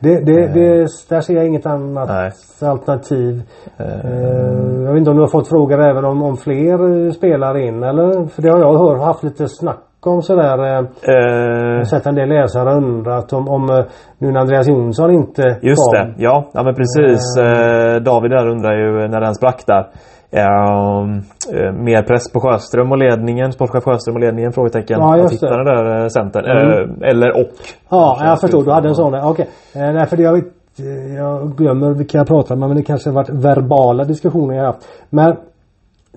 Det, 0.00 0.20
det, 0.20 0.46
det, 0.46 0.86
där 1.08 1.20
ser 1.20 1.34
jag 1.34 1.46
inget 1.46 1.66
annat 1.66 2.08
Nej. 2.08 2.32
alternativ. 2.70 3.42
Eh, 3.76 4.84
jag 4.84 4.92
vet 4.92 4.98
inte 4.98 5.10
om 5.10 5.16
du 5.16 5.22
har 5.22 5.28
fått 5.28 5.48
frågor 5.48 5.80
även 5.80 6.04
om, 6.04 6.22
om 6.22 6.36
fler 6.36 7.10
spelare 7.10 7.62
in 7.62 7.82
eller? 7.82 8.26
För 8.26 8.42
det 8.42 8.50
har 8.50 8.58
jag 8.58 8.78
hört, 8.78 9.00
haft 9.00 9.22
lite 9.22 9.48
snack 9.48 9.84
om 10.06 10.22
sådär. 10.22 10.58
Har 10.58 11.84
sett 11.84 12.06
en 12.06 12.14
del 12.14 12.28
läsare 12.28 12.74
undrat 12.74 13.32
om, 13.32 13.48
om 13.48 13.84
nu 14.18 14.32
när 14.32 14.40
Andreas 14.40 14.68
Jonsson 14.68 15.10
inte 15.10 15.42
Just 15.62 15.82
kom. 15.82 15.92
det, 15.92 16.14
ja, 16.16 16.44
ja 16.52 16.62
men 16.62 16.74
precis. 16.74 17.36
Eh, 17.38 18.02
David 18.02 18.30
där 18.30 18.48
undrar 18.48 18.72
ju 18.72 19.08
när 19.08 19.20
den 19.20 19.34
sprack 19.34 19.62
där. 19.66 19.86
Eh, 20.30 20.42
eh, 20.42 21.72
mer 21.72 22.02
press 22.02 22.32
på 22.32 22.40
Sjöström 22.40 22.92
och 22.92 22.98
ledningen, 22.98 23.52
sportchef 23.52 23.84
Sjöström 23.84 24.16
och 24.16 24.20
ledningen? 24.20 24.52
Frågetecken. 24.52 25.00
Ja, 25.00 25.18
just 25.18 25.40
det. 25.40 25.64
där 25.64 26.02
eh, 26.02 26.08
centern. 26.08 26.44
Mm. 26.44 27.02
Eh, 27.02 27.08
eller 27.08 27.40
och. 27.40 27.50
Ja, 27.88 28.18
jag 28.24 28.40
förstår. 28.40 28.64
Du 28.64 28.70
hade 28.70 28.88
en 28.88 28.94
sån. 28.94 29.14
Okej. 29.14 29.48
Eh, 29.74 29.80
därför 29.80 30.16
jag 30.16 30.32
vet 30.32 30.44
eh, 30.78 31.14
jag 31.14 31.56
glömmer 31.56 31.90
vilka 31.90 32.18
jag 32.18 32.26
pratar 32.26 32.56
med 32.56 32.68
men 32.68 32.76
det 32.76 32.82
kanske 32.82 33.08
har 33.08 33.14
varit 33.14 33.30
verbala 33.30 34.04
diskussioner 34.04 34.54
jag 34.54 34.64
haft. 34.64 34.88
Men 35.10 35.36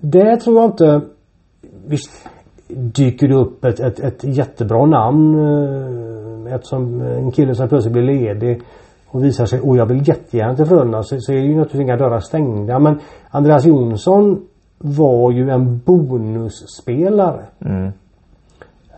det 0.02 0.38
tror 0.38 0.62
jag 0.62 0.65
inte 0.65 1.02
Visst 1.88 2.30
dyker 2.67 3.28
det 3.28 3.36
upp 3.36 3.65
ett, 3.65 3.80
ett, 3.80 4.00
ett 4.00 4.24
jättebra 4.24 4.86
namn 4.86 5.38
eftersom 6.47 7.02
en 7.02 7.32
kille 7.32 7.56
som 7.56 7.69
plötsligt 7.69 7.93
blir 7.93 8.04
ledig 8.04 8.62
och 9.12 9.24
visar 9.24 9.45
sig, 9.45 9.60
och 9.60 9.78
jag 9.78 9.86
vill 9.86 10.08
jättegärna 10.08 10.56
till 10.56 10.65
Frölunda 10.65 11.04
så, 11.04 11.19
så 11.19 11.32
är 11.32 11.38
ju 11.38 11.50
naturligtvis 11.50 11.82
inga 11.82 11.97
dörrar 11.97 12.19
stängda 12.19 12.80
men 12.80 13.00
Andreas 13.30 13.65
Jonsson 13.65 14.41
var 14.78 15.32
ju 15.32 15.50
en 15.50 15.78
bonusspelare. 15.86 17.45
Mm. 17.65 17.91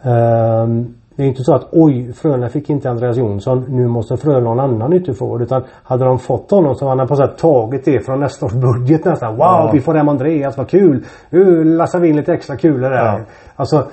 Um, 0.06 0.96
det 1.16 1.24
är 1.24 1.28
inte 1.28 1.44
så 1.44 1.56
att 1.56 1.68
oj 1.72 2.14
Frölunda 2.14 2.50
fick 2.50 2.70
inte 2.70 2.90
Andreas 2.90 3.18
Jonsson 3.18 3.66
nu 3.70 3.88
måste 3.88 4.18
Frölunda 4.18 4.50
ha 4.50 4.54
en 4.54 4.60
annan 4.60 4.94
ytterforward 4.94 5.42
utan 5.42 5.64
hade 5.84 6.06
de 6.06 6.20
fått 6.20 6.52
honom 6.52 6.76
så 6.76 6.88
hade 6.88 7.02
han 7.02 7.08
på 7.08 7.16
sätt 7.16 7.38
tagit 7.38 7.86
det 7.86 8.06
från 8.06 8.20
nästa 8.20 8.46
års 8.46 8.54
budget 8.54 9.06
nästan. 9.06 9.32
Wow 9.32 9.40
Ja. 9.40 9.70
vi 9.74 9.82
får 9.82 9.94
hem 9.94 10.10
Andreas 10.10 10.58
vad 10.58 10.70
kul! 10.70 11.06
Nu 11.30 11.64
lassar 11.64 12.00
vi 12.00 12.10
in 12.10 12.16
lite 12.16 12.34
extra 12.34 12.56
kulor 12.56 12.90
där. 12.90 13.06
Ja. 13.06 13.20
Alltså 13.56 13.88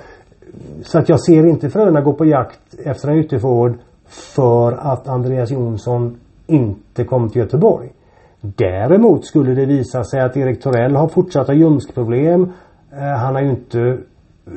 så 0.83 0.99
att 0.99 1.09
jag 1.09 1.19
ser 1.19 1.45
inte 1.45 1.69
Frölunda 1.69 2.01
gå 2.01 2.13
på 2.13 2.25
jakt 2.25 2.59
efter 2.85 3.09
en 3.09 3.17
ytterforward 3.17 3.73
för 4.11 4.71
att 4.71 5.07
Andreas 5.07 5.51
Jonsson 5.51 6.17
inte 6.47 7.03
kom 7.03 7.29
till 7.29 7.41
Göteborg. 7.41 7.91
Däremot 8.41 9.25
skulle 9.25 9.53
det 9.53 9.65
visa 9.65 10.03
sig 10.03 10.21
att 10.21 10.37
Erik 10.37 10.61
Torell 10.61 10.95
har 10.95 11.07
fortsatta 11.07 11.53
ljumskproblem. 11.53 12.51
Eh, 12.91 13.17
han 13.17 13.35
har 13.35 13.41
ju 13.41 13.49
inte 13.49 13.97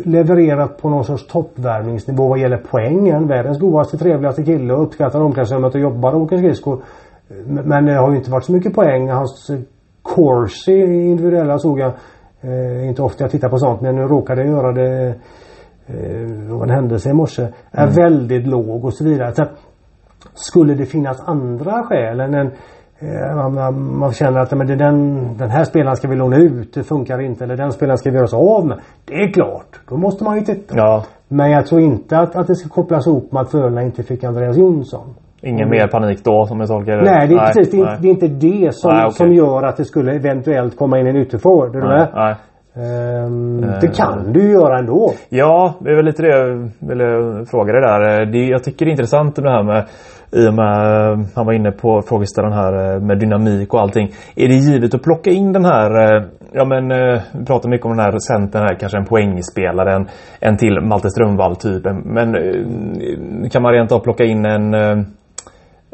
levererat 0.05 0.79
på 0.83 0.91
någon 0.91 1.05
sorts 1.05 1.27
toppvärmningsnivå 1.27 2.29
vad 2.29 2.39
gäller 2.39 2.63
poängen. 2.71 3.29
Världens 3.29 3.59
godaste, 3.59 3.99
trevligaste 3.99 4.45
kille 4.45 4.75
och 4.75 4.83
uppskattar 4.83 5.21
omklädningsrummet 5.21 5.75
och 5.75 5.81
jobbar 5.81 6.13
och 6.13 6.21
åker 6.21 6.37
skridskor. 6.37 6.83
Eh, 7.29 7.65
men 7.65 7.85
det 7.85 7.95
har 7.95 8.11
ju 8.11 8.17
inte 8.17 8.31
varit 8.31 8.45
så 8.45 8.53
mycket 8.53 8.75
poäng. 8.75 9.11
Hans 9.11 9.51
corsi 10.03 10.81
individuella 10.83 11.59
såg 11.59 11.79
jag. 11.79 11.93
Eh, 12.41 12.89
inte 12.89 13.03
ofta 13.03 13.25
jag 13.25 13.31
tittar 13.31 13.49
på 13.49 13.59
sånt 13.59 13.81
men 13.81 13.97
nu 13.97 14.03
råkade 14.03 14.41
jag 14.41 14.51
göra 14.51 14.73
det 14.73 15.15
eh, 15.87 16.63
en 16.63 16.71
händelse 16.71 17.11
i 17.11 17.13
morse. 17.13 17.49
Är 17.73 17.87
väldigt 17.87 18.47
låg 18.47 18.85
och 18.85 18.95
så 18.95 19.05
vidare. 19.05 19.35
Så 19.35 19.43
att, 19.43 19.51
skulle 20.35 20.75
det 20.75 20.87
finnas 20.87 21.23
andra 21.29 21.83
skäl 21.83 22.21
än 22.21 22.35
en 22.35 22.47
eh, 22.99 23.51
man, 23.51 23.99
man, 23.99 24.13
känner 24.13 24.41
att 24.41 24.53
men 24.53 24.67
det, 24.67 24.77
den, 24.77 25.29
den 25.37 25.51
här 25.51 25.65
spelaren 25.65 25.97
ska 25.97 26.09
vi 26.09 26.17
låna 26.17 26.37
ut, 26.37 26.75
det 26.75 26.83
funkar 26.83 27.21
inte. 27.21 27.45
Eller 27.45 27.57
den 27.57 27.73
spelaren 27.73 27.99
ska 27.99 28.11
vi 28.11 28.17
göra 28.17 28.25
oss 28.25 28.35
av 28.35 28.67
med. 28.67 28.79
Det 29.05 29.15
är 29.15 29.33
klart, 29.33 29.81
då 29.89 29.97
måste 29.97 30.25
man 30.25 30.37
ju 30.37 30.45
titta. 30.45 30.77
Ja. 30.77 31.05
Men 31.29 31.51
jag 31.51 31.67
tror 31.67 31.81
inte 31.81 32.19
att, 32.19 32.37
att 32.37 32.47
det 32.47 32.55
ska 32.55 32.69
kopplas 32.69 33.07
ihop 33.07 33.33
med 33.33 33.43
att 33.43 33.51
Frölunda 33.51 33.83
inte 33.83 34.03
fick 34.03 34.25
Andreas 34.25 34.57
Jonsson. 34.57 35.15
Ingen 35.41 35.71
mer 35.71 35.89
panik 35.89 36.25
då 36.25 36.47
som 36.47 36.61
jag 36.61 36.69
tolkar 36.69 36.97
det? 36.97 37.05
Nej, 37.05 37.29
det 37.29 37.35
är, 37.35 37.47
precis, 37.47 37.71
det, 37.71 37.81
är, 37.81 37.85
nej. 37.85 37.99
det 38.01 38.09
är 38.09 38.11
inte 38.11 38.29
det 38.29 38.75
som, 38.75 38.91
Nej, 38.95 39.05
okej. 39.05 39.13
som 39.13 39.35
gör 39.35 39.63
att 39.63 39.77
det 39.77 39.85
skulle 39.85 40.13
eventuellt 40.15 40.77
komma 40.77 40.99
in 40.99 41.07
en 41.07 41.17
ytterforward. 41.17 41.77
Ehm, 42.77 43.65
Eh. 43.65 43.81
det 43.81 43.89
kan 43.97 44.33
du 44.33 44.51
göra 44.51 44.79
ändå. 44.79 45.13
Ja, 45.29 45.75
det 45.81 45.91
är 45.91 45.97
väl 45.97 46.05
lite 46.05 46.23
det 46.23 46.29
jag 46.29 46.71
ville 46.79 47.07
fråga 47.47 47.73
dig 47.73 47.83
där. 47.83 48.27
Det, 48.27 48.45
jag 48.47 48.65
tycker 48.65 48.85
det 48.85 48.89
är 48.89 48.91
intressant 48.91 49.37
det 49.37 49.51
här 49.51 49.63
med 49.63 49.85
i 50.33 50.49
och 50.49 50.55
med, 50.55 51.11
eh, 51.11 51.19
han 51.35 51.47
var 51.47 51.53
inne 51.53 51.71
på 51.73 52.03
frågeställaren 52.03 52.55
här 52.55 52.95
eh, 52.95 53.01
med 53.01 53.19
dynamik 53.19 53.75
och 53.75 53.81
allting. 53.81 54.09
Är 54.37 54.49
det 54.49 54.55
givet 54.55 54.95
att 54.95 55.03
plocka 55.03 55.31
in 55.31 55.53
den 55.53 55.65
här, 55.65 56.17
eh, 56.17 56.25
ja 56.53 56.65
men 56.65 56.91
eh, 56.91 57.21
vi 57.33 57.45
pratar 57.45 57.69
mycket 57.69 57.87
om 57.87 57.97
den 57.97 58.05
här 58.05 58.19
centern 58.19 58.63
här, 58.63 58.75
kanske 58.81 58.99
en 58.99 59.05
poängspelare, 59.05 59.95
en, 59.95 60.07
en 60.41 60.57
till 60.57 60.81
Malte 60.81 61.11
Strömvall 61.11 61.57
typen. 61.57 61.97
Men 62.05 62.35
eh, 62.35 63.51
kan 63.51 63.63
man 63.63 63.73
rent 63.73 63.93
av 63.93 63.99
plocka 64.01 64.25
in 64.25 64.45
en 64.45 64.75
eh, 64.75 64.81
eh, 64.91 64.99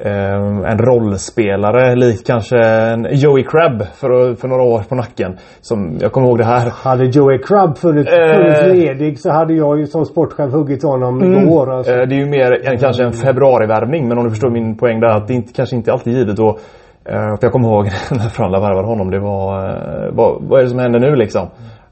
en 0.08 0.78
rollspelare 0.78 1.96
likt 1.96 2.26
kanske 2.26 2.58
en 2.66 3.06
Joey 3.10 3.44
Crab 3.44 3.82
för, 3.94 4.34
för 4.34 4.48
några 4.48 4.62
år 4.62 4.82
på 4.88 4.94
nacken. 4.94 5.36
Som, 5.60 5.98
jag 6.00 6.12
kommer 6.12 6.28
ihåg 6.28 6.38
det 6.38 6.44
här. 6.44 6.72
Hade 6.84 7.04
Joey 7.04 7.38
Crubb 7.38 7.78
funnits, 7.78 8.12
Eh. 8.12 8.36
funnits 8.36 8.62
ledig 8.62 9.18
så 9.18 9.30
hade 9.30 9.54
jag 9.54 9.78
ju 9.78 9.86
som 9.86 10.04
sportchef 10.04 10.52
huggit 10.52 10.82
honom 10.82 11.22
Mm. 11.22 11.42
igår. 11.42 11.72
Alltså. 11.76 11.92
Eh, 11.92 12.06
Det 12.08 12.14
är 12.14 12.18
ju 12.18 12.26
mer 12.26 12.66
en, 12.68 12.78
kanske 12.78 13.04
en 13.04 13.12
februarivärvning 13.12 14.08
men 14.08 14.18
om 14.18 14.24
du 14.24 14.30
förstår 14.30 14.50
min 14.50 14.76
poäng 14.76 15.00
där 15.00 15.08
att 15.08 15.28
det 15.28 15.34
inte, 15.34 15.52
kanske 15.52 15.76
inte 15.76 15.92
alltid 15.92 16.14
är 16.14 16.18
givet. 16.18 16.38
Och, 16.38 16.58
eh, 17.04 17.36
jag 17.40 17.52
kommer 17.52 17.68
ihåg 17.68 17.84
när 18.10 18.28
Frölunda 18.28 18.60
värvade 18.60 18.86
honom. 18.88 19.10
Det 19.10 19.18
var, 19.20 19.68
eh, 19.68 20.12
vad, 20.12 20.42
vad 20.42 20.58
är 20.60 20.62
det 20.64 20.70
som 20.70 20.78
händer 20.78 21.00
nu 21.00 21.16
liksom? 21.16 21.46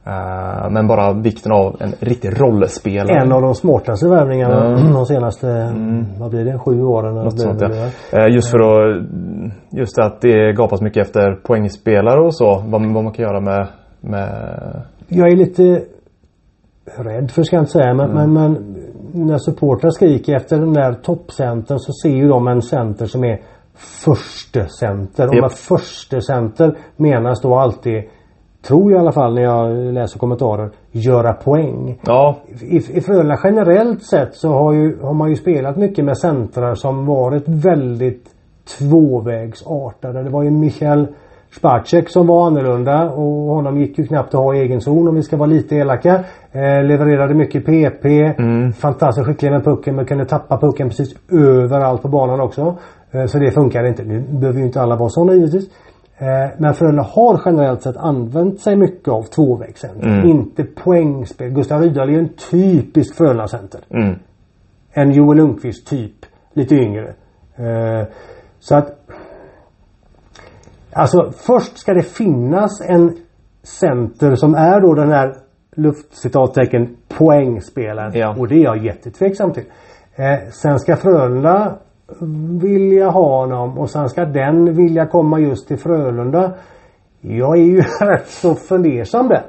Eh, 0.08 0.70
men 0.70 0.86
bara 0.86 1.12
vikten 1.12 1.52
av 1.52 1.76
en 1.80 1.92
riktig 2.00 2.40
rollspelare. 2.40 3.22
En 3.22 3.32
av 3.32 3.42
de 3.42 3.54
smartaste 3.54 4.08
värvningarna 4.08 4.66
Mm. 4.78 4.92
de 4.98 5.06
senaste, 5.06 5.46
vad 6.20 6.30
blir 6.30 6.44
det, 6.44 6.58
sju 6.58 6.82
åren? 6.82 7.14
Något 7.14 7.40
sånt 7.40 7.60
ja. 7.60 8.18
Eh, 8.18 8.34
Just 8.34 8.50
för 8.50 8.58
att 8.58 9.06
Just 9.70 9.98
att 9.98 10.20
det 10.20 10.52
gapas 10.52 10.80
mycket 10.82 11.06
efter 11.06 11.34
poängspelare 11.46 12.20
och 12.20 12.34
så. 12.34 12.62
Vad, 12.66 12.92
vad 12.94 13.04
man 13.04 13.12
kan 13.12 13.22
göra 13.24 13.40
med, 13.40 13.68
med 14.00 14.30
Jag 15.08 15.32
är 15.32 15.36
lite 15.36 15.82
rädd 16.98 17.30
för 17.30 17.42
ska 17.42 17.56
jag 17.56 17.62
inte 17.62 17.72
säga 17.72 17.94
men, 17.94 18.10
Mm. 18.10 18.32
men, 18.32 18.52
men 19.12 19.26
när 19.26 19.38
supportrar 19.38 19.90
skriker 19.90 20.36
efter 20.36 20.58
den 20.58 20.72
där 20.72 20.92
toppcentern 20.92 21.78
så 21.78 21.92
ser 22.02 22.16
ju 22.16 22.28
de 22.28 22.48
en 22.48 22.62
center 22.62 23.06
som 23.06 23.24
är 23.24 23.40
förste 24.04 24.66
center. 24.68 25.28
Och 25.28 25.34
Japp. 25.34 25.42
med 25.42 25.52
förste 25.52 26.20
center 26.20 26.76
menas 26.96 27.40
då 27.42 27.54
alltid 27.54 28.02
Tror 28.66 28.92
jag 28.92 28.98
i 28.98 29.00
alla 29.00 29.12
fall 29.12 29.34
när 29.34 29.42
jag 29.42 29.94
läser 29.94 30.18
kommentarer 30.18 30.70
Göra 30.90 31.32
poäng. 31.32 32.00
Ja, 32.06 32.36
I, 32.60 32.76
i 32.76 33.00
Frölunda 33.00 33.38
generellt 33.44 34.02
sett 34.02 34.34
så 34.34 34.48
har, 34.48 34.72
ju, 34.72 35.02
har 35.02 35.14
man 35.14 35.30
ju 35.30 35.36
spelat 35.36 35.76
mycket 35.76 36.04
med 36.04 36.18
centrar 36.18 36.74
som 36.74 37.06
varit 37.06 37.44
väldigt 37.46 38.24
tvåvägsartade. 38.78 40.22
Det 40.22 40.30
var 40.30 40.42
ju 40.42 40.50
Michael 40.50 41.06
Spacek 41.56 42.08
som 42.08 42.26
var 42.26 42.46
annorlunda 42.46 43.10
och 43.10 43.54
honom 43.54 43.80
gick 43.80 43.98
ju 43.98 44.06
knappt 44.06 44.34
att 44.34 44.40
ha 44.40 44.54
i 44.54 44.58
egen 44.58 44.80
zon 44.80 45.08
om 45.08 45.14
vi 45.14 45.22
ska 45.22 45.36
vara 45.36 45.48
lite 45.48 45.76
elaka. 45.76 46.24
Eh, 46.52 46.84
levererade 46.84 47.34
mycket 47.34 47.66
PP. 47.66 48.04
Fantastiskt 48.80 49.26
skicklig 49.26 49.50
med 49.50 49.64
pucken 49.64 49.96
men 49.96 50.06
kunde 50.06 50.24
tappa 50.24 50.58
pucken 50.58 50.88
precis 50.88 51.14
överallt 51.32 52.02
på 52.02 52.08
banan 52.08 52.40
också. 52.40 52.76
Eh, 53.10 53.26
så 53.26 53.38
det 53.38 53.50
funkar 53.50 53.84
inte. 53.84 54.02
Nu 54.02 54.20
behöver 54.20 54.58
ju 54.60 54.66
inte 54.66 54.80
alla 54.80 54.96
vara 54.96 55.08
sådana 55.08 55.34
givetvis. 55.34 55.70
Eh, 56.18 56.50
men 56.58 56.74
Frölunda 56.74 57.02
har 57.02 57.42
generellt 57.44 57.82
sett 57.82 57.96
använt 57.96 58.60
sig 58.60 58.76
mycket 58.76 59.08
av 59.08 59.22
tvåvägscenter. 59.22 60.24
Inte 60.26 60.64
poängspel. 60.64 61.50
Gustav 61.50 61.80
Rydahl 61.80 62.08
är 62.08 62.12
ju 62.12 62.18
en 62.18 62.34
typisk 62.50 63.14
Frölunda-center. 63.16 63.80
mm. 63.90 64.14
En 64.92 65.12
Joel 65.12 65.36
Lundqvist 65.36 65.86
typ. 65.86 66.26
Lite 66.52 66.74
yngre. 66.74 67.14
Eh, 67.56 68.06
så 68.60 68.76
att 68.76 68.94
Alltså 70.92 71.32
först 71.36 71.78
ska 71.78 71.94
det 71.94 72.02
finnas 72.02 72.80
en 72.80 73.16
center 73.62 74.34
som 74.34 74.54
är 74.54 74.80
då 74.80 74.94
den 74.94 75.08
här 75.08 75.34
luftcitattecken 75.76 76.96
poängspelaren. 77.08 78.12
Ja. 78.14 78.34
Och 78.38 78.48
det 78.48 78.54
är 78.54 78.64
jag 78.64 78.84
jättetveksam 78.84 79.52
till. 79.52 79.64
Eh, 80.16 80.50
sen 80.50 80.78
ska 80.78 80.96
Frölunda 80.96 81.78
vilja 82.60 83.10
ha 83.10 83.40
honom 83.40 83.78
och 83.78 83.90
sen 83.90 84.08
ska 84.08 84.24
den 84.24 84.74
vilja 84.74 85.06
komma 85.06 85.38
just 85.38 85.68
till 85.68 85.78
Frölunda. 85.78 86.52
Jag 87.20 87.58
är 87.58 87.62
ju 87.62 87.80
rätt 88.00 88.28
så 88.28 88.54
fundersam 88.54 89.28
där. 89.28 89.42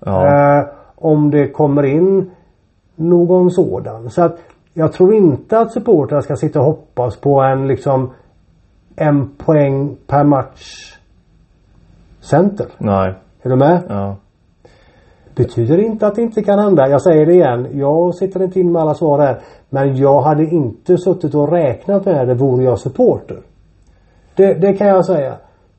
Ja. 0.00 0.58
Eh, 0.58 0.66
om 0.94 1.30
det 1.30 1.48
kommer 1.48 1.82
in 1.82 2.30
någon 2.96 3.50
sådan. 3.50 4.10
Så 4.10 4.22
att 4.22 4.38
jag 4.72 4.92
tror 4.92 5.14
inte 5.14 5.58
att 5.58 5.72
supportrar 5.72 6.20
ska 6.20 6.36
sitta 6.36 6.58
och 6.58 6.66
hoppas 6.66 7.16
på 7.16 7.40
en 7.40 7.66
liksom 7.66 8.10
en 8.96 9.28
poäng 9.36 9.96
per 10.06 10.24
match 10.24 10.96
center. 12.20 12.66
nej. 12.78 13.14
Är 13.42 13.50
du 13.50 13.56
med? 13.56 13.82
Ja. 13.88 14.16
Betyder 15.36 15.78
inte 15.78 16.06
att 16.06 16.14
det 16.14 16.22
inte 16.22 16.42
kan 16.42 16.58
hända. 16.58 16.88
Jag 16.88 17.02
säger 17.02 17.26
det 17.26 17.32
igen. 17.32 17.68
Jag 17.72 18.14
sitter 18.14 18.42
inte 18.42 18.60
in 18.60 18.72
med 18.72 18.82
alla 18.82 18.94
svar 18.94 19.18
här. 19.18 19.40
Men 19.70 19.96
jag 19.96 20.20
hade 20.20 20.44
inte 20.44 20.98
suttit 20.98 21.34
och 21.34 21.52
räknat 21.52 22.04
med 22.04 22.28
det 22.28 22.34
vore 22.34 22.64
jag 22.64 22.78
supporter. 22.78 23.38
Det, 24.36 24.54
det 24.54 24.72
kan 24.72 24.86
jag 24.86 25.06
säga. 25.06 25.36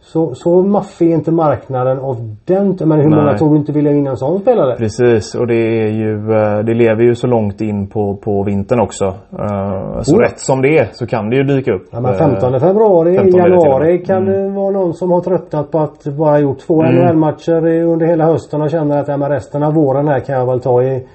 Så, 0.08 0.36
så 0.36 0.62
maffig 0.62 1.12
är 1.12 1.16
inte 1.16 1.32
marknaden 1.32 2.00
av 2.00 2.16
den. 2.46 2.78
Men 2.86 3.00
hur 3.00 3.10
många 3.10 3.24
Nej. 3.24 3.38
tror 3.38 3.50
du 3.50 3.56
inte 3.58 3.80
in 3.80 4.08
en 4.08 4.18
sån 4.18 4.40
spelare? 4.40 4.76
Precis 4.78 5.36
och 5.36 5.48
det 5.48 5.56
är 5.56 5.88
ju 5.88 6.14
eh, 6.34 6.60
Det 6.66 6.74
lever 6.74 7.04
ju 7.04 7.16
så 7.16 7.28
långt 7.28 7.62
in 7.62 7.88
på, 7.88 8.16
på 8.16 8.44
vintern 8.44 8.80
också. 8.80 9.06
Eh, 9.06 10.02
Så 10.02 10.16
Oh. 10.16 10.20
rätt 10.20 10.40
som 10.40 10.62
det 10.62 10.78
är 10.78 10.88
så 10.92 11.08
kan 11.08 11.30
det 11.30 11.36
ju 11.36 11.44
dyka 11.44 11.74
upp. 11.74 11.88
Ja, 11.92 12.00
men 12.00 12.12
Eh, 12.12 12.18
15 12.18 12.60
februari, 12.60 13.16
15 13.18 13.32
blir 13.32 13.42
det 13.42 13.46
till 13.48 13.58
och 13.58 13.66
januari 13.66 13.92
med. 13.98 14.06
kan 14.06 14.28
Mm. 14.28 14.34
det 14.34 14.50
vara 14.60 14.72
någon 14.72 14.94
som 14.94 15.12
har 15.12 15.22
tröttnat 15.22 15.72
på 15.72 15.80
att 15.80 16.04
bara 16.18 16.40
gjort 16.40 16.60
två 16.60 16.84
Mm. 16.84 16.96
NHL-matcher 16.96 17.84
under 17.84 18.06
hela 18.06 18.26
hösten 18.26 18.62
och 18.62 18.70
känner 18.70 18.98
att 19.02 19.08
ja, 19.08 19.18
men 19.18 19.30
resten 19.30 19.64
av 19.64 19.74
våren 19.74 20.08
här 20.08 20.20
kan 20.20 20.36
jag 20.36 20.46
väl 20.46 20.60
ta 20.60 20.84
i 20.84 21.08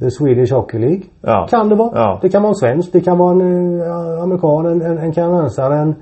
The 0.00 0.10
Swedish 0.10 0.52
Hockey 0.52 0.78
League. 0.78 1.02
Ja. 1.22 1.46
Kan 1.50 1.68
det 1.68 1.74
vara. 1.74 1.90
Ja. 1.94 2.18
Det 2.22 2.28
kan 2.28 2.42
vara 2.42 2.50
en 2.50 2.54
svensk, 2.54 2.92
det 2.92 3.00
kan 3.00 3.18
vara 3.18 3.30
en 3.32 3.80
eh, 3.80 4.22
amerikan, 4.22 4.66
en, 4.66 4.82
en, 4.82 4.98
en 4.98 5.12
kanadensare, 5.12 5.74
en 5.78 5.94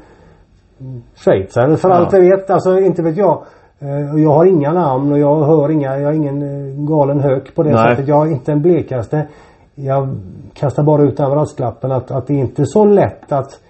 schweizare 1.17 1.77
för 1.77 1.89
Ja. 1.89 1.95
allt 1.95 2.13
jag 2.13 2.21
vet. 2.21 2.51
Alltså 2.51 2.79
inte 2.81 3.03
vet 3.03 3.17
jag. 3.17 3.43
Eh, 3.81 4.23
Jag 4.23 4.31
har 4.31 4.45
inga 4.45 4.73
namn 4.73 5.13
och 5.13 5.19
jag 5.19 5.45
hör 5.45 5.71
inga, 5.71 5.99
jag 5.99 6.07
har 6.09 6.13
ingen 6.13 6.43
eh, 6.43 6.89
galen 6.89 7.21
hök 7.21 7.55
på 7.55 7.63
det 7.63 7.71
Nej. 7.73 7.91
sättet. 7.91 8.09
Jag 8.09 8.17
har 8.17 8.27
inte 8.27 8.53
en 8.53 8.63
blekaste. 8.63 9.27
Jag 9.75 10.09
kastar 10.55 10.83
bara 10.83 11.03
ut 11.03 11.17
den 11.17 11.31
brasklappen 11.31 11.93
att, 11.93 12.11
att 12.11 12.27
det 12.27 12.35
är 12.35 12.39
inte 12.39 12.67
så 12.67 12.85
lätt 12.85 13.33
att 13.33 13.61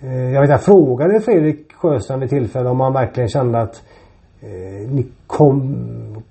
eh, 0.00 0.32
jag 0.32 0.40
vet 0.40 0.50
jag 0.50 0.62
frågade 0.62 1.20
Fredrik 1.20 1.72
Sjöstrand 1.72 2.20
vid 2.20 2.30
tillfälle 2.30 2.68
om 2.68 2.80
han 2.80 2.92
verkligen 2.92 3.28
kände 3.28 3.60
att 3.60 3.82
eh, 4.40 4.90
ni 4.90 5.06
kom, 5.26 5.76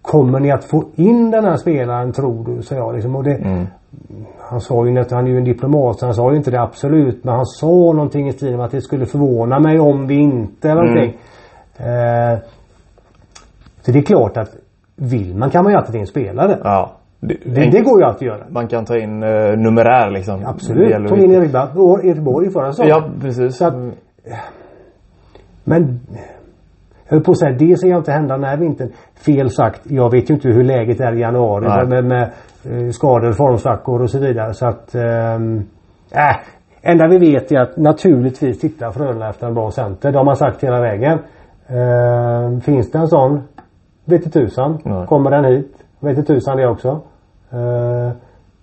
kommer 0.08 0.40
ni 0.40 0.52
att 0.52 0.64
få 0.66 0.84
in 0.96 1.32
den 1.32 1.46
här 1.46 1.58
spelaren 1.58 2.12
tror 2.12 2.46
du? 2.46 2.62
Så 2.62 2.76
jag 2.76 2.94
liksom. 2.94 3.16
Och 3.16 3.24
det, 3.24 3.36
Mm. 3.36 3.68
Han 4.40 4.62
sa 4.62 4.88
ju 4.88 5.00
att 5.00 5.12
han 5.12 5.26
är 5.28 5.32
ju 5.32 5.38
en 5.38 5.44
diplomat 5.44 6.00
så 6.00 6.06
han 6.06 6.16
sa 6.16 6.32
ju 6.32 6.38
inte 6.38 6.52
det 6.52 6.62
absolut 6.62 7.24
men 7.24 7.36
han 7.36 7.46
sa 7.46 7.68
någonting 7.68 8.28
i 8.28 8.32
stil 8.34 8.58
med 8.58 8.66
att 8.66 8.72
det 8.72 8.82
skulle 8.82 9.06
förvåna 9.06 9.60
mig 9.60 9.80
om 9.80 10.08
vi 10.08 10.16
inte 10.16 10.70
eller 10.70 10.82
någonting. 10.82 11.18
Eh, 11.78 12.38
så 13.82 13.92
det 13.92 14.00
är 14.00 14.04
klart 14.04 14.38
att 14.38 14.56
vill 14.96 15.36
man 15.36 15.50
kan 15.50 15.64
man 15.64 15.74
ju 15.74 15.78
alltid 15.78 15.96
in 15.96 16.08
spelare. 16.08 16.60
Ja. 16.64 16.92
Det, 17.20 17.38
Det, 17.46 17.70
det 17.72 17.82
går 17.82 18.00
ju 18.00 18.06
alltid 18.06 18.30
att 18.30 18.38
göra. 18.38 18.48
Man 18.50 18.68
kan 18.68 18.86
ta 18.86 18.98
in 18.98 19.24
uh, 19.24 19.58
numerär 19.58 20.10
liksom. 20.10 20.46
Absolut. 20.46 21.08
Tog 21.10 21.18
in 21.18 21.24
inte- 21.44 21.58
Erik 22.04 22.20
Borg 22.20 22.50
förra 22.50 22.72
säsongen. 22.72 22.90
Ja, 22.90 23.04
precis. 23.22 23.62
Att, 23.62 23.74
men 25.64 26.00
jag 26.10 26.20
höll 27.10 27.22
på 27.22 27.32
att 27.32 27.38
säga, 27.38 27.52
det 27.52 27.78
ser 27.78 27.88
jag 27.88 28.00
inte 28.00 28.12
hända 28.12 28.36
den 28.36 28.44
här 28.44 28.58
vintern. 28.58 28.90
Fel 29.16 29.50
sagt, 29.50 29.82
jag 29.84 30.12
vet 30.12 30.30
ju 30.30 30.34
inte 30.34 30.50
hur 30.50 30.64
läget 30.64 31.00
är 31.00 31.14
i 31.14 31.20
januari 31.20 31.66
Nej. 31.68 31.88
med, 31.88 32.06
med, 32.06 32.32
eh, 32.64 32.90
skador, 32.90 33.32
formsvackor 33.32 34.02
och 34.02 34.10
så 34.10 34.20
vidare. 34.20 34.54
Så 34.54 34.66
att... 34.66 34.96
Ehm, 34.96 35.58
äh, 36.12 36.36
enda 36.82 37.08
vi 37.08 37.18
vet 37.18 37.52
är 37.52 37.60
att 37.60 37.78
naturligtvis 37.78 38.60
tittar 38.60 38.92
Frölunda 38.92 39.30
efter 39.30 39.48
en 39.48 39.54
bra 39.54 39.72
center. 39.72 40.12
Det 40.12 40.18
har 40.18 40.26
man 40.26 40.36
sagt 40.36 40.64
hela 40.64 40.82
vägen. 40.82 41.20
Ehm, 41.68 42.62
finns 42.62 42.92
det 42.92 42.98
en 42.98 43.08
sån? 43.08 43.44
Vet 44.06 44.26
inte 44.26 44.40
tusan. 44.40 44.78
Nej. 44.84 45.08
Kommer 45.08 45.32
den 45.32 45.46
hit? 45.46 45.78
Vet 46.00 46.18
inte 46.18 46.34
tusan 46.34 46.58
det 46.58 46.68
också. 46.68 47.02
Ehm, 47.52 48.12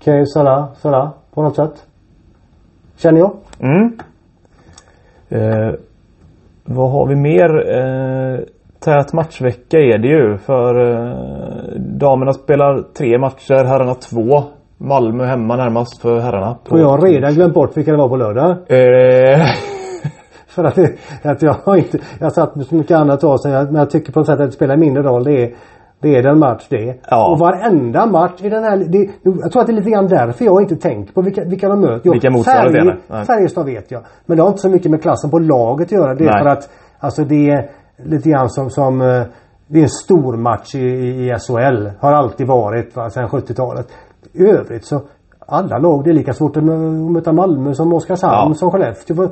Okej, 0.03 0.26
sådär, 0.26 0.66
sådär. 0.74 1.11
På 1.34 1.43
något 1.43 1.57
sätt. 1.57 1.86
Känner 2.97 3.18
jag. 3.18 3.32
Mm. 3.61 3.99
Eh, 5.28 5.74
vad 6.64 6.90
har 6.90 7.06
vi 7.06 7.16
mer? 7.16 7.50
Eh, 7.78 8.40
tät 8.80 9.12
matchvecka 9.12 9.78
är 9.78 9.98
det 9.98 10.08
ju 10.08 10.38
för 10.38 10.90
eh, 10.90 11.16
damerna 11.78 12.32
spelar 12.32 12.82
tre 12.96 13.18
matcher, 13.18 13.64
herrarna 13.64 13.94
två. 13.94 14.42
Malmö 14.78 15.24
hemma 15.24 15.56
närmast 15.56 16.02
för 16.02 16.20
herrarna. 16.20 16.56
Och 16.68 16.80
jag 16.80 16.88
har 16.88 17.00
redan 17.00 17.34
glömt 17.34 17.54
bort 17.54 17.76
vilka 17.76 17.90
det 17.90 17.96
var 17.96 18.08
på 18.08 18.16
lördag. 18.16 18.50
Eh, 18.50 19.46
För 20.46 20.64
att, 20.64 20.78
att 21.22 21.42
jag 21.42 21.56
har 21.64 21.76
inte, 21.76 21.98
jag 22.18 22.26
har 22.26 22.30
satt 22.30 22.56
med 22.56 22.66
så 22.66 22.74
mycket 22.74 22.96
annat 22.96 23.24
av 23.24 23.36
sig. 23.36 23.52
Men 23.52 23.74
jag 23.74 23.90
tycker 23.90 24.12
på 24.12 24.20
något 24.20 24.26
sätt 24.26 24.40
att 24.40 24.46
det 24.46 24.52
spelar 24.52 24.76
mindre 24.76 25.02
roll. 25.02 25.24
Det 25.24 25.42
är, 25.42 25.54
det 26.03 26.16
är 26.16 26.22
den 26.22 26.38
match 26.38 26.66
det. 26.68 27.00
Ja. 27.11 27.32
Och 27.32 27.38
varenda 27.38 28.07
match 28.07 28.40
i 28.42 28.48
den 28.48 28.64
här, 28.64 28.76
det, 28.76 29.11
jag 29.22 29.53
tror 29.53 29.61
att 29.61 29.66
det 29.66 29.72
är 29.72 29.80
lite 29.80 29.90
grann 29.90 30.07
därför 30.07 30.44
jag 30.44 30.62
inte 30.62 30.76
tänkt 30.76 31.14
på 31.14 31.22
vilka, 31.22 31.44
vilka 31.44 31.68
de 31.68 31.80
möter. 31.80 32.11
Vilka 32.11 32.30
motståndare 32.30 32.96
nej. 33.09 33.24
Färjestad 33.24 33.66
vet 33.66 33.90
jag. 33.90 34.03
Men 34.26 34.36
det 34.36 34.42
har 34.42 34.48
inte 34.48 34.61
så 34.61 34.68
mycket 34.68 34.90
med 34.90 35.03
klassen 35.03 35.30
på 35.30 35.38
laget 35.38 35.86
att 35.86 35.92
göra. 35.92 36.14
Det 36.14 36.24
är 36.24 36.30
Nej. 36.30 36.42
för 36.42 36.50
att 36.50 36.70
alltså 36.98 37.24
det 37.24 37.50
är 37.50 37.70
lite 38.05 38.28
grann 38.30 38.48
som, 38.48 38.70
som 38.70 39.00
eh, 39.00 39.22
det 39.66 39.78
är 39.78 39.82
en 39.82 39.88
stor 39.88 40.36
match 40.36 40.74
i, 40.74 40.78
i 40.78 41.30
i 41.30 41.34
SHL. 41.38 41.90
Har 42.00 42.12
alltid 42.12 42.46
varit 42.46 42.96
va, 42.96 43.11
sedan 43.11 43.28
70-talet. 43.28 43.86
I 44.32 44.46
övrigt 44.46 44.84
så 44.84 45.00
alla 45.53 45.78
lag, 45.78 46.05
det 46.05 46.11
är 46.11 46.14
lika 46.14 46.32
svårt 46.32 46.57
att 46.57 46.62
mö- 46.62 47.11
möta 47.11 47.32
Malmö 47.32 47.74
som 47.74 47.92
Oskarshamn 47.92 48.48
Ja. 48.50 48.55
som 48.55 48.70
Skellefteå. 48.70 49.16
Vad- 49.16 49.30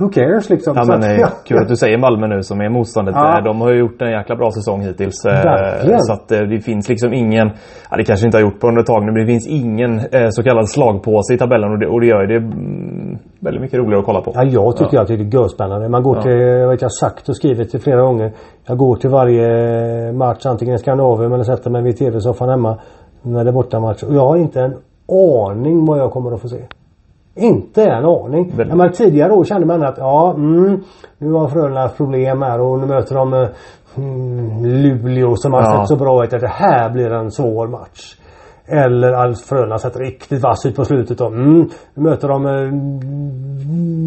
Who 0.00 0.08
cares 0.08 0.50
liksom? 0.50 0.72
ja 0.76 0.84
men 0.84 0.98
att- 0.98 1.20
eh, 1.20 1.28
kul 1.46 1.58
att 1.62 1.68
du 1.68 1.76
säger 1.76 1.98
Malmö 1.98 2.26
nu 2.26 2.42
som 2.42 2.60
är 2.60 2.68
motståndet. 2.68 3.14
Ja. 3.18 3.40
De 3.44 3.60
har 3.60 3.70
ju 3.70 3.78
gjort 3.78 4.02
en 4.02 4.10
jäkla 4.10 4.36
bra 4.36 4.50
säsong 4.50 4.80
hittills. 4.80 5.24
eh, 5.24 5.32
Verkligen. 5.32 6.00
Så 6.00 6.12
att 6.12 6.32
eh, 6.32 6.40
det 6.40 6.60
finns 6.60 6.88
liksom 6.88 7.12
ingen, 7.12 7.50
ja 7.90 7.96
det 7.96 8.04
kanske 8.04 8.26
inte 8.26 8.38
har 8.38 8.42
gjort 8.42 8.60
på 8.60 8.68
under 8.68 8.82
tag 8.82 9.04
nu, 9.04 9.12
men 9.12 9.20
det 9.20 9.26
finns 9.26 9.46
ingen 9.48 9.98
eh, 9.98 10.28
så 10.30 10.42
kallad 10.42 10.68
slagpåse 10.70 11.34
i 11.34 11.38
tabellen 11.38 11.70
och 11.72 11.78
det, 11.78 11.86
och 11.86 12.00
det 12.00 12.06
gör 12.06 12.26
det 12.26 12.36
mm, 12.36 13.18
väldigt 13.40 13.62
mycket 13.62 13.78
roligare 13.78 13.98
att 14.00 14.06
kolla 14.06 14.20
på. 14.20 14.32
Ja, 14.34 14.44
jag 14.44 14.76
tycker 14.76 14.98
att 15.00 15.08
det 15.08 15.14
är 15.14 15.34
görspännande. 15.34 15.88
Man 15.88 16.02
går 16.02 16.16
Ja. 16.16 16.22
till, 16.22 16.32
jag 16.40 16.68
vet 16.68 16.80
jag 16.82 16.86
har 16.88 17.08
sagt 17.08 17.28
och 17.28 17.36
skrivit 17.36 17.72
det 17.72 17.78
flera 17.78 18.02
gånger. 18.02 18.32
Jag 18.66 18.78
går 18.78 18.96
till 18.96 19.10
varje 19.10 20.12
match 20.12 20.46
antingen 20.46 20.74
i 20.74 20.78
Skandinavien 20.78 21.32
eller 21.32 21.44
sätter 21.44 21.70
mig 21.70 21.82
vid 21.82 21.96
tv-soffan 21.98 22.48
hemma. 22.48 22.78
När 23.22 23.44
det 23.44 23.50
är 23.50 23.54
bortamatch. 23.54 24.02
Och 24.02 24.14
jag 24.14 24.26
har 24.26 24.36
inte 24.36 24.60
en 24.60 24.74
aning 25.12 25.84
vad 25.86 25.98
jag 25.98 26.10
kommer 26.10 26.32
att 26.34 26.40
få 26.40 26.48
se. 26.48 26.62
Inte 27.34 27.84
en 27.84 28.04
aning. 28.04 28.52
Ja, 28.58 28.74
men 28.76 28.92
tidigare 28.92 29.32
år 29.32 29.44
kände 29.44 29.66
man 29.66 29.82
att 29.82 29.98
ja, 29.98 30.34
mm, 30.36 30.80
nu 31.18 31.32
har 31.32 31.48
Frölunda 31.48 31.88
problem 31.88 32.42
här 32.42 32.60
och 32.60 32.78
nu 32.80 32.86
möter 32.86 33.14
de 33.14 33.32
eh, 33.34 33.48
mm, 33.96 34.64
Luleå 34.64 35.36
som 35.36 35.52
har 35.52 35.62
Ja. 35.62 35.78
sett 35.78 35.88
så 35.88 36.04
bra 36.04 36.24
ut 36.24 36.32
att 36.32 36.40
det 36.40 36.48
här 36.48 36.90
blir 36.90 37.12
en 37.12 37.30
svår 37.30 37.68
match. 37.68 38.16
Eller 38.66 39.12
alltså 39.12 39.46
Frölunda 39.54 39.78
sett 39.78 39.96
riktigt 39.96 40.42
vass 40.42 40.66
ut 40.66 40.76
på 40.76 40.84
slutet. 40.84 41.20
Och, 41.20 41.26
mm, 41.32 41.68
nu 41.94 42.02
möter 42.02 42.28
de 42.28 42.46
eh, 42.46 42.72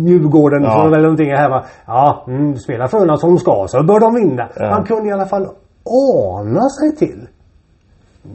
Djurgården 0.07 0.63
Ja. 0.63 0.85
eller 0.87 1.01
någonting 1.01 1.31
här 1.31 1.49
va. 1.49 1.63
Ja, 1.87 2.23
mm, 2.27 2.55
spelar 2.55 2.87
Frölunda 2.87 3.17
som 3.17 3.29
de 3.29 3.37
ska 3.37 3.65
så 3.67 3.83
bör 3.83 3.99
de 3.99 4.13
vinna. 4.15 4.47
Ja. 4.55 4.67
Han 4.69 4.83
kunde 4.83 5.09
i 5.09 5.11
alla 5.11 5.25
fall 5.25 5.47
ana 6.23 6.69
sig 6.69 6.95
till. 6.95 7.27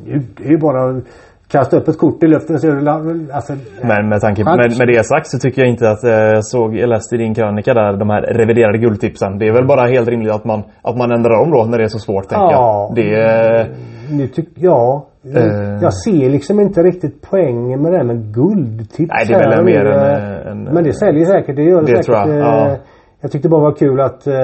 Nu, 0.05 0.23
det 0.37 0.45
är 0.45 0.51
ju 0.51 0.59
bara 0.59 0.91
att 0.91 1.05
kasta 1.53 1.77
upp 1.77 1.89
ett 1.89 1.99
kort 1.99 2.23
i 2.23 2.27
luften 2.27 2.57
och 2.77 2.83
la- 2.83 3.03
alltså, 3.35 3.53
Men 3.83 4.09
med, 4.09 4.21
tanke, 4.21 4.45
Chans. 4.45 4.57
med, 4.57 4.79
med 4.79 4.97
det 4.97 5.05
sagt 5.07 5.27
så 5.27 5.39
tycker 5.39 5.63
jag 5.63 5.71
inte 5.71 5.91
att 5.91 6.05
eh, 6.05 6.11
jag 6.11 6.45
såg, 6.45 6.77
jag 6.77 6.89
läste 6.89 7.15
i 7.15 7.19
din 7.19 7.35
krönika 7.35 7.75
där, 7.75 7.93
de 7.97 8.11
här 8.11 8.23
reviderade 8.23 8.79
guldtipsen. 8.79 9.39
Det 9.39 9.49
är 9.49 9.53
väl 9.53 9.67
bara 9.67 9.87
helt 9.87 10.09
rimligt 10.09 10.33
att 10.33 10.45
man, 10.45 10.63
att 10.83 10.97
man 10.97 11.11
ändrar 11.13 11.41
om 11.43 11.51
då 11.51 11.65
när 11.65 11.79
det 11.79 11.85
är 11.85 11.89
så 11.89 11.99
svårt 11.99 12.29
tänker 12.29 12.45
Ja. 12.45 12.93
jag. 12.97 13.05
Det, 13.05 13.61
eh, 13.61 13.67
Nu 14.11 14.27
tyck, 14.27 14.49
ja. 14.55 15.07
Eh. 15.37 15.79
Jag 15.83 15.95
ser 15.95 16.31
liksom 16.31 16.61
inte 16.61 16.83
riktigt 16.83 17.23
poängen 17.31 17.83
med 17.83 17.93
det 17.93 17.97
här 17.99 18.05
med 18.05 18.35
guldtips. 18.35 19.11
Nej, 19.15 19.25
det 19.29 19.35
är 19.35 19.51
väl 19.51 19.65
mer 19.65 19.85
nu, 19.85 19.91
en, 19.91 20.23
eh, 20.47 20.51
en- 20.51 20.65
Men 20.75 20.85
det 20.85 20.93
säljer 20.93 21.25
säkert. 21.25 21.57
Det 21.57 21.63
gör 21.63 21.81
det, 21.83 21.87
Det 21.93 22.03
säkert. 22.03 22.09
jag, 22.09 22.29
eh, 22.31 22.37
ja. 22.37 22.77
Jag 23.21 23.31
tyckte 23.33 23.49
bara 23.49 23.61
var 23.61 23.73
kul 23.73 24.01
att 24.01 24.27
eh, 24.27 24.35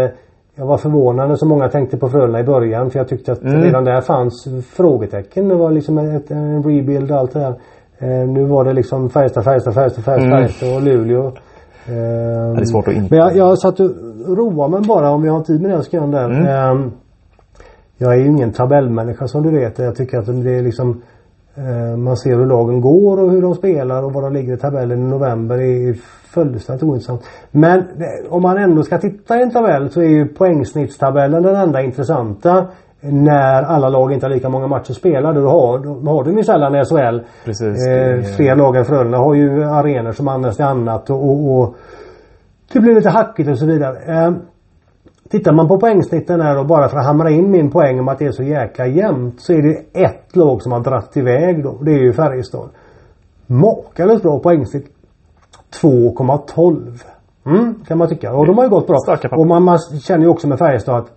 jag 0.58 0.66
var 0.66 0.78
förvånad 0.78 1.28
när 1.28 1.36
så 1.36 1.46
många 1.46 1.68
tänkte 1.68 1.96
på 1.96 2.08
Frölunda 2.08 2.40
i 2.40 2.44
början. 2.44 2.90
För 2.90 2.98
jag 2.98 3.08
tyckte 3.08 3.32
att 3.32 3.42
Mm. 3.42 3.62
redan 3.62 3.84
där 3.84 4.00
fanns 4.00 4.48
frågetecken. 4.70 5.48
Det 5.48 5.54
var 5.54 5.70
liksom 5.70 5.98
ett, 5.98 6.30
en 6.30 6.62
rebuild 6.62 7.10
och 7.10 7.18
allt 7.18 7.32
det 7.32 7.38
där. 7.40 7.54
Eh, 7.98 8.28
nu 8.28 8.44
var 8.44 8.64
det 8.64 8.72
liksom 8.72 9.10
Färjestad, 9.10 9.44
Färjestad, 9.44 9.74
Färjestad, 9.74 10.04
Färjestad, 10.04 10.26
Mm. 10.32 10.38
Färjestad 10.38 10.74
och 10.76 10.82
Luleå. 10.82 11.26
Eh, 11.26 11.32
det 12.54 12.60
är 12.60 12.64
svårt 12.64 12.88
att 12.88 12.94
inte... 12.94 13.06
men 13.14 13.18
jag, 13.18 13.36
jag 13.36 13.58
satt 13.58 13.80
och 13.80 13.90
roade 14.36 14.70
mig 14.70 14.80
bara 14.88 15.10
om 15.10 15.24
jag 15.24 15.32
har 15.32 15.40
tid 15.40 15.62
med 15.62 15.70
det 15.70 15.82
så 15.82 15.90
kan 15.90 16.00
jag 16.00 16.10
där. 16.12 16.30
Mm. 16.30 16.46
Ehm, 16.46 16.92
jag 17.98 18.12
är 18.12 18.16
ju 18.18 18.26
ingen 18.26 18.52
tabellmänniska 18.52 19.28
som 19.28 19.42
du 19.42 19.50
vet. 19.50 19.78
Jag 19.78 19.96
tycker 19.96 20.18
att 20.18 20.26
det 20.26 20.50
är 20.58 20.62
liksom 20.62 20.90
eh, 20.90 20.96
man 21.96 22.16
ser 22.16 22.36
hur 22.36 22.46
lagen 22.46 22.80
går 22.80 23.22
och 23.22 23.30
hur 23.30 23.42
de 23.42 23.54
spelar 23.54 24.02
och 24.02 24.12
var 24.12 24.22
de 24.22 24.32
ligger 24.32 24.54
i 24.54 24.56
tabellen 24.56 24.98
i 24.98 25.10
november 25.10 25.60
är 25.60 25.94
fullständigt 26.36 26.82
ointressant. 26.82 27.24
Men 27.50 27.78
eh, 27.78 28.32
om 28.32 28.42
man 28.42 28.58
ändå 28.58 28.82
ska 28.82 28.98
titta 28.98 29.38
i 29.38 29.42
en 29.42 29.50
tabell 29.50 29.90
så 29.90 30.00
är 30.00 30.08
ju 30.08 30.28
poängsnittstabellen 30.28 31.42
den 31.42 31.56
enda 31.56 31.82
intressanta. 31.82 32.66
När 33.00 33.62
alla 33.62 33.88
lag 33.88 34.12
inte 34.12 34.26
har 34.26 34.30
lika 34.30 34.48
många 34.48 34.66
matcher 34.66 34.92
spelade. 34.92 35.40
Då 35.40 35.48
har, 35.48 35.78
då 35.78 36.10
har 36.10 36.24
de 36.24 36.36
ju 36.36 36.44
sällan 36.44 36.74
i 36.74 36.84
SHL. 36.84 37.18
Precis. 37.44 37.86
Eh, 37.86 38.22
fler 38.36 38.56
lag 38.56 38.76
än 38.76 38.84
Frölunda 38.84 39.18
har 39.18 39.34
ju 39.34 39.64
arenor 39.64 40.12
som 40.12 40.28
används 40.28 40.56
till 40.56 40.66
annat 40.66 41.10
och, 41.10 41.24
och, 41.24 41.58
och 41.58 41.74
det 42.72 42.80
blir 42.80 42.94
lite 42.94 43.10
hackigt 43.10 43.48
och 43.48 43.58
så 43.58 43.66
vidare. 43.66 43.96
Tittar 45.30 45.52
man 45.52 45.68
på 45.68 45.80
poängsnitten 45.80 46.40
här 46.40 46.58
och 46.58 46.66
bara 46.66 46.88
för 46.88 46.96
att 46.96 47.06
hamra 47.06 47.30
in 47.30 47.50
min 47.50 47.70
poäng 47.70 48.00
om 48.00 48.08
att 48.08 48.18
det 48.18 48.26
är 48.26 48.32
så 48.32 48.42
jäkla 48.42 48.86
jämnt 48.86 49.40
så 49.40 49.52
är 49.52 49.62
det 49.62 50.00
ett 50.00 50.36
lag 50.36 50.62
som 50.62 50.72
har 50.72 50.80
dratt 50.80 51.16
iväg 51.16 51.62
då. 51.62 51.78
Det 51.82 51.90
är 51.90 51.98
ju 51.98 52.12
Färjestad. 52.12 52.68
Makalöst 53.46 54.22
bra 54.22 54.38
poängsnitt. 54.38 54.86
2,12. 55.82 57.02
Mm, 57.46 57.74
kan 57.86 57.98
man 57.98 58.08
tycka. 58.08 58.32
Och 58.32 58.46
de 58.46 58.56
har 58.56 58.64
ju 58.64 58.70
gått 58.70 58.86
bra. 58.86 58.96
Och 59.30 59.46
man, 59.46 59.62
man 59.62 59.78
känner 59.78 60.22
ju 60.22 60.28
också 60.28 60.48
med 60.48 60.58
Färjestad 60.58 60.96
att 60.96 61.10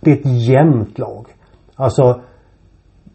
det 0.00 0.10
är 0.10 0.14
ett 0.14 0.48
jämnt 0.48 0.98
lag. 0.98 1.26
Alltså 1.74 2.20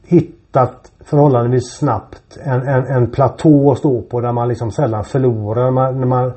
hittat 0.07 0.91
förhållandevis 0.99 1.71
snabbt 1.71 2.37
en, 2.43 2.61
en, 2.61 2.85
en 2.85 3.11
platå 3.11 3.71
att 3.71 3.77
stå 3.77 4.01
på 4.01 4.21
där 4.21 4.31
man 4.31 4.47
liksom 4.47 4.71
sällan 4.71 5.03
förlorar. 5.03 5.71
Man, 5.71 5.99
när 5.99 6.07
man 6.07 6.33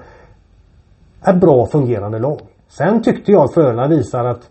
är 1.20 1.34
bra 1.34 1.66
fungerande 1.66 2.18
lag. 2.18 2.41
Sen 2.69 3.03
tyckte 3.03 3.33
jag 3.33 3.55
Frölunda 3.55 3.89
visar 3.89 4.25
att 4.25 4.51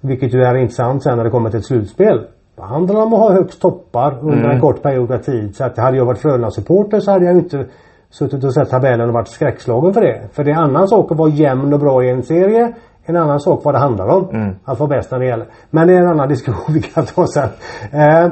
vilket 0.00 0.34
ju 0.34 0.42
är 0.42 0.54
intressant 0.54 1.02
sen 1.02 1.16
när 1.16 1.24
det 1.24 1.30
kommer 1.30 1.50
till 1.50 1.58
ett 1.58 1.66
slutspel. 1.66 2.26
Då 2.56 2.62
handlar 2.62 2.94
det 2.94 3.00
om 3.00 3.14
att 3.14 3.20
ha 3.20 3.32
högst 3.32 3.60
toppar 3.60 4.18
under 4.20 4.38
Mm. 4.38 4.50
en 4.50 4.60
kort 4.60 4.82
period 4.82 5.12
av 5.12 5.18
tid. 5.18 5.56
Så 5.56 5.64
att 5.64 5.78
hade 5.78 5.96
jag 5.96 6.04
varit 6.04 6.18
Frölunda-supporter 6.18 7.00
så 7.00 7.10
hade 7.10 7.24
jag 7.24 7.36
inte 7.36 7.66
suttit 8.10 8.44
och 8.44 8.54
sett 8.54 8.70
tabellen 8.70 9.08
och 9.08 9.14
varit 9.14 9.28
skräckslagen 9.28 9.94
för 9.94 10.00
det. 10.00 10.28
För 10.32 10.44
det 10.44 10.50
är 10.50 10.54
en 10.54 10.60
annan 10.60 10.88
sak 10.88 11.12
att 11.12 11.18
vara 11.18 11.30
jämn 11.30 11.72
och 11.72 11.80
bra 11.80 12.04
i 12.04 12.10
en 12.10 12.22
serie. 12.22 12.74
En 13.04 13.16
annan 13.16 13.40
sak 13.40 13.64
vad 13.64 13.74
det 13.74 13.78
handlar 13.78 14.06
om. 14.08 14.28
Mm. 14.30 14.54
Att 14.64 14.78
vara 14.80 14.88
bäst 14.88 15.10
när 15.10 15.18
det 15.18 15.26
gäller. 15.26 15.46
Men 15.70 15.88
det 15.88 15.94
är 15.94 15.98
en 16.00 16.08
annan 16.08 16.28
diskussion 16.28 16.74
vi 16.74 16.82
kan 16.82 17.06
ta 17.06 17.26
sen. 17.26 17.48
Eh, 17.92 18.28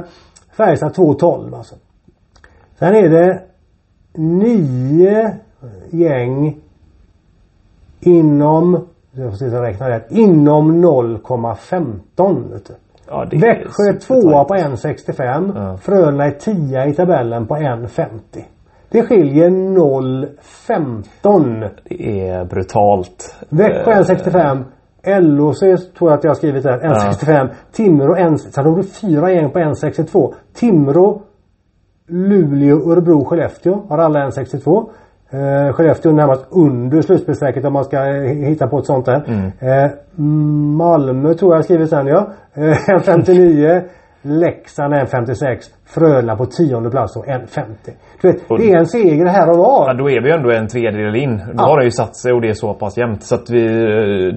Färjestad 0.56 0.92
2-12 0.92 1.56
alltså. 1.56 1.74
Sen 2.78 2.94
är 2.94 3.08
det 3.08 3.42
nio 4.14 5.36
gäng 5.90 6.56
inom, 8.00 8.86
jag 9.14 9.30
får 9.30 9.36
se 9.36 9.50
så 9.50 9.56
jag 9.56 9.62
räknar 9.62 9.90
rätt, 9.90 10.10
inom 10.10 10.84
0,15 10.84 12.52
vet 12.52 12.66
du. 12.66 12.74
Ja, 13.08 13.26
Växjö 13.32 13.82
är 13.88 13.98
tvåa 13.98 14.44
på 14.44 14.54
1,65. 14.54 15.52
Ja. 15.54 15.76
Frölunda 15.76 16.24
är 16.24 16.30
tia 16.30 16.86
i 16.86 16.94
tabellen 16.94 17.46
på 17.46 17.56
1,50. 17.56 18.08
Det 18.88 19.02
skiljer 19.02 19.50
0,15. 19.50 21.68
Det 21.84 22.28
är 22.28 22.44
brutalt. 22.44 23.36
Växjö 23.48 23.92
1,65. 23.92 24.64
LOC 25.20 25.58
tror 25.58 26.10
jag 26.10 26.12
att 26.12 26.24
jag 26.24 26.30
har 26.30 26.34
skrivit 26.34 26.62
där. 26.62 26.78
1,65. 26.78 27.48
Timrå 27.72 28.16
1. 28.16 28.40
Sen 28.40 28.64
har 28.64 28.76
du 28.76 28.82
fyra 28.82 29.32
gäng 29.32 29.50
på 29.50 29.58
1,62. 29.58 30.34
Timrå, 30.54 31.22
Luleå, 32.06 32.92
Örebro, 32.92 33.24
Skellefteå 33.24 33.82
har 33.88 33.98
alla 33.98 34.30
1,62. 34.30 34.88
Eh, 35.34 35.72
Skellefteå 35.72 36.12
närmast 36.12 36.46
under 36.50 37.02
slutspelsstrecket 37.02 37.64
om 37.64 37.72
man 37.72 37.84
ska 37.84 38.02
hitta 38.48 38.66
på 38.66 38.78
ett 38.78 38.86
sånt 38.86 39.06
där. 39.06 39.24
Mm. 39.26 39.52
Eh, 39.58 39.90
Malmö 40.76 41.34
tror 41.34 41.52
jag 41.52 41.58
har 41.58 41.62
skrivit 41.62 41.90
sen 41.90 42.06
ja. 42.06 42.28
Eh, 42.54 42.62
1,59. 42.62 43.82
Leksand 44.22 44.94
1,56. 44.94 45.56
Frölunda 45.86 46.36
på 46.36 46.46
tionde 46.46 46.90
plats 46.90 47.16
och 47.16 47.26
1,50. 47.26 47.64
Du 48.22 48.28
vet, 48.32 48.48
det 48.58 48.70
är 48.72 48.78
en 48.78 48.86
seger 48.86 49.26
här 49.26 49.50
och 49.50 49.56
var. 49.56 49.88
Ja, 49.88 49.94
då 49.94 50.10
är 50.10 50.22
vi 50.22 50.28
ju 50.28 50.34
ändå 50.34 50.50
en 50.50 50.68
tredjedel 50.68 51.16
in. 51.16 51.36
Då 51.36 51.44
Ja. 51.56 51.62
har 51.62 51.78
det 51.78 51.84
ju 51.84 51.90
satt 51.90 52.16
sig 52.16 52.32
och 52.32 52.40
det 52.40 52.48
är 52.48 52.52
så 52.52 52.74
pass 52.74 52.98
jämnt. 52.98 53.22
Så 53.22 53.34
att 53.34 53.50
vi, 53.50 53.62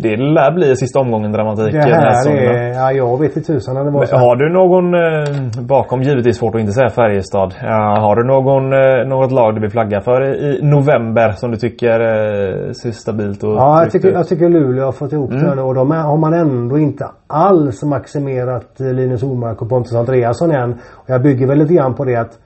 det 0.04 0.18
lär 0.18 0.52
bli 0.56 0.76
sista 0.76 1.00
omgången 1.00 1.32
dramatik 1.32 1.74
Det 1.74 1.80
här 1.80 2.30
är... 2.30 2.74
Ja, 2.74 2.92
jag 2.92 3.20
vet 3.20 3.38
i 3.38 3.42
tusan 3.42 3.76
när 3.76 3.84
det 3.84 3.92
var 3.92 4.06
så. 4.06 4.16
här. 4.18 4.26
Har 4.26 4.36
du 4.36 4.54
någon 4.54 4.94
eh, 4.94 5.64
bakom, 5.68 6.02
givetvis 6.02 6.38
svårt 6.38 6.56
att 6.56 6.62
inte 6.62 6.74
säga 6.74 6.90
Färjestad. 6.90 7.54
Ja, 7.62 7.98
har 8.00 8.16
du 8.16 8.24
någon, 8.28 8.64
eh, 8.74 9.08
något 9.18 9.32
lag 9.32 9.56
du 9.56 9.62
vill 9.62 9.70
flagga 9.70 10.02
för 10.02 10.22
i, 10.24 10.60
november 10.64 11.32
som 11.32 11.52
du 11.52 11.58
tycker 11.58 12.00
eh, 12.00 12.72
ser 12.72 12.92
stabilt 12.92 13.44
och 13.44 13.52
Ja, 13.54 13.82
jag 13.84 13.92
tycker, 13.92 14.12
jag 14.12 14.28
tycker 14.28 14.50
Luleå 14.50 14.86
har 14.86 14.92
fått 14.92 15.14
ihop 15.14 15.32
det 15.32 15.56
nu 15.56 15.62
och 15.62 15.76
de 15.76 15.92
är, 15.92 16.02
har 16.02 16.18
man 16.18 16.34
ändå 16.34 16.78
inte 16.80 17.06
alls 17.28 17.84
maximerat 17.84 18.80
eh, 18.82 18.94
Linus 18.94 19.24
Omark 19.24 19.62
och 19.62 19.70
Pontus 19.70 19.96
Andreasson 19.96 20.52
än. 20.52 20.72
Och 20.94 21.10
jag 21.10 21.22
bygger 21.22 21.37
väl 21.46 21.58
lite 21.58 21.74
grann 21.74 21.96
på 21.96 22.06
det 22.06 22.16
att 22.16 22.40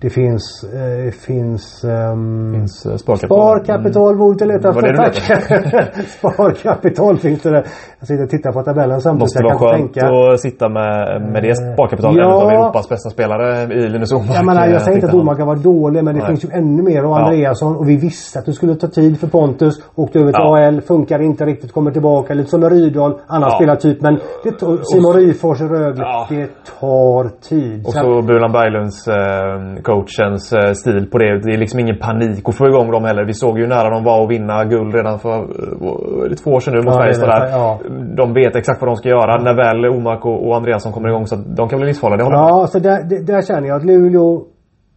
det 0.00 0.10
finns, 0.10 0.64
eh, 0.64 1.10
finns 1.10 1.84
ehm, 1.84 2.52
Finns, 2.54 2.86
eh, 2.86 2.96
sparkapital. 2.96 3.64
Sparkapital 3.64 4.16
det 4.46 4.72
få. 4.72 4.80
du 4.80 4.96
Tack! 4.96 5.14
Sparkapital 6.08 7.18
finns 7.18 7.42
det 7.42 7.50
där. 7.50 7.66
Jag 8.00 8.06
sitter 8.08 8.24
och 8.24 8.30
tittar 8.30 8.52
på 8.52 8.62
tabellen 8.62 9.00
samtidigt. 9.00 9.20
Måste 9.20 9.42
vara 9.42 9.58
skönt 9.58 9.94
tänka. 9.94 10.06
Att 10.32 10.40
sitta 10.40 10.68
med, 10.68 11.22
med 11.32 11.42
det 11.42 11.54
sparkapitalet. 11.56 12.18
Ja. 12.18 12.40
En 12.40 12.46
av 12.46 12.50
Europas 12.50 12.88
bästa 12.88 13.10
spelare 13.10 13.74
i 13.74 13.88
Linus 13.88 14.12
Omark. 14.12 14.30
Jag 14.34 14.46
menar, 14.46 14.66
jag 14.66 14.82
säger 14.82 14.96
inte 14.96 15.06
att. 15.08 15.14
Omark 15.14 15.38
var 15.38 15.56
dålig 15.56 16.04
men 16.04 16.14
det 16.14 16.20
Nej. 16.20 16.28
finns 16.28 16.44
ju 16.44 16.48
ännu 16.52 16.82
mer. 16.82 17.04
Och 17.04 17.10
Ja. 17.10 17.18
Andreasson 17.20 17.76
och 17.76 17.88
vi 17.88 17.96
visste 17.96 18.38
att 18.38 18.46
det 18.46 18.52
skulle 18.52 18.74
ta 18.74 18.86
tid 18.86 19.20
för 19.20 19.26
Pontus. 19.26 19.74
Åkte 19.94 20.18
över 20.20 20.32
till 20.32 20.40
Ja. 20.44 20.66
AL, 20.66 20.80
funkar 20.80 21.22
inte 21.22 21.44
riktigt, 21.44 21.72
kommer 21.72 21.90
tillbaka. 21.90 22.34
Lite 22.34 22.50
som 22.50 22.60
med 22.60 22.72
Rydahl, 22.72 23.12
annan 23.26 23.48
Ja. 23.50 23.56
spelartyp. 23.56 24.02
Men 24.02 24.18
det 24.44 24.50
tar, 24.50 24.78
Simon 24.82 25.12
Ryfors 25.14 25.60
i 25.60 25.64
Rögle. 25.64 26.02
Ja. 26.04 26.26
Det 26.30 26.46
tar 26.80 27.24
tid. 27.48 27.86
Och 27.86 27.92
Så 27.92 27.98
så 28.00 28.22
Bulan 28.22 28.52
Berglunds, 28.52 29.08
eh, 29.08 29.82
coachens 29.82 30.52
eh, 30.52 30.72
stil 30.72 31.08
på 31.12 31.18
det. 31.18 31.40
Det 31.44 31.52
är 31.54 31.58
liksom 31.58 31.80
ingen 31.80 31.98
panik 31.98 32.48
att 32.48 32.54
få 32.54 32.66
igång 32.66 32.90
dem 32.90 33.04
heller. 33.04 33.24
Vi 33.24 33.32
såg 33.34 33.58
ju 33.58 33.66
nära 33.66 33.90
de 33.90 34.04
var 34.04 34.24
att 34.24 34.30
vinna 34.30 34.64
guld 34.64 34.94
redan 34.94 35.18
för 35.18 35.34
eh, 35.38 36.34
två 36.44 36.50
år 36.50 36.60
sedan 36.60 36.74
nu 36.74 36.80
mot 36.82 36.94
Ja, 36.94 37.00
Färjestad. 37.00 37.48
Ja. 37.52 37.78
De 38.16 38.34
vet 38.34 38.56
exakt 38.56 38.80
vad 38.80 38.88
de 38.88 38.96
ska 38.96 39.08
göra 39.08 39.42
när 39.42 39.54
väl 39.54 39.84
Omark 39.86 40.24
och, 40.26 40.46
och 40.48 40.56
Andreasson 40.56 40.92
kommer 40.92 41.08
igång. 41.08 41.26
Så 41.26 41.34
att 41.34 41.56
de 41.56 41.68
kan 41.68 41.78
bli 41.78 41.88
livsfarliga. 41.88 42.16
Det 42.16 42.24
håller. 42.24 42.36
Ja, 42.38 42.66
så 42.66 42.78
där, 42.78 43.02
där, 43.02 43.20
där 43.20 43.42
känner 43.42 43.68
jag 43.68 43.76
att 43.76 43.84
Luleå 43.84 44.42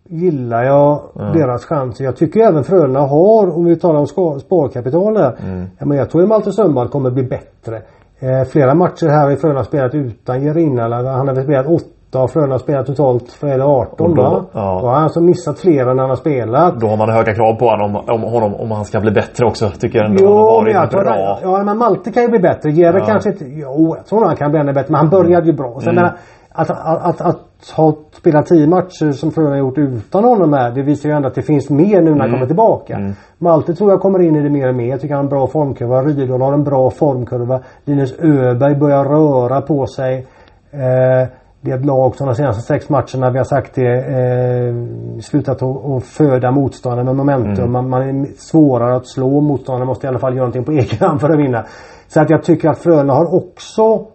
gillar 0.10 0.64
jag 0.64 1.02
deras 1.34 1.66
chanser. 1.66 2.06
Jag 2.06 2.16
tycker 2.16 2.39
även 2.39 2.64
Frölunda 2.64 3.00
har, 3.00 3.58
om 3.58 3.66
vi 3.66 3.76
talar 3.76 4.00
om 4.00 4.08
ska- 4.08 4.39
sparkapital 4.39 5.14
där. 5.14 5.36
Mm. 5.46 5.66
Men 5.80 5.98
jag 5.98 6.10
tror 6.10 6.22
att 6.24 6.28
Malte 6.30 6.52
Strömberg 6.52 6.88
kommer 6.88 7.12
bli 7.12 7.24
bättre. 7.24 7.82
Eh, 8.20 8.44
flera 8.48 8.74
matcher 8.76 9.08
här 9.08 9.30
har 9.30 9.36
Frölunda 9.36 9.64
spelat 9.64 9.96
utan 9.96 10.44
Jerinala. 10.44 11.12
Han 11.12 11.28
har 11.28 11.36
väl 11.36 11.44
spelat 11.44 11.68
åtta 11.68 11.86
Frölunda 12.28 12.53
har 12.53 12.59
spelat 12.59 12.86
totalt 12.86 13.32
för 13.32 13.47
eller 13.47 13.66
18 13.66 14.09
Och 14.09 14.16
då- 14.16 14.22
va? 14.24 14.45
ja. 14.53 14.80
Då 14.82 14.88
har 14.88 14.93
han 14.93 15.03
alltså 15.03 15.22
missat 15.22 15.59
fler 15.59 15.88
än 15.88 15.99
han 15.99 16.09
har 16.09 16.16
spelat. 16.16 16.80
Då 16.80 16.88
har 16.88 16.97
man 16.97 17.09
höga 17.09 17.34
krav 17.36 17.53
på 17.55 17.66
honom 17.66 17.95
om, 17.95 18.03
om, 18.16 18.22
honom, 18.34 18.53
om 18.55 18.72
han 18.72 18.86
ska 18.86 18.99
bli 18.99 19.11
bättre 19.11 19.45
också. 19.45 19.70
Tycker 19.80 19.99
jag 19.99 20.05
ändå 20.09 20.24
han 20.26 20.34
Jo, 20.34 20.38
har 20.39 20.64
men 20.64 20.72
jag 20.74 20.80
varit 20.80 20.91
tror 20.91 21.03
bra. 21.03 21.39
ja, 21.43 21.64
men 21.64 21.78
Malte 21.78 22.11
kan 22.11 22.24
ju 22.24 22.30
bli 22.30 22.39
bättre. 22.39 22.70
Jerry 22.72 22.99
Ja. 22.99 23.05
kanske 23.05 23.30
inte... 23.30 23.45
Jo, 23.47 23.95
jag 23.97 24.05
tror 24.05 24.20
nog 24.20 24.28
han 24.28 24.38
kan 24.38 24.51
bli 24.51 24.59
ännu 24.59 24.74
bättre. 24.74 24.91
Men 24.91 24.99
han 24.99 25.09
började 25.09 25.45
ju 25.47 25.53
bra. 25.53 25.80
Sen 25.80 25.89
Mm. 25.89 25.95
menar, 25.95 26.18
att, 26.55 26.70
att, 26.70 27.03
att, 27.05 27.22
att 27.22 27.39
ha 27.78 27.93
spelat 28.11 28.45
tio 28.45 28.68
matcher 28.68 29.11
som 29.11 29.32
Frölunda 29.32 29.55
har 29.55 29.59
gjort 29.59 29.78
utan 29.78 30.24
honom 30.24 30.53
här. 30.53 30.72
Det 30.72 30.82
visar 30.82 31.09
ju 31.09 31.16
ändå 31.16 31.28
att 31.28 31.36
det 31.36 31.41
finns 31.41 31.70
mer 31.70 32.01
nu 32.01 32.11
när 32.16 32.20
han 32.22 32.32
kommer 32.32 32.45
tillbaka. 32.45 32.95
Mm. 32.95 33.14
Malte 33.38 33.74
tror 33.74 33.89
jag 33.91 33.99
kommer 34.01 34.20
in 34.22 34.36
i 34.36 34.41
det 34.41 34.49
mer 34.49 34.70
och 34.70 34.76
mer. 34.76 34.89
Jag 34.89 35.01
tycker 35.01 35.16
han 35.16 35.26
har 35.26 35.32
en 35.32 35.38
bra 35.39 35.47
formkurva. 35.47 36.01
Rydahl 36.01 36.41
har 36.41 36.53
en 36.53 36.64
bra 36.64 36.89
formkurva. 36.91 37.59
Linus 37.86 38.20
Öberg 38.20 38.76
börjar 38.76 39.03
röra 39.05 39.61
på 39.61 39.86
sig. 39.88 40.26
Eh, 40.72 41.28
det 41.64 41.72
är 41.72 41.76
ett 41.80 41.86
lag 41.86 42.16
som 42.16 42.28
de 42.28 42.36
senaste 42.36 42.61
sex 42.61 42.89
matcherna, 42.89 43.30
vi 43.32 43.38
har 43.38 43.45
sagt 43.45 43.76
det, 43.76 43.97
eh, 43.97 44.76
slutat 45.22 45.61
att, 45.61 46.03
föda 46.03 46.51
motståndare 46.51 47.03
med 47.05 47.16
momentum. 47.16 47.72
Man, 47.72 47.89
man 47.89 48.01
är 48.01 48.26
svårare 48.38 48.95
att 48.95 49.07
slå 49.07 49.41
motståndare. 49.41 49.86
måste 49.86 50.07
i 50.07 50.09
alla 50.09 50.20
fall 50.20 50.34
göra 50.34 50.47
någonting 50.47 50.64
på 50.64 50.72
egen 50.82 51.07
hand 51.07 51.22
för 51.22 51.30
att 51.30 51.39
vinna. 51.39 51.66
Så 52.07 52.22
att 52.22 52.30
jag 52.30 52.43
tycker 52.43 52.70
att 52.70 52.78
Frölunda 52.78 53.14
har 53.14 53.36
också 53.36 54.05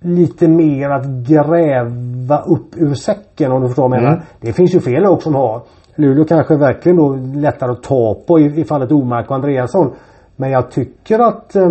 lite 0.00 0.48
mer 0.48 0.90
att 0.90 1.06
gräva 1.06 2.38
upp 2.38 2.76
ur 2.76 2.94
säcken 2.94 3.52
om 3.52 3.62
du 3.62 3.68
förstår 3.68 3.88
vad 3.88 3.98
jag 3.98 4.02
menar. 4.02 4.22
Det 4.40 4.52
finns 4.52 4.74
ju 4.74 4.80
fler 4.80 5.00
lag 5.00 5.22
som 5.22 5.34
har. 5.34 5.62
Luleå 5.94 6.24
kanske 6.24 6.56
verkligen 6.56 6.96
då 6.96 7.18
lättare 7.34 7.72
att 7.72 7.82
ta 7.82 8.14
på 8.26 8.38
i, 8.40 8.60
i 8.60 8.64
fallet 8.64 8.92
Omark 8.92 9.30
och 9.30 9.36
Andreasson. 9.36 9.92
Men 10.36 10.50
jag 10.50 10.70
tycker 10.70 11.18
att 11.18 11.56
eh, 11.56 11.70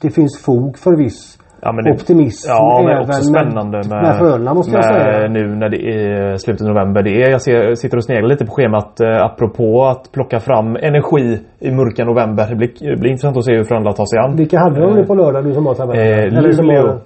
det 0.00 0.10
finns 0.10 0.38
fog 0.38 0.78
för 0.78 0.96
viss 0.96 1.38
Ja, 1.62 1.72
men 1.72 1.84
det- 1.84 1.92
optimism. 1.92 2.48
Ja, 2.48 2.82
men 2.86 2.98
också 3.00 3.22
spännande 3.22 3.78
med, 3.78 4.02
med 4.02 4.16
Frölunda 4.18 4.54
måste 4.54 4.72
jag 4.76 4.84
med 4.84 5.02
säga. 5.14 5.28
nu 5.28 5.54
när 5.56 5.68
det 5.68 5.76
är 5.76 6.36
slutet 6.36 6.66
av 6.66 6.74
november. 6.74 7.02
Det 7.02 7.22
är, 7.22 7.30
jag 7.30 7.42
ser, 7.42 7.74
sitter 7.74 7.96
och 7.96 8.04
sneglar 8.04 8.28
lite 8.28 8.46
på 8.46 8.52
schemat 8.52 9.00
eh, 9.00 9.24
apropå 9.24 9.84
att 9.84 10.12
plocka 10.12 10.40
fram 10.40 10.76
energi 10.76 11.40
i 11.58 11.70
mörka 11.70 12.04
november. 12.04 12.46
Det 12.50 12.56
blir, 12.56 12.68
det 12.90 12.96
blir 13.00 13.10
intressant 13.10 13.36
att 13.36 13.44
se 13.44 13.56
hur 13.56 13.64
Frölunda 13.64 13.92
tar 13.92 14.04
sig 14.06 14.18
an. 14.18 14.36
Vilka 14.36 14.58
hade 14.58 14.80
de 14.80 14.94
nu 14.94 15.04
på 15.06 15.14
lördag 15.14 15.44
du 15.44 15.54
som 15.54 15.64
var 15.64 15.74
tabellen? 15.74 16.36
Eh, 16.36 16.42
Luleå. 16.42 16.98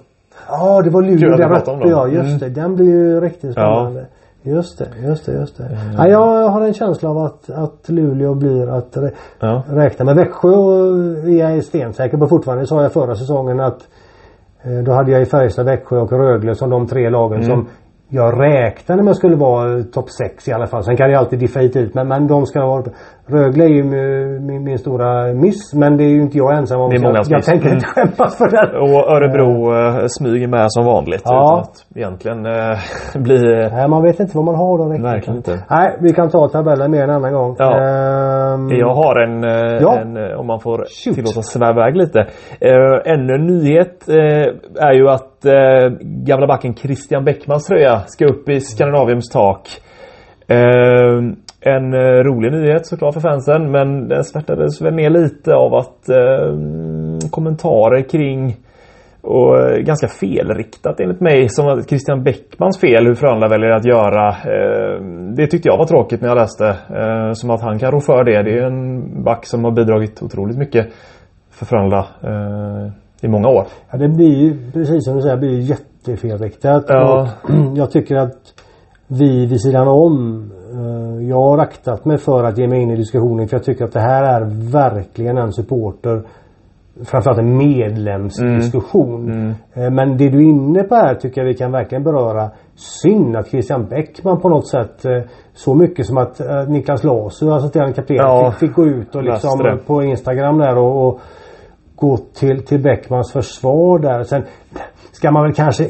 Ja 0.49 0.81
det 0.81 0.89
var 0.89 1.01
Luleå 1.01 1.37
där 1.37 1.69
om 1.69 1.79
uppe 1.79 1.89
ja. 1.89 2.07
Just 2.07 2.27
Mm. 2.27 2.37
det. 2.53 2.61
Den 2.61 2.75
blir 2.75 2.85
ju 2.89 3.19
riktigt 3.21 3.51
spännande. 3.51 4.05
Just 4.43 4.79
det, 4.79 4.85
just 5.07 5.25
det, 5.25 5.31
just 5.33 5.57
det. 5.57 5.63
Ja, 5.97 6.07
jag 6.07 6.47
har 6.49 6.61
en 6.61 6.73
känsla 6.73 7.09
av 7.09 7.17
att, 7.17 7.49
att 7.49 7.89
Luleå 7.89 8.33
blir 8.35 8.69
att 8.77 8.97
rä- 8.97 9.11
Ja. 9.39 9.63
räkna 9.69 10.05
med. 10.05 10.15
Växjö 10.15 10.49
är 11.27 11.53
jag 11.53 11.63
stensäker 11.63 12.17
på 12.17 12.27
fortfarande. 12.27 12.63
Det 12.63 12.67
sa 12.67 12.81
jag 12.83 12.93
förra 12.93 13.15
säsongen 13.15 13.59
att 13.59 13.77
eh, 13.81 13.87
då 14.85 14.91
hade 14.91 15.11
jag 15.11 15.21
i 15.21 15.25
Färjestad, 15.25 15.65
Växjö 15.65 15.99
och 15.99 16.11
Rögle 16.11 16.55
som 16.55 16.69
de 16.69 16.87
tre 16.87 17.09
lagen 17.09 17.43
Mm. 17.43 17.49
som 17.49 17.67
jag 18.09 18.41
räknade 18.41 19.03
med 19.03 19.15
skulle 19.15 19.35
vara 19.35 19.83
topp 19.83 20.09
6 20.09 20.47
i 20.47 20.51
alla 20.53 20.67
fall. 20.67 20.83
Sen 20.83 20.97
kan 20.97 21.09
det 21.09 21.15
alltid 21.19 21.39
diffa 21.39 21.59
hit 21.59 21.75
ut 21.75 21.93
men, 21.93 22.07
men 22.07 22.27
de 22.27 22.45
ska 22.45 22.65
vara 22.65 22.79
uppe. 22.79 22.89
Rögle 23.27 23.63
är 23.63 23.67
ju 23.69 23.83
min, 23.83 24.63
min, 24.63 24.77
stora 24.77 25.33
miss 25.33 25.73
men 25.73 25.97
det 25.97 26.03
är 26.03 26.09
ju 26.09 26.21
inte 26.21 26.37
jag 26.37 26.57
ensam 26.57 26.81
om. 26.81 26.89
Det 26.89 26.95
är 26.95 26.99
Så 26.99 27.03
mångas 27.07 27.29
jag, 27.29 27.37
jag 27.37 27.45
tänker 27.45 27.65
Mm. 27.65 27.75
inte 27.77 27.87
skämmas 27.87 28.37
för 28.37 28.49
det. 28.49 28.79
Och 28.79 29.11
Örebro 29.15 29.73
eh, 29.75 30.05
smyger 30.07 30.47
med 30.47 30.65
som 30.71 30.85
vanligt. 30.85 31.21
Ja. 31.25 31.31
Utan 31.41 31.59
att 31.59 31.85
egentligen 31.95 32.45
eh, 32.45 32.77
bli... 33.21 33.39
Nej 33.71 33.87
man 33.89 34.03
vet 34.03 34.19
inte 34.19 34.37
vad 34.37 34.45
man 34.45 34.55
har 34.55 34.77
då 34.77 34.85
riktigt. 34.89 35.05
Verkligen 35.05 35.37
inte. 35.37 35.65
Nej 35.69 35.97
vi 36.01 36.13
kan 36.13 36.29
ta 36.29 36.47
tabellen 36.49 36.91
mer 36.91 37.03
en 37.03 37.09
annan 37.09 37.33
gång. 37.33 37.55
Ja. 37.59 37.71
Ehm, 37.77 38.69
Jag 38.69 38.93
har 38.95 39.15
en, 39.23 39.43
eh, 39.43 39.81
Ja. 39.81 39.97
en 39.99 40.17
eh, 40.17 40.39
om 40.39 40.47
man 40.47 40.59
får 40.59 40.77
Shoot. 40.77 41.15
tillåta 41.15 41.41
sväva 41.41 41.71
iväg 41.71 41.95
lite. 41.97 42.19
Uh, 42.19 43.13
ännu 43.13 43.33
en 43.35 43.45
nyhet 43.47 44.09
eh, 44.09 44.85
är 44.87 44.93
ju 44.93 45.09
att 45.09 45.45
eh, 45.45 45.89
gamla 46.01 46.47
backen 46.47 46.75
Christian 46.75 47.23
Bäckmans 47.25 47.65
tröja 47.67 47.99
ska 48.05 48.25
upp 48.25 48.49
i 48.49 48.59
Skandinaviums 48.59 49.29
tak. 49.29 49.61
Eh, 50.47 50.57
en 51.65 51.93
eh, 51.93 52.23
rolig 52.23 52.51
nyhet 52.51 52.85
såklart 52.85 53.13
för 53.13 53.21
fansen 53.21 53.71
men 53.71 54.07
den 54.07 54.23
svärtades 54.23 54.81
väl 54.81 54.93
ner 54.93 55.09
lite 55.09 55.55
av 55.55 55.73
att 55.73 56.09
eh, 56.09 57.29
kommentarer 57.31 58.09
kring 58.09 58.55
och 59.21 59.59
eh, 59.59 59.77
ganska 59.77 60.07
felriktat 60.07 60.99
enligt 60.99 61.21
mig. 61.21 61.49
Som 61.49 61.67
att 61.67 61.89
Christian 61.89 62.23
Bäckmans 62.23 62.79
fel 62.79 63.05
hur 63.07 63.13
Frölunda 63.13 63.47
väljer 63.47 63.69
att 63.69 63.85
göra. 63.85 64.29
Eh, 64.29 65.01
det 65.37 65.47
tyckte 65.47 65.69
jag 65.69 65.77
var 65.77 65.85
tråkigt 65.85 66.21
när 66.21 66.27
jag 66.27 66.37
läste. 66.37 66.67
Eh, 66.67 67.31
som 67.33 67.49
att 67.49 67.61
han 67.61 67.79
kan 67.79 67.91
rå 67.91 67.99
för 67.99 68.23
det. 68.23 68.43
Det 68.43 68.59
är 68.59 68.63
en 68.63 69.23
back 69.23 69.45
som 69.45 69.63
har 69.63 69.71
bidragit 69.71 70.23
otroligt 70.23 70.57
mycket 70.57 70.87
för 71.51 71.65
Frölunda 71.65 72.05
eh, 72.23 72.91
i 73.21 73.27
många 73.27 73.47
år. 73.47 73.65
Ja, 73.91 73.97
det 73.97 74.09
blir 74.09 74.35
ju 74.35 74.71
precis 74.71 75.05
som 75.05 75.15
du 75.15 75.21
säger, 75.21 75.35
det 75.35 75.39
blir 75.39 75.59
jättefelriktat. 75.59 76.85
Ja. 76.87 77.27
Och 77.43 77.49
jag 77.77 77.91
tycker 77.91 78.15
att 78.15 78.41
vi 79.07 79.45
vid 79.45 79.61
sidan 79.61 79.87
om 79.87 80.51
jag 81.29 81.41
har 81.41 81.57
aktat 81.57 82.05
mig 82.05 82.17
för 82.17 82.43
att 82.43 82.57
ge 82.57 82.67
mig 82.67 82.81
in 82.81 82.91
i 82.91 82.95
diskussionen 82.95 83.47
för 83.47 83.57
jag 83.57 83.63
tycker 83.63 83.85
att 83.85 83.93
det 83.93 83.99
här 83.99 84.23
är 84.41 84.71
verkligen 84.71 85.37
en 85.37 85.51
supporter 85.53 86.23
framförallt 87.03 87.39
en 87.39 87.57
medlemsdiskussion. 87.57 89.49
Eh, 89.73 89.91
Men 89.91 90.17
det 90.17 90.29
du 90.29 90.37
är 90.37 90.49
inne 90.49 90.83
på 90.83 90.95
här 90.95 91.15
tycker 91.15 91.41
jag 91.41 91.47
vi 91.47 91.53
kan 91.53 91.71
verkligen 91.71 92.03
beröra. 92.03 92.49
Synd 92.75 93.35
att 93.35 93.47
Christian 93.47 93.85
Bäckman 93.85 94.41
på 94.41 94.49
något 94.49 94.67
sätt 94.67 95.05
eh, 95.05 95.21
så 95.53 95.75
mycket 95.75 96.05
som 96.05 96.17
att 96.17 96.39
eh, 96.39 96.67
Niklas 96.67 97.03
Lasu, 97.03 97.51
assisterande 97.51 97.93
kapten, 97.93 98.15
Ja, 98.15 98.51
fick, 98.51 98.59
fick 98.59 98.75
gå 98.75 98.85
ut 98.85 99.15
och 99.15 99.23
liksom 99.23 99.79
på 99.87 100.03
Instagram 100.03 100.57
där 100.57 100.77
och, 100.77 101.07
och 101.07 101.19
gå 101.95 102.17
till, 102.17 102.65
till 102.65 102.81
Bäckmans 102.81 103.33
försvar 103.33 103.99
där. 103.99 104.23
Sen 104.23 104.43
ska 105.11 105.31
man 105.31 105.43
väl 105.43 105.53
kanske 105.53 105.83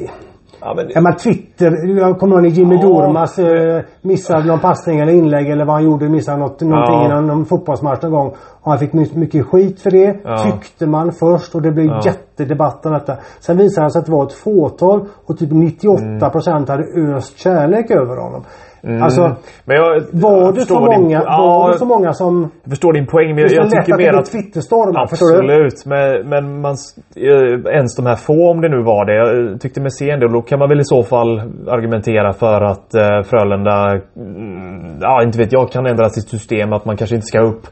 Ja, 0.68 0.74
men... 0.76 0.86
Ja, 0.90 1.02
men 1.02 1.16
Twitter, 1.16 1.98
jag 2.00 2.20
kommer 2.20 2.36
ihåg 2.36 2.44
när 2.44 2.50
Jimmy 2.50 2.76
Ja. 2.76 2.82
Dormas 2.82 3.40
eh, 3.40 3.82
missade 4.02 4.44
någon 4.46 4.60
passning 4.60 5.00
eller 5.00 5.14
inlägg 5.14 5.50
eller 5.50 5.66
vad 5.66 5.76
han 5.76 5.84
gjorde, 5.84 6.10
missade 6.10 6.38
något, 6.38 6.62
någonting 6.62 6.96
Ja. 6.96 7.20
i 7.20 7.22
någon, 7.22 7.46
fotbollsmatch 7.46 8.02
någon 8.02 8.12
gång. 8.12 8.28
Och 8.62 8.72
han 8.72 8.80
fick 8.80 8.94
my- 8.94 9.12
mycket 9.14 9.46
skit 9.46 9.82
för 9.82 9.92
det, 9.92 10.18
Ja. 10.24 10.38
tyckte 10.38 10.88
man 10.88 11.12
först 11.12 11.56
och 11.56 11.62
det 11.62 11.72
blev 11.72 11.86
Ja. 11.86 12.02
jättedebatt 12.06 12.86
om 12.86 12.92
detta. 12.94 13.14
Sen 13.40 13.58
visade 13.58 13.88
det 13.88 13.92
sig 13.92 14.00
att 14.00 14.06
det 14.06 14.12
var 14.12 14.26
ett 14.26 14.34
fåtal 14.34 15.06
och 15.26 15.38
typ 15.38 15.52
98% 15.52 16.70
hade 16.70 16.84
öst 17.16 17.38
kärlek 17.40 17.92
över 17.92 18.18
honom. 18.18 18.44
Alltså, 19.02 19.22
Mm. 19.22 19.36
Men 19.66 19.78
jag, 19.78 20.02
var 20.12 20.52
det, 20.52 20.60
så 20.60 20.60
förstår 20.60 20.90
din 20.92 21.02
många, 21.02 21.20
po- 21.20 21.26
var 21.26 21.68
ja, 21.68 21.72
det 21.74 21.80
så 21.80 21.86
många 21.86 22.14
som... 22.14 22.52
Jag 22.64 22.70
förstår 22.70 22.94
din 22.94 23.08
poäng 23.08 23.36
men 23.36 23.38
jag, 23.38 23.52
jag 23.52 23.70
tycker 23.70 23.98
mer 23.98 24.14
att... 24.14 24.32
Du? 24.94 25.00
Absolut, 25.00 25.86
men, 25.86 26.30
men 26.30 26.62
man, 26.62 26.76
eh, 27.16 27.74
ens 27.78 27.96
de 27.96 28.06
här 28.06 28.16
få 28.16 28.52
om 28.52 28.62
det 28.62 28.70
nu 28.70 28.84
var 28.84 29.06
det. 29.06 29.16
Jag 29.16 29.62
tyckte 29.62 29.82
mig 29.82 29.92
se 29.92 30.10
en 30.10 30.20
del. 30.20 30.32
Då 30.32 30.42
kan 30.42 30.60
man 30.60 30.70
väl 30.70 30.80
i 30.80 30.86
så 30.86 31.04
fall 31.04 31.42
argumentera 31.68 32.34
för 32.34 32.62
att 32.62 32.96
eh, 32.96 33.22
Frölunda, 33.30 33.78
mm, 34.18 34.98
ja 35.02 35.24
inte 35.24 35.38
vet 35.38 35.54
jag, 35.54 35.72
kan 35.72 35.86
ändra 35.86 36.10
sitt 36.10 36.30
system. 36.30 36.74
Att 36.74 36.86
man 36.86 36.98
kanske 36.98 37.16
inte 37.16 37.28
ska 37.28 37.40
upp 37.42 37.64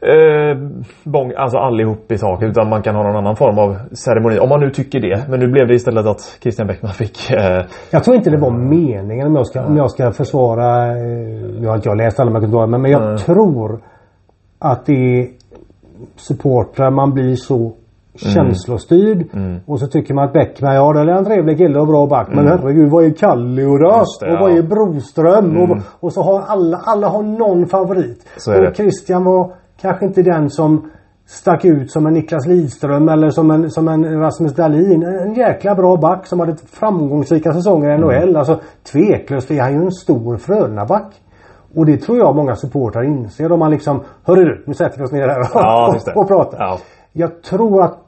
eh, 0.00 0.56
bång, 1.04 1.32
alltså 1.36 1.58
allihop 1.58 2.12
i 2.12 2.18
taket 2.18 2.48
utan 2.48 2.68
man 2.68 2.82
kan 2.82 2.94
ha 2.94 3.02
någon 3.02 3.16
annan 3.16 3.36
form 3.36 3.58
av 3.58 3.76
ceremoni. 3.92 4.38
Om 4.38 4.48
man 4.48 4.60
nu 4.60 4.70
tycker 4.70 5.00
det. 5.00 5.28
Men 5.28 5.40
nu 5.40 5.48
blev 5.48 5.68
det 5.68 5.74
istället 5.74 6.06
att 6.06 6.38
Christian 6.42 6.66
Bäckman 6.66 6.92
fick 6.92 7.30
eh, 7.30 7.62
Jag 7.90 8.04
tror 8.04 8.16
inte 8.16 8.30
det 8.30 8.36
var 8.36 8.50
meningen 8.50 9.26
om 9.26 9.34
jag 9.36 9.46
ska, 9.46 9.64
om 9.64 9.76
jag 9.76 9.90
ska 9.90 10.12
försvara... 10.12 10.86
eh, 10.86 10.94
Nu 11.60 11.66
har 11.66 11.76
inte 11.76 11.88
jag 11.88 11.96
läst 11.98 12.20
alla 12.20 12.30
Macintosh 12.30 12.66
men, 12.66 12.82
men 12.82 12.90
jag 12.90 13.02
Nej. 13.02 13.18
tror 13.18 13.80
att 14.58 14.86
det 14.86 14.92
är 15.20 15.26
supportrar 16.16 16.90
man 16.90 17.12
blir 17.14 17.34
så 17.36 17.72
känslostyrd. 18.34 19.26
Mm. 19.32 19.60
Och 19.66 19.80
så 19.80 19.86
tycker 19.86 20.14
man 20.14 20.24
att 20.24 20.32
Bäckman, 20.32 20.74
ja 20.74 20.92
det 20.92 21.00
är 21.00 21.06
en 21.06 21.24
trevlig 21.24 21.58
kille 21.58 21.80
och 21.80 21.86
bra 21.86 22.06
back. 22.06 22.28
Men 22.30 22.46
herregud 22.46 22.90
vad 22.90 23.04
är 23.04 23.10
Kalle 23.10 23.64
och 23.64 23.78
Mm. 23.78 24.04
Det, 24.20 24.32
Och 24.32 24.40
vad 24.40 24.58
är 24.58 24.62
Broström? 24.62 25.50
Mm. 25.56 25.70
Och, 25.70 25.78
och 26.00 26.12
så 26.12 26.22
har 26.22 26.40
alla, 26.46 26.76
alla 26.84 27.08
har 27.08 27.22
någon 27.22 27.66
favorit. 27.66 28.26
Och 28.68 28.76
Christian 28.76 29.24
var 29.24 29.52
kanske 29.80 30.06
inte 30.06 30.22
den 30.22 30.50
som 30.50 30.90
stack 31.26 31.64
ut 31.64 31.90
som 31.90 32.06
en 32.06 32.14
Niklas 32.14 32.46
Lidström 32.46 33.08
eller 33.08 33.30
som 33.30 33.50
en, 33.50 33.70
som 33.70 33.88
en 33.88 34.20
Rasmus 34.20 34.54
Dahlin. 34.54 35.02
En 35.02 35.34
jäkla 35.34 35.74
bra 35.74 35.96
back 35.96 36.26
som 36.26 36.40
hade 36.40 36.56
framgångsrika 36.56 37.52
säsonger 37.52 37.90
i 37.90 37.98
NHL. 37.98 38.28
Mm. 38.28 38.36
Alltså 38.36 38.60
tveklöst 38.92 39.50
är 39.50 39.60
han 39.62 39.72
ju 39.72 39.78
en 39.78 39.92
stor 39.92 40.36
Frölunda-back. 40.36 41.12
Och 41.74 41.86
det 41.86 41.96
tror 41.96 42.18
jag 42.18 42.36
många 42.36 42.56
supportrar 42.56 43.02
inser 43.02 43.52
om 43.52 43.58
man 43.58 43.70
liksom 43.70 44.00
Hörru 44.24 44.44
du, 44.44 44.64
nu 44.66 44.74
sätter 44.74 44.98
vi 44.98 45.04
oss 45.04 45.12
ner 45.12 45.28
här 45.28 45.40
och, 45.40 45.46
Ja, 45.54 45.94
och, 46.06 46.16
och 46.22 46.28
pratar. 46.28 46.58
Ja. 46.58 46.78
Jag 47.12 47.42
tror 47.42 47.82
att 47.82 47.98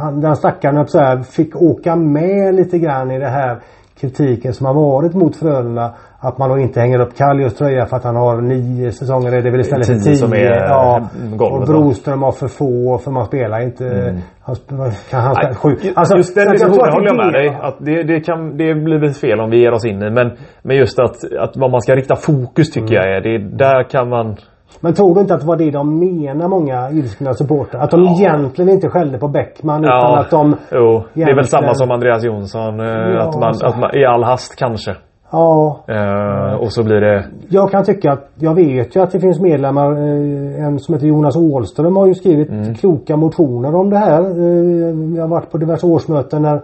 han, 0.00 0.20
den 0.20 0.36
stackaren 0.36 0.86
så 0.86 0.98
här, 0.98 1.22
fick 1.22 1.56
åka 1.56 1.96
med 1.96 2.54
lite 2.54 2.78
grann 2.78 3.10
i 3.10 3.18
det 3.18 3.28
här 3.28 3.60
kritiken 4.00 4.54
som 4.54 4.66
har 4.66 4.74
varit 4.74 5.14
mot 5.14 5.36
Frölunda. 5.36 5.94
Att 6.18 6.38
man 6.38 6.50
då 6.50 6.58
inte 6.58 6.80
hänger 6.80 7.00
upp 7.00 7.16
Kallios 7.16 7.54
tröja 7.54 7.86
för 7.86 7.96
att 7.96 8.04
han 8.04 8.16
har 8.16 8.40
nio 8.40 8.92
säsonger. 8.92 9.30
Det 9.30 9.36
är 9.48 9.50
väl 9.50 9.60
istället 9.60 9.86
för 9.86 9.94
Tio 9.94 10.02
tio. 10.02 10.16
som 10.16 10.32
är 10.32 10.66
ja. 10.68 11.08
golvet, 11.36 11.68
Och? 11.68 11.74
Broström 11.74 12.22
har 12.22 12.32
för 12.32 12.48
få 12.48 12.98
för 12.98 13.10
man 13.10 13.26
spelar 13.26 13.60
inte. 13.62 14.14
Han, 14.40 14.54
sp- 14.54 15.10
kan 15.10 15.20
han 15.20 15.34
spela 15.34 15.54
sju? 15.54 15.76
Ju- 15.82 15.92
Alltså, 15.96 16.16
just 16.16 16.34
den 16.34 16.52
diskussionen 16.52 16.92
håller 16.92 17.06
jag 17.06 17.16
med 17.16 17.32
det- 17.32 17.38
dig. 17.38 17.58
Att 17.62 17.76
det, 17.78 18.02
det, 18.02 18.20
kan, 18.20 18.56
det 18.56 18.74
blir 18.74 18.98
väl 19.00 19.12
fel 19.14 19.40
om 19.40 19.50
vi 19.50 19.58
ger 19.60 19.72
oss 19.72 19.84
in 19.84 20.02
i. 20.02 20.10
Men, 20.10 20.30
men 20.62 20.76
just 20.76 20.98
att, 20.98 21.16
att 21.40 21.56
vad 21.56 21.70
man 21.70 21.80
ska 21.80 21.94
rikta 21.96 22.16
fokus 22.16 22.70
tycker 22.70 22.94
Mm. 22.96 23.08
jag 23.08 23.16
är. 23.16 23.20
Det, 23.20 23.38
där 23.56 23.82
kan 23.90 24.08
man... 24.08 24.36
Men 24.80 24.94
tror 24.94 25.14
du 25.14 25.20
inte 25.20 25.34
att 25.34 25.40
det 25.40 25.46
var 25.46 25.56
det 25.56 25.70
de 25.70 25.98
menar 25.98 26.48
många 26.48 26.90
ilskna 26.90 27.34
supportrar? 27.34 27.80
Att 27.80 27.90
de 27.90 28.02
egentligen 28.04 28.70
inte 28.70 28.88
skällde 28.88 29.18
på 29.18 29.28
Bäckman 29.28 29.84
utan 29.84 30.18
att 30.18 30.30
de... 30.30 30.56
jo, 30.72 30.78
det 30.78 30.80
är 30.80 31.24
väl 31.26 31.32
egentligen- 31.34 31.44
samma 31.46 31.74
som 31.74 31.90
Andreas 31.90 32.24
Jonsson. 32.24 32.80
eh, 32.80 32.86
Ja, 32.86 33.22
att, 33.28 33.34
man, 33.34 33.42
alltså. 33.44 33.66
att 33.66 33.78
man 33.78 33.96
i 33.96 34.04
all 34.04 34.22
hast 34.24 34.56
kanske. 34.56 34.94
Ja, 35.30 35.80
Eh, 35.88 36.54
och 36.54 36.72
så 36.72 36.84
blir 36.84 37.00
det... 37.00 37.24
Jag 37.48 37.70
kan 37.70 37.84
tycka 37.84 38.12
att, 38.12 38.28
jag 38.34 38.54
vet 38.54 38.96
ju 38.96 39.00
att 39.02 39.10
det 39.12 39.20
finns 39.20 39.40
medlemmar, 39.40 39.92
eh, 39.92 40.64
en 40.66 40.78
som 40.78 40.94
heter 40.94 41.06
Jonas 41.06 41.36
Åhlström 41.36 41.96
har 41.96 42.06
ju 42.06 42.14
skrivit 42.14 42.48
Mm. 42.50 42.74
kloka 42.74 43.16
motioner 43.16 43.74
om 43.74 43.90
det 43.90 43.98
här. 43.98 44.20
Eh, 44.20 45.16
Jag 45.16 45.22
har 45.22 45.28
varit 45.28 45.50
på 45.50 45.58
diverse 45.58 45.86
årsmöten 45.86 46.42
när 46.42 46.60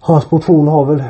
hans 0.00 0.30
motion 0.30 0.68
har 0.68 0.84
väl, 0.84 1.02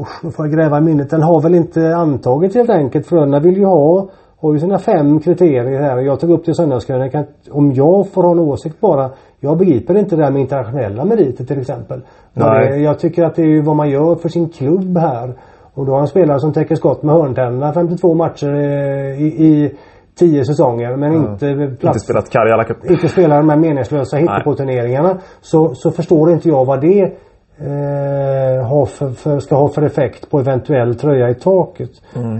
usch, 0.00 0.34
får 0.36 0.46
jag 0.46 0.54
gräva 0.54 0.78
i 0.78 0.80
minnet, 0.80 1.10
den 1.10 1.22
har 1.22 1.40
väl 1.40 1.54
inte 1.54 1.96
antagits 1.96 2.54
helt 2.54 2.70
enkelt. 2.70 3.06
Frölunda 3.06 3.40
vill 3.40 3.56
ju 3.56 3.64
ha, 3.64 4.08
har 4.40 4.52
ju 4.52 4.58
sina 4.58 4.78
fem 4.78 5.20
kriterier 5.20 5.80
här. 5.80 5.98
Jag 5.98 6.20
tog 6.20 6.30
upp 6.30 6.44
det 6.44 6.50
i 6.50 6.54
söndagskrönikan. 6.54 7.24
Om 7.50 7.72
jag 7.72 8.08
får 8.08 8.22
ha 8.22 8.30
en 8.30 8.38
åsikt 8.38 8.80
bara. 8.80 9.10
Jag 9.40 9.58
begriper 9.58 9.98
inte 9.98 10.16
det 10.16 10.22
där 10.22 10.30
med 10.30 10.40
internationella 10.40 11.04
meriter 11.04 11.44
till 11.44 11.60
exempel. 11.60 12.00
Nej. 12.34 12.82
Jag 12.82 12.98
tycker 12.98 13.24
att 13.24 13.34
det 13.34 13.42
är 13.42 13.62
vad 13.62 13.76
man 13.76 13.90
gör 13.90 14.14
för 14.14 14.28
sin 14.28 14.48
klubb 14.48 14.98
här. 14.98 15.34
Och 15.74 15.86
då 15.86 15.92
har 15.92 16.00
en 16.00 16.06
spelare 16.06 16.40
som 16.40 16.52
täcker 16.52 16.74
skott 16.74 17.02
med 17.02 17.14
hörntänderna 17.14 17.72
52 17.72 18.14
matcher 18.14 18.54
eh, 18.54 19.22
i, 19.22 19.26
i 19.26 19.74
10 20.18 20.44
säsonger 20.44 20.96
men 20.96 21.12
inte 21.14 21.46
Inte 21.46 21.76
plats 21.80 22.04
spelat 22.04 22.30
Karjala 22.30 22.64
Cup. 22.64 22.90
inte 22.90 23.08
spelar 23.08 23.36
de 23.36 23.48
här 23.48 23.56
meningslösa 23.56 24.16
hittepå-turneringarna 24.16 25.18
så, 25.40 25.74
så 25.74 25.90
förstår 25.90 26.32
inte 26.32 26.48
jag 26.48 26.64
vad 26.64 26.80
det 26.80 27.12
eh, 27.60 28.66
har 28.66 28.86
för, 28.86 29.10
för, 29.10 29.38
ska 29.38 29.54
ha 29.54 29.68
för 29.68 29.82
effekt 29.82 30.30
på 30.30 30.40
eventuell 30.40 30.94
tröja 30.94 31.30
i 31.30 31.34
taket. 31.34 31.90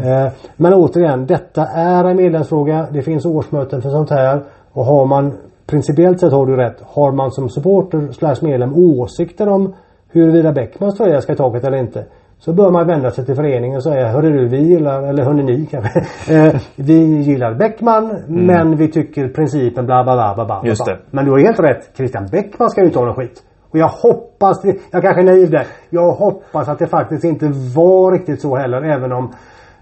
Eh, 0.05 0.33
men 0.57 0.75
återigen, 0.75 1.27
detta 1.27 1.67
är 1.67 2.05
en 2.05 2.17
medlemsfråga. 2.17 2.87
Det 2.93 3.03
finns 3.03 3.25
årsmöten 3.25 3.83
för 3.83 3.91
sånt 3.91 4.11
här. 4.11 4.43
Och 4.73 4.85
har 4.85 5.07
man, 5.07 5.33
principiellt 5.67 6.21
sett 6.21 6.33
har 6.33 6.47
du 6.47 6.57
rätt, 6.57 6.77
har 6.87 7.13
man 7.13 7.31
som 7.31 7.49
supporter 7.49 8.09
slash 8.13 8.37
medlem 8.43 8.75
åsikter 8.75 9.49
om 9.49 9.75
huruvida 10.13 10.53
Bäckmans 10.53 10.97
tröja 10.97 11.21
ska 11.21 11.33
i 11.33 11.37
taket 11.37 11.65
eller 11.65 11.79
inte. 11.79 12.05
Så 12.39 12.53
bör 12.53 12.71
man 12.71 12.87
vända 12.87 13.11
sig 13.11 13.27
till 13.27 13.35
föreningen 13.35 13.77
och 13.77 13.83
säga 13.83 14.09
Hörru 14.09 14.31
du, 14.33 14.49
vi 14.49 14.63
gillar, 14.63 15.03
eller 15.03 15.25
hörni 15.25 15.43
ni 15.43 15.67
kanske. 15.67 16.07
Eh, 16.31 16.55
vi 16.77 17.23
gillar 17.23 17.55
Bäckman 17.55 18.17
men 18.29 18.77
vi 18.77 18.89
tycker 18.89 19.29
principen 19.29 19.87
bla 19.87 20.05
bla 20.05 20.15
bla 20.15 20.35
bla 20.35 20.45
bla. 20.45 20.61
Just 20.65 20.85
det. 20.85 20.99
Men 21.11 21.25
du 21.25 21.31
har 21.31 21.39
helt 21.39 21.61
rätt. 21.61 21.91
Christian 21.97 22.27
Bäckman 22.33 22.71
ska 22.71 22.81
ju 22.81 22.87
inte 22.87 22.99
ha 22.99 23.07
någon 23.07 23.15
skit. 23.15 23.43
Och 23.73 23.79
jag 23.79 23.89
hoppas, 23.89 24.65
jag 24.91 25.03
kanske 25.03 25.21
är 25.23 25.25
naiv 25.25 25.51
där. 25.51 25.67
Jag 25.91 26.13
hoppas 26.13 26.69
att 26.69 26.79
det 26.79 26.87
faktiskt 26.87 27.25
inte 27.25 27.47
var 27.77 28.13
riktigt 28.13 28.41
så 28.41 28.57
heller 28.57 28.83
även 28.83 29.13
om 29.13 29.33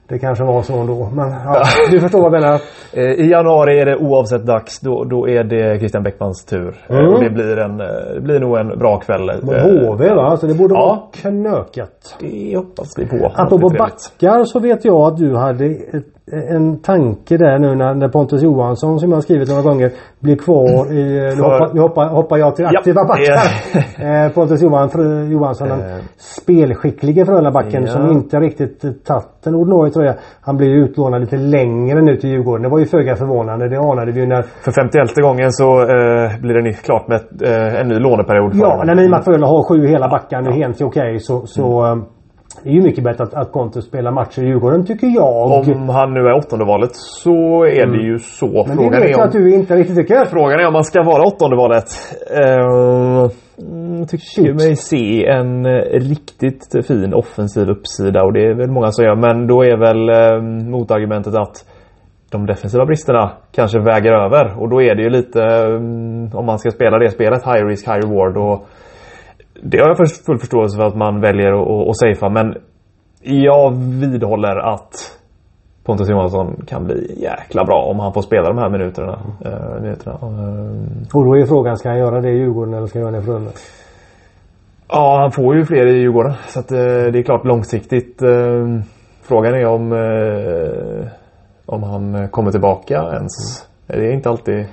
det 0.09 0.19
kanske 0.19 0.45
var 0.45 0.63
så 0.63 0.79
ändå. 0.79 1.11
Men 1.15 1.31
ja, 1.31 1.63
du 1.91 2.01
förstår 2.05 2.23
vad 2.23 2.35
jag 2.35 2.43
menar. 2.43 2.61
Eh, 2.93 3.03
I 3.03 3.31
januari 3.31 3.79
är 3.81 3.87
det 3.87 3.97
oavsett 3.97 4.47
dags. 4.47 4.81
Då, 4.81 5.05
då 5.05 5.29
är 5.29 5.45
det 5.45 5.79
Christian 5.79 6.03
Bäckmans 6.03 6.45
tur. 6.45 6.75
Eh, 6.89 6.97
Mm. 6.99 7.15
Och 7.15 7.21
det 7.25 7.31
blir, 7.31 7.59
en, 7.59 7.81
eh, 7.81 7.87
det 8.15 8.21
blir 8.21 8.41
nog 8.41 8.59
en 8.59 8.79
bra 8.79 8.97
kväll. 9.01 9.29
Eh, 9.29 9.37
HV 9.37 10.15
va? 10.15 10.37
Så 10.37 10.47
det 10.47 10.55
borde 10.55 10.75
ja. 10.75 10.81
vara 10.81 11.33
knökat. 11.33 12.17
Det 12.21 12.57
hoppas 12.57 12.99
vi 12.99 13.07
på. 13.07 13.33
Apropå 13.35 13.69
backar 13.69 14.45
så 14.45 14.61
vet 14.61 14.85
jag 14.85 15.01
att 15.01 15.17
du 15.17 15.37
hade 15.37 15.67
ett, 15.67 16.07
en 16.33 16.79
tanke 16.81 17.37
där 17.37 17.59
nu 17.59 17.75
när, 17.75 17.95
när 17.95 18.09
Pontus 18.09 18.43
Johansson 18.43 19.01
som 19.01 19.11
jag 19.11 19.17
har 19.17 19.23
skrivit 19.23 19.49
några 19.49 19.63
gånger 19.63 19.91
blir 20.21 20.37
kvar 20.37 20.93
i... 20.93 21.21
Nu, 21.21 21.31
För- 21.37 21.43
hoppar, 21.43 21.75
nu 21.75 21.81
hoppar, 21.81 22.09
hoppar 22.09 22.37
jag 22.39 22.57
till 22.57 22.67
Ja, 22.73 22.79
aktiva 22.79 23.05
backar. 23.05 23.35
ja. 23.99 24.25
eh, 24.25 24.33
Pontus 24.33 24.63
Johan, 24.63 24.91
fru, 24.91 25.25
Johansson, 25.33 25.69
den 25.69 25.81
Eh. 25.81 25.97
spelskicklige 26.19 27.25
Frölundabacken 27.25 27.83
Ja. 27.85 27.93
som 27.93 28.11
inte 28.11 28.41
riktigt 28.41 28.85
eh, 28.85 28.91
tagit 28.91 29.27
den 29.45 29.55
ordinarie 29.55 29.93
tröja. 29.93 30.15
Han 30.41 30.57
blir 30.57 30.69
ju 30.69 30.85
utlånad 30.85 31.21
lite 31.21 31.37
längre 31.37 32.03
nu 32.03 32.17
till 32.17 32.31
Djurgården. 32.31 32.63
Det 32.63 32.69
var 32.69 32.79
ju 32.79 32.87
föga 32.87 33.17
förvånande. 33.17 33.69
Det 33.69 33.77
anade 33.79 34.13
vi 34.13 34.21
ju 34.21 34.27
när... 34.27 34.43
För 34.43 34.73
51 34.73 35.15
gången 35.15 35.53
så 35.53 35.81
eh, 35.81 36.41
blir 36.41 36.55
det 36.55 36.63
ny, 36.63 36.73
klart 36.73 37.09
med 37.09 37.21
eh, 37.43 37.81
en 37.81 37.89
ny 37.89 37.99
låneperiod. 37.99 38.53
Ja, 38.55 38.83
när 38.87 39.03
i 39.03 39.07
och 39.07 39.11
med 39.11 39.19
att 39.19 39.25
Frölunda 39.25 39.47
har 39.47 39.63
sju 39.63 39.87
hela 39.87 40.09
backar 40.09 40.41
nu 40.43 40.51
helt 40.51 40.83
okej 40.83 41.19
så, 41.21 41.47
så 41.47 41.85
eh, 41.87 41.97
det 42.63 42.71
är 42.71 42.75
ju 42.75 42.83
mycket 42.83 43.05
bättre 43.05 43.25
att, 43.25 43.35
att 43.35 43.53
Pontus 43.53 43.85
spelar 43.85 44.13
matcher 44.13 44.43
i 44.43 44.47
Djurgården 44.47 44.87
tycker 44.87 45.07
jag. 45.07 45.67
Om 45.77 45.89
han 45.89 46.15
nu 46.15 46.21
är 46.21 46.33
åttonde 46.33 46.65
valet 46.65 46.91
så 46.95 47.65
är 47.65 47.87
det 47.87 48.03
ju 48.03 48.19
så. 48.19 48.47
Mm. 48.47 48.67
Men 48.67 48.77
det 48.77 48.83
Frågan 48.83 49.01
vet 49.01 49.09
är, 49.09 49.11
jag 49.11 49.21
om, 49.21 49.27
att 49.27 49.33
du 49.33 49.55
inte 49.55 49.77
riktigt 49.77 49.97
tycker. 49.97 50.25
frågan 50.25 50.61
är 50.61 50.67
om 50.67 50.73
man 50.73 50.85
ska 50.85 51.03
vara 51.03 51.23
åttonde 51.23 51.57
valet. 51.57 51.89
Uh, 52.41 53.31
tycker 54.09 54.53
mig 54.55 54.77
se 54.77 55.27
en 55.27 55.67
eh, 55.67 55.83
riktigt 55.93 56.87
fin 56.87 57.15
offensiv 57.15 57.69
uppsida 57.69 58.25
och 58.25 58.33
det 58.33 58.47
är 58.47 58.55
väl 58.55 58.71
många 58.71 58.91
som 58.93 59.05
gör. 59.05 59.17
Men 59.17 59.47
då 59.47 59.63
är 59.63 59.77
väl 59.77 60.09
eh, 60.09 60.43
motargumentet 60.71 61.35
att 61.35 61.65
de 62.31 62.47
defensiva 62.47 62.87
bristerna 62.87 63.33
kanske 63.53 63.79
väger 63.79 64.13
över. 64.13 64.61
Och 64.61 64.69
då 64.69 64.83
är 64.83 64.95
det 64.95 65.03
ju 65.03 65.11
lite, 65.11 65.43
mm, 65.43 66.31
om 66.35 66.47
man 66.47 66.59
ska 66.59 66.71
spela 66.71 66.99
det 66.99 67.11
spelet, 67.11 67.45
high 67.45 67.67
risk, 67.67 67.89
high 67.89 68.01
reward. 68.01 68.37
Och 68.37 68.67
det 69.63 69.79
har 69.79 69.89
jag 69.89 69.97
full 70.27 70.39
förståelse 70.39 70.77
för 70.77 70.85
att 70.85 70.97
man 70.97 71.21
väljer 71.21 71.53
att, 71.91 71.97
safea. 71.97 72.29
Men 72.29 72.55
jag 73.23 73.71
vidhåller 74.01 74.57
att 74.57 75.19
Pontus 75.85 76.09
Johansson 76.11 76.65
kan 76.67 76.85
bli 76.85 77.23
jäkla 77.23 77.65
bra 77.65 77.83
om 77.91 78.01
han 78.01 78.13
får 78.13 78.23
spela 78.23 78.49
de 78.49 78.59
här 78.59 78.69
minuterna. 78.71 79.19
Eh, 79.45 79.83
minuterna. 79.83 80.15
Eh, 80.23 81.17
Och 81.17 81.25
då 81.25 81.37
är 81.37 81.47
frågan, 81.47 81.77
ska 81.77 81.89
han 81.89 81.99
göra 81.99 82.21
det 82.21 82.31
i 82.31 82.37
Djurgården 82.39 82.75
eller 82.75 82.87
ska 82.87 82.99
han 82.99 83.07
göra 83.07 83.17
det 83.17 83.23
i 83.23 83.27
Frölunda? 83.27 83.51
ja, 84.89 85.19
han 85.21 85.33
får 85.33 85.57
ju 85.57 85.65
fler 85.65 85.87
i 85.87 85.99
Djurgården. 85.99 86.33
Så 86.49 86.61
att, 86.61 86.73
eh, 86.73 86.79
det 87.13 87.19
är 87.19 87.23
klart 87.23 87.45
långsiktigt. 87.45 88.23
Eh, 88.23 88.67
frågan 89.23 89.55
är 89.55 89.67
om, 89.67 89.93
eh, 89.93 91.07
om 91.67 91.83
han 91.83 92.29
kommer 92.29 92.51
tillbaka 92.51 92.95
ens. 92.95 93.65
Det 93.87 94.07
är 94.07 94.13
inte 94.13 94.29
alltid... 94.29 94.67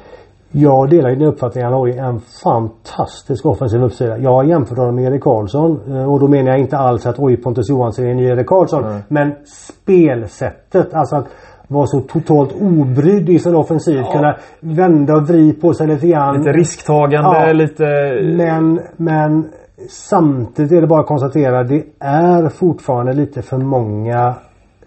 Jag 0.58 0.90
delar 0.90 1.10
ju 1.10 1.16
din 1.16 1.28
uppfattning. 1.28 1.64
Han 1.64 1.74
har 1.74 1.88
ju 1.88 1.94
en 1.94 2.20
fantastisk 2.44 3.46
offensiv 3.46 3.84
uppsida. 3.84 4.18
Jag 4.18 4.30
har 4.34 4.44
jämfört 4.44 4.78
honom 4.78 4.96
med 4.96 5.04
Erik 5.12 5.24
Karlsson. 5.24 5.80
eh, 5.88 6.12
Och 6.14 6.20
då 6.20 6.28
menar 6.28 6.52
jag 6.52 6.60
inte 6.60 6.78
alls 6.78 7.06
att 7.06 7.20
oj 7.20 7.38
Pontus 7.38 7.70
Johansson 7.70 8.06
är 8.06 8.10
en 8.10 8.18
ny 8.18 8.26
Erik 8.26 8.48
Karlsson. 8.48 8.84
Nej. 8.84 9.02
Men 9.08 9.34
spelsättet. 9.46 10.94
Alltså 10.94 11.16
att 11.16 11.26
vara 11.68 11.86
så 11.88 12.00
totalt 12.00 12.52
obrydd 12.62 13.30
i 13.30 13.40
sin 13.40 13.56
offensiv. 13.56 13.96
Ja. 13.98 14.12
Kunna 14.12 14.36
vända 14.60 15.14
och 15.14 15.28
vrida 15.30 15.62
på 15.62 15.74
sig 15.74 15.88
lite 15.88 16.08
grann. 16.08 16.38
Lite 16.38 16.52
risktagande, 16.52 17.48
Ja. 17.48 17.54
lite... 17.54 17.84
Men, 18.38 18.80
men 18.98 19.50
samtidigt 19.90 20.72
är 20.72 20.82
det 20.82 20.88
bara 20.88 21.00
att 21.02 21.08
konstatera 21.08 21.64
det 21.64 21.84
är 22.00 22.50
fortfarande 22.50 23.14
lite 23.14 23.42
för 23.42 23.58
många 23.58 24.34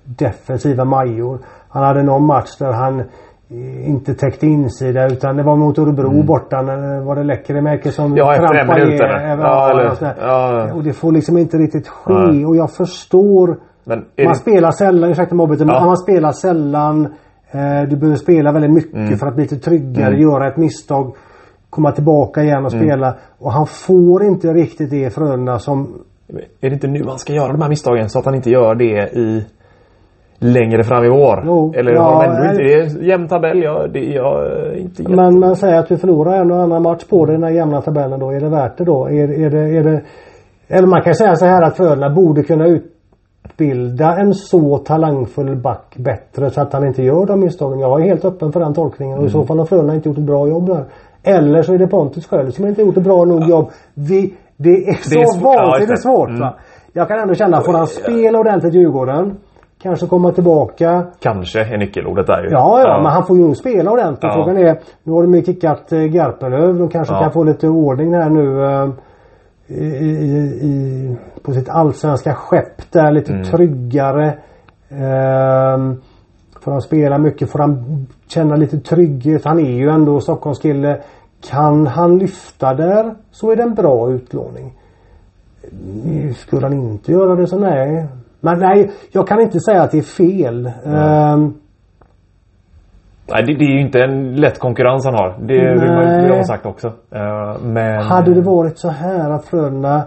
defensiva 0.05 0.85
major. 0.85 1.39
Han 1.69 1.85
hade 1.85 2.03
någon 2.03 2.27
match 2.27 2.57
där 2.59 2.73
han 2.73 3.03
inte 3.86 4.14
täckte 4.14 4.46
insida 4.46 5.07
utan 5.07 5.36
det 5.36 5.42
var 5.42 5.57
mot 5.57 5.78
Örebro 5.78 6.22
borta 6.22 6.62
när 6.62 6.76
det 6.76 7.01
var 7.05 7.16
det 7.16 7.24
Lekkerimäki 7.24 7.90
som 7.92 8.05
Mm. 8.05 8.16
Ja, 8.16 8.34
trampade 8.34 8.84
ner 8.84 9.38
Ja, 9.40 9.70
eller- 9.70 9.90
och 9.90 9.96
sådär. 9.96 10.14
ja. 10.20 10.72
Och 10.74 10.82
det 10.84 10.92
får 10.92 11.12
liksom 11.12 11.38
inte 11.38 11.57
riktigt 11.57 11.88
ske 11.88 12.12
Nej. 12.12 12.46
och 12.46 12.57
jag 12.57 12.70
förstår 12.70 13.57
Men 13.84 13.99
man 13.99 14.07
det... 14.28 14.34
spelar 14.34 14.70
sällan, 14.70 15.11
ursäkta 15.11 15.34
mobbet, 15.34 15.59
men 15.59 15.68
Ja. 15.68 15.84
man 15.84 15.96
spelar 15.96 16.32
sällan. 16.32 17.05
Eh, 17.51 17.88
du 17.90 17.96
behöver 17.96 18.16
spela 18.16 18.53
väldigt 18.53 18.72
mycket 18.72 18.94
Mm. 18.94 19.18
för 19.18 19.26
att 19.26 19.34
bli 19.34 19.42
lite 19.44 19.57
tryggare, 19.59 20.16
göra 20.20 20.49
ett 20.49 20.57
misstag, 20.57 21.14
komma 21.70 21.92
tillbaka 21.92 22.42
igen 22.42 22.64
och 22.66 22.72
Mm. 22.74 22.84
spela. 22.86 23.14
Och 23.38 23.53
han 23.53 23.66
får 23.66 24.24
inte 24.24 24.53
riktigt 24.53 24.90
det 24.90 25.05
i 25.07 25.11
Frölunda 25.11 25.59
som... 25.59 25.88
Är 26.61 26.68
det 26.68 26.74
inte 26.74 26.86
nu 26.86 27.05
han 27.07 27.18
ska 27.18 27.32
göra 27.32 27.53
de 27.53 27.62
här 27.62 27.68
misstagen 27.68 28.09
så 28.11 28.18
att 28.18 28.24
han 28.24 28.34
inte 28.34 28.51
gör 28.51 28.74
det 28.74 29.09
i 29.18 29.46
längre 30.39 30.84
fram 30.84 31.05
i 31.05 31.09
år? 31.09 31.43
Jo, 31.47 31.72
Eller 31.76 31.93
ja, 31.93 32.03
har 32.03 32.24
de 32.24 32.30
ändå 32.30 32.51
inte... 32.51 32.62
Det 32.62 32.72
är 32.72 33.09
jämn 33.09 33.28
tabell. 33.28 33.62
Jag, 33.62 33.93
det, 33.93 34.16
är 34.16 34.76
inte 34.76 35.03
jätte... 35.03 35.14
Men 35.14 35.39
man 35.39 35.57
säger 35.57 35.78
att 35.78 35.91
vi 35.91 35.97
förlorar 35.97 36.41
en 36.41 36.51
och 36.51 36.62
annan 36.62 36.82
match 36.82 37.05
på 37.05 37.26
det 37.26 37.32
den 37.32 37.43
här 37.43 37.51
jämna 37.51 37.80
tabellen 37.80 38.20
då. 38.20 38.30
Är 38.30 38.41
det 38.41 38.49
värt 38.49 38.78
det 38.78 38.84
då? 38.84 39.09
Är, 39.09 39.41
är, 39.45 39.51
det, 39.51 39.76
är 39.76 39.84
det... 39.84 40.03
Eller 40.68 40.89
man 40.89 41.03
kan 41.03 41.14
säga 41.14 41.36
så 41.36 41.47
här 41.47 41.62
att 41.62 41.76
Frölunda 41.76 42.11
borde 42.11 42.43
kunna 42.43 42.66
utbilda 42.66 44.16
en 44.16 44.34
så 44.34 44.78
talangfull 44.78 45.57
back 45.57 45.97
bättre 45.97 46.51
så 46.51 46.61
att 46.61 46.72
han 46.72 46.86
inte 46.86 47.03
gör 47.03 47.26
de 47.26 47.41
misstagen. 47.41 47.78
Jag 47.78 48.01
är 48.01 48.05
helt 48.05 48.24
öppen 48.24 48.53
för 48.53 48.61
den 48.61 48.74
tolkningen 48.74 49.18
och 49.18 49.24
i 49.24 49.28
så 49.28 49.45
fall 49.45 49.59
har 49.59 49.66
Frölunda 49.66 49.95
inte 49.95 50.09
gjort 50.09 50.18
ett 50.18 50.24
bra 50.24 50.49
jobb 50.49 50.66
där. 50.66 50.84
Eller 51.22 51.62
så 51.62 51.74
är 51.74 51.78
det 51.78 51.86
Pontus 51.86 52.26
själv 52.26 52.51
som 52.51 52.66
inte 52.66 52.82
gjort 52.82 52.97
ett 52.97 53.05
bra 53.05 53.24
nog 53.24 53.49
jobb. 53.49 53.70
Vi, 53.95 54.34
det 54.57 54.89
är 54.89 54.95
så 54.95 55.20
är 55.20 55.26
svårt. 55.26 55.55
Ja, 55.55 55.66
vansinnigt 55.66 55.91
det. 55.91 55.97
svårt 55.97 56.28
Mm. 56.28 56.41
va. 56.41 56.55
Jag 56.93 57.09
kan 57.09 57.18
ändå 57.18 57.34
känna, 57.34 57.61
får 57.61 57.72
han 57.72 57.86
spela 57.86 58.39
ordentligt 58.39 58.74
i 58.74 58.78
Djurgården. 58.78 59.36
Kanske 59.83 60.07
komma 60.07 60.33
tillbaka. 60.33 61.07
Kanske 61.20 61.61
är 61.61 61.79
nyckelordet 61.79 62.26
där 62.26 62.43
ju. 62.43 62.51
Ja, 62.51 62.81
ja, 62.81 63.01
men 63.03 63.12
han 63.12 63.26
får 63.26 63.37
ju 63.37 63.43
nog 63.43 63.57
spela 63.57 63.91
ordentligt. 63.91 64.22
Ja. 64.22 64.33
Frågan 64.35 64.57
är, 64.57 64.79
nu 65.03 65.12
har 65.12 65.22
de 65.22 65.35
ju 65.35 65.43
kickat 65.43 65.93
eh, 65.93 65.99
Garpenlöv. 66.01 66.79
De 66.79 66.89
kanske 66.89 67.14
Ja. 67.14 67.20
kan 67.20 67.33
få 67.33 67.45
lite 67.45 67.68
ordning 67.68 68.14
här 68.14 68.31
nu 68.31 68.64
eh, 68.64 68.89
i, 69.66 69.85
i, 69.85 70.39
i, 70.62 71.16
på 71.43 71.53
sitt 71.53 71.68
allsvenska 71.68 72.35
skepp 72.35 72.93
där. 72.93 73.12
Lite 73.12 73.33
Mm. 73.33 73.45
tryggare. 73.45 74.26
Eh, 74.91 75.93
får 76.61 76.72
han 76.72 76.83
spela 76.83 77.18
mycket? 77.18 77.51
Får 77.51 77.59
han 77.59 78.07
känna 78.29 78.57
lite 78.57 78.79
trygghet? 78.79 79.45
Han 79.45 79.59
är 79.59 79.72
ju 79.72 79.89
ändå 79.89 80.20
Stockholmskille. 80.20 81.01
Kan 81.51 81.87
han 81.87 82.18
lyfta 82.18 82.74
där 82.74 83.14
så 83.31 83.51
är 83.53 83.57
det 83.57 83.62
en 83.62 83.74
bra 83.74 84.11
utlåning. 84.11 84.72
Skulle 86.37 86.62
han 86.66 86.72
inte 86.72 87.12
göra 87.12 87.35
det 87.35 87.47
så 87.47 87.59
nej. 87.59 88.07
Men 88.41 88.59
nej, 88.59 88.91
jag 89.12 89.28
kan 89.28 89.41
inte 89.41 89.61
säga 89.61 89.82
att 89.82 89.91
det 89.91 89.99
är 89.99 90.03
fel. 90.03 90.66
Ehm, 90.66 91.55
Nej, 93.32 93.43
det, 93.47 93.55
det 93.55 93.64
är 93.64 93.72
ju 93.72 93.80
inte 93.80 94.01
en 94.01 94.36
lätt 94.36 94.59
konkurrens 94.59 95.05
han 95.05 95.14
har. 95.14 95.39
Det 95.41 95.80
vill 95.80 95.93
Nej. 95.93 96.26
jag 96.28 96.36
ha 96.36 96.45
sagt 96.45 96.66
också. 96.66 96.89
Eh, 96.89 97.62
men... 97.62 98.03
Hade 98.03 98.34
det 98.34 98.41
varit 98.41 98.78
så 98.78 98.89
här 98.89 99.30
att 99.30 99.45
Frölunda 99.45 100.03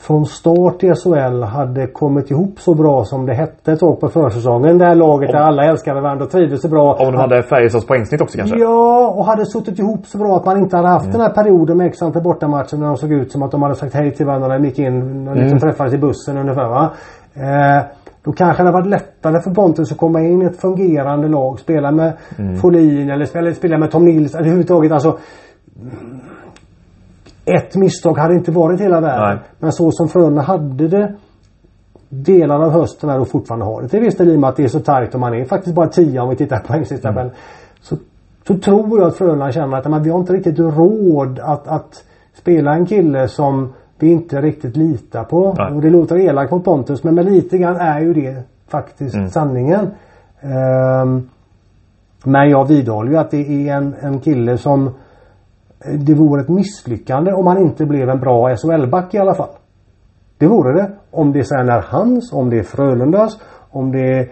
från 0.00 0.26
start 0.26 0.82
i 0.84 0.94
SHL 0.94 1.42
hade 1.42 1.86
kommit 1.86 2.30
ihop 2.30 2.60
så 2.60 2.74
bra 2.74 3.04
som 3.04 3.26
det 3.26 3.34
hette 3.34 3.72
ett 3.72 3.80
tag 3.80 4.00
på 4.00 4.08
försäsongen. 4.08 4.78
Det 4.78 4.84
här 4.84 4.94
laget 4.94 5.32
där 5.32 5.38
alla 5.38 5.64
älskade 5.64 6.00
varandra 6.00 6.24
och 6.24 6.30
trivdes 6.30 6.62
så 6.62 6.68
bra. 6.68 6.94
Om 6.94 7.12
de 7.12 7.18
hade 7.18 7.42
Färjestads 7.42 7.86
poängsnitt 7.86 8.20
också 8.20 8.38
kanske? 8.38 8.58
Ja, 8.58 9.08
och 9.16 9.24
hade 9.24 9.46
suttit 9.46 9.78
ihop 9.78 10.06
så 10.06 10.18
bra 10.18 10.36
att 10.36 10.44
man 10.44 10.58
inte 10.58 10.76
hade 10.76 10.88
haft 10.88 11.04
Mm. 11.04 11.12
den 11.12 11.20
här 11.20 11.30
perioden 11.34 11.76
med 11.76 11.86
x 11.86 12.02
antal 12.02 12.22
bortamatcher 12.22 12.76
när 12.76 12.86
de 12.86 12.96
såg 12.96 13.12
ut 13.12 13.32
som 13.32 13.42
att 13.42 13.50
de 13.50 13.62
hade 13.62 13.74
sagt 13.74 13.94
hej 13.94 14.10
till 14.14 14.26
varandra 14.26 14.48
när 14.48 14.58
de 14.58 14.64
gick 14.64 14.78
in 14.78 15.28
och 15.28 15.34
liksom 15.36 15.46
Mm. 15.56 15.60
träffades 15.60 15.94
i 15.94 15.98
bussen 15.98 16.38
ungefär 16.38 16.68
va. 16.68 16.90
Eh, 17.34 17.82
då 18.24 18.32
kanske 18.32 18.62
det 18.62 18.66
hade 18.68 18.78
varit 18.78 18.90
lättare 18.90 19.40
för 19.42 19.50
Pontus 19.50 19.92
att 19.92 19.98
komma 19.98 20.20
in 20.20 20.42
i 20.42 20.44
ett 20.44 20.60
fungerande 20.60 21.28
lag. 21.28 21.58
Spela 21.60 21.90
med 21.90 22.12
Mm. 22.38 22.56
Folin 22.56 23.10
eller 23.10 23.24
spela, 23.26 23.52
spela 23.54 23.78
med 23.78 23.90
Tom 23.90 24.04
Nilsson. 24.04 24.40
Överhuvudtaget 24.40 24.92
alltså. 24.92 25.18
Ett 27.56 27.76
misstag 27.76 28.18
hade 28.18 28.34
inte 28.34 28.50
varit 28.50 28.80
hela 28.80 29.00
världen. 29.00 29.36
Nej. 29.36 29.38
Men 29.58 29.72
så 29.72 29.90
som 29.92 30.08
Frölunda 30.08 30.42
hade 30.42 30.88
det 30.88 31.14
delar 32.08 32.64
av 32.64 32.70
hösten 32.70 33.10
här 33.10 33.20
och 33.20 33.28
fortfarande 33.28 33.66
har 33.66 33.82
det 33.82 33.88
till 33.88 34.00
viss 34.00 34.16
del 34.16 34.28
i 34.28 34.36
och 34.36 34.40
med 34.40 34.50
att 34.50 34.56
det 34.56 34.64
är 34.64 34.68
så 34.68 34.80
tajt 34.80 35.14
och 35.14 35.20
man 35.20 35.34
är 35.34 35.44
faktiskt 35.44 35.74
bara 35.74 35.86
10 35.86 36.20
om 36.20 36.28
vi 36.28 36.36
tittar 36.36 36.58
på 36.58 36.66
poängstidstabellen. 36.66 37.30
Mm. 37.30 37.36
Så, 37.80 37.96
så 38.46 38.58
tror 38.58 38.98
jag 38.98 39.08
att 39.08 39.16
Frölunda 39.16 39.52
känner 39.52 39.76
att 39.76 39.90
men, 39.90 40.02
vi 40.02 40.10
har 40.10 40.18
inte 40.18 40.32
riktigt 40.32 40.58
råd 40.58 41.38
att, 41.38 41.68
att 41.68 42.04
spela 42.34 42.74
en 42.74 42.86
kille 42.86 43.28
som 43.28 43.72
vi 43.98 44.12
inte 44.12 44.40
riktigt 44.40 44.76
litar 44.76 45.24
på. 45.24 45.54
Nej. 45.58 45.72
Och 45.72 45.82
det 45.82 45.90
låter 45.90 46.18
elakt 46.18 46.50
mot 46.50 46.64
Pontus 46.64 47.04
men, 47.04 47.14
men 47.14 47.26
lite 47.26 47.58
grann 47.58 47.76
är 47.76 48.00
ju 48.00 48.14
det 48.14 48.42
faktiskt 48.68 49.14
Mm. 49.14 49.28
sanningen. 49.28 49.90
Ehm, 50.40 51.28
men 52.24 52.50
jag 52.50 52.68
vidhåller 52.68 53.10
ju 53.10 53.18
att 53.18 53.30
det 53.30 53.68
är 53.68 53.74
en, 53.76 53.94
en 54.00 54.18
kille 54.20 54.58
som 54.58 54.90
det 55.98 56.14
vore 56.14 56.40
ett 56.40 56.48
misslyckande 56.48 57.32
om 57.32 57.46
han 57.46 57.58
inte 57.58 57.86
blev 57.86 58.08
en 58.08 58.20
bra 58.20 58.56
SHL-back 58.56 59.14
i 59.14 59.18
alla 59.18 59.34
fall. 59.34 59.50
Det 60.38 60.46
vore 60.46 60.72
det. 60.72 60.90
Om 61.10 61.32
det 61.32 61.44
sen 61.44 61.68
är 61.68 61.84
hans, 61.88 62.32
om 62.32 62.50
det 62.50 62.58
är 62.58 62.62
Frölundas, 62.62 63.38
om 63.70 63.92
det 63.92 64.18
är 64.18 64.28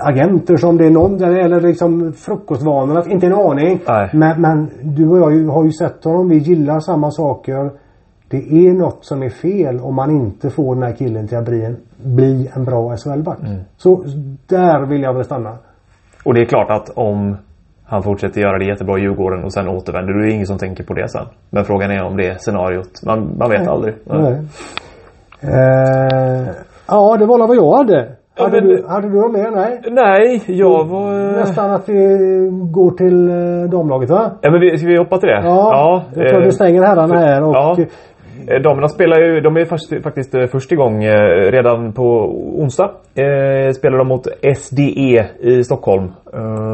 agenter 0.00 0.56
som 0.56 0.76
det 0.76 0.86
är 0.86 0.90
någon 0.90 1.24
eller 1.24 1.60
liksom 1.60 2.12
frukostvanorna. 2.12 3.04
Inte 3.06 3.26
en 3.26 3.34
aning. 3.34 3.80
Men, 4.12 4.40
men 4.40 4.70
du 4.82 5.08
och 5.08 5.18
jag 5.18 5.52
har 5.52 5.64
ju 5.64 5.72
sett 5.72 6.04
honom. 6.04 6.28
Vi 6.28 6.38
gillar 6.38 6.80
samma 6.80 7.10
saker. 7.10 7.70
Det 8.28 8.52
är 8.66 8.72
något 8.72 9.04
som 9.04 9.22
är 9.22 9.28
fel 9.28 9.80
om 9.80 9.94
man 9.94 10.10
inte 10.10 10.50
får 10.50 10.74
den 10.74 10.84
här 10.84 10.92
killen 10.92 11.28
till 11.28 11.38
att 11.38 11.44
bli 11.44 11.64
en, 11.64 11.76
bli 12.02 12.50
en 12.54 12.64
bra 12.64 12.96
SHL-back. 12.96 13.38
Så 13.76 14.04
där 14.46 14.86
vill 14.86 15.02
jag 15.02 15.14
väl 15.14 15.24
stanna. 15.24 15.56
Och 16.24 16.34
det 16.34 16.40
är 16.40 16.46
klart 16.46 16.70
att 16.70 16.90
om 16.90 17.36
han 17.94 18.02
fortsätter 18.02 18.40
göra 18.40 18.58
det 18.58 18.64
jättebra 18.64 18.98
i 18.98 19.00
Djurgården 19.02 19.44
och 19.44 19.52
sen 19.52 19.68
återvänder, 19.68 20.12
då 20.12 20.18
är 20.20 20.24
det 20.26 20.32
ingen 20.32 20.46
som 20.46 20.58
tänker 20.58 20.84
på 20.84 20.94
det 20.94 21.08
sen. 21.08 21.26
Men 21.50 21.64
frågan 21.64 21.90
är 21.90 22.02
om 22.04 22.16
det 22.16 22.26
är 22.28 22.34
scenariot. 22.38 22.90
Man, 23.06 23.36
man 23.38 23.50
vet 23.50 23.68
aldrig. 23.68 23.94
Nej. 24.04 24.32
Eh, 25.40 26.48
ja, 26.88 27.16
det 27.18 27.26
var 27.26 27.38
väl 27.38 27.48
vad 27.48 27.56
jag 27.56 27.76
hade. 27.76 28.08
Ja, 28.36 28.44
Hade, 28.44 28.60
men- 28.60 28.68
du, 28.70 28.84
hade 28.88 29.08
du 29.08 29.20
något 29.20 29.32
mer? 29.32 29.50
Nej. 29.50 29.80
Nej, 29.90 30.42
jag 30.46 30.84
var... 30.84 31.32
Nästan 31.40 31.70
att 31.70 31.88
vi 31.88 32.18
går 32.72 32.90
till 32.90 33.28
eh, 33.28 33.70
damlaget 33.70 34.10
va? 34.10 34.30
Ja 34.40 34.50
men 34.50 34.60
vi, 34.60 34.78
ska 34.78 34.86
vi 34.88 34.98
hoppa 34.98 35.18
till 35.18 35.28
det? 35.28 35.42
Ja, 35.44 36.02
jag 36.14 36.28
tror 36.28 36.40
eh, 36.40 36.44
vi 36.44 36.52
stänger 36.52 36.82
herrarna 36.82 37.18
här 37.18 37.42
och 37.42 37.54
Ja. 37.54 37.76
Eh, 38.48 38.60
Damerna 38.62 38.88
spelar 38.88 39.20
ju, 39.20 39.40
de 39.40 39.56
är 39.56 39.64
fast, 39.64 40.02
faktiskt 40.02 40.34
eh, 40.34 40.46
först 40.46 40.72
igång 40.72 41.04
eh, 41.04 41.50
redan 41.50 41.92
på 41.92 42.02
onsdag. 42.58 42.90
Spelar 43.74 43.98
de 43.98 44.08
mot 44.08 44.26
SDE 44.56 45.26
i 45.40 45.64
Stockholm 45.64 46.12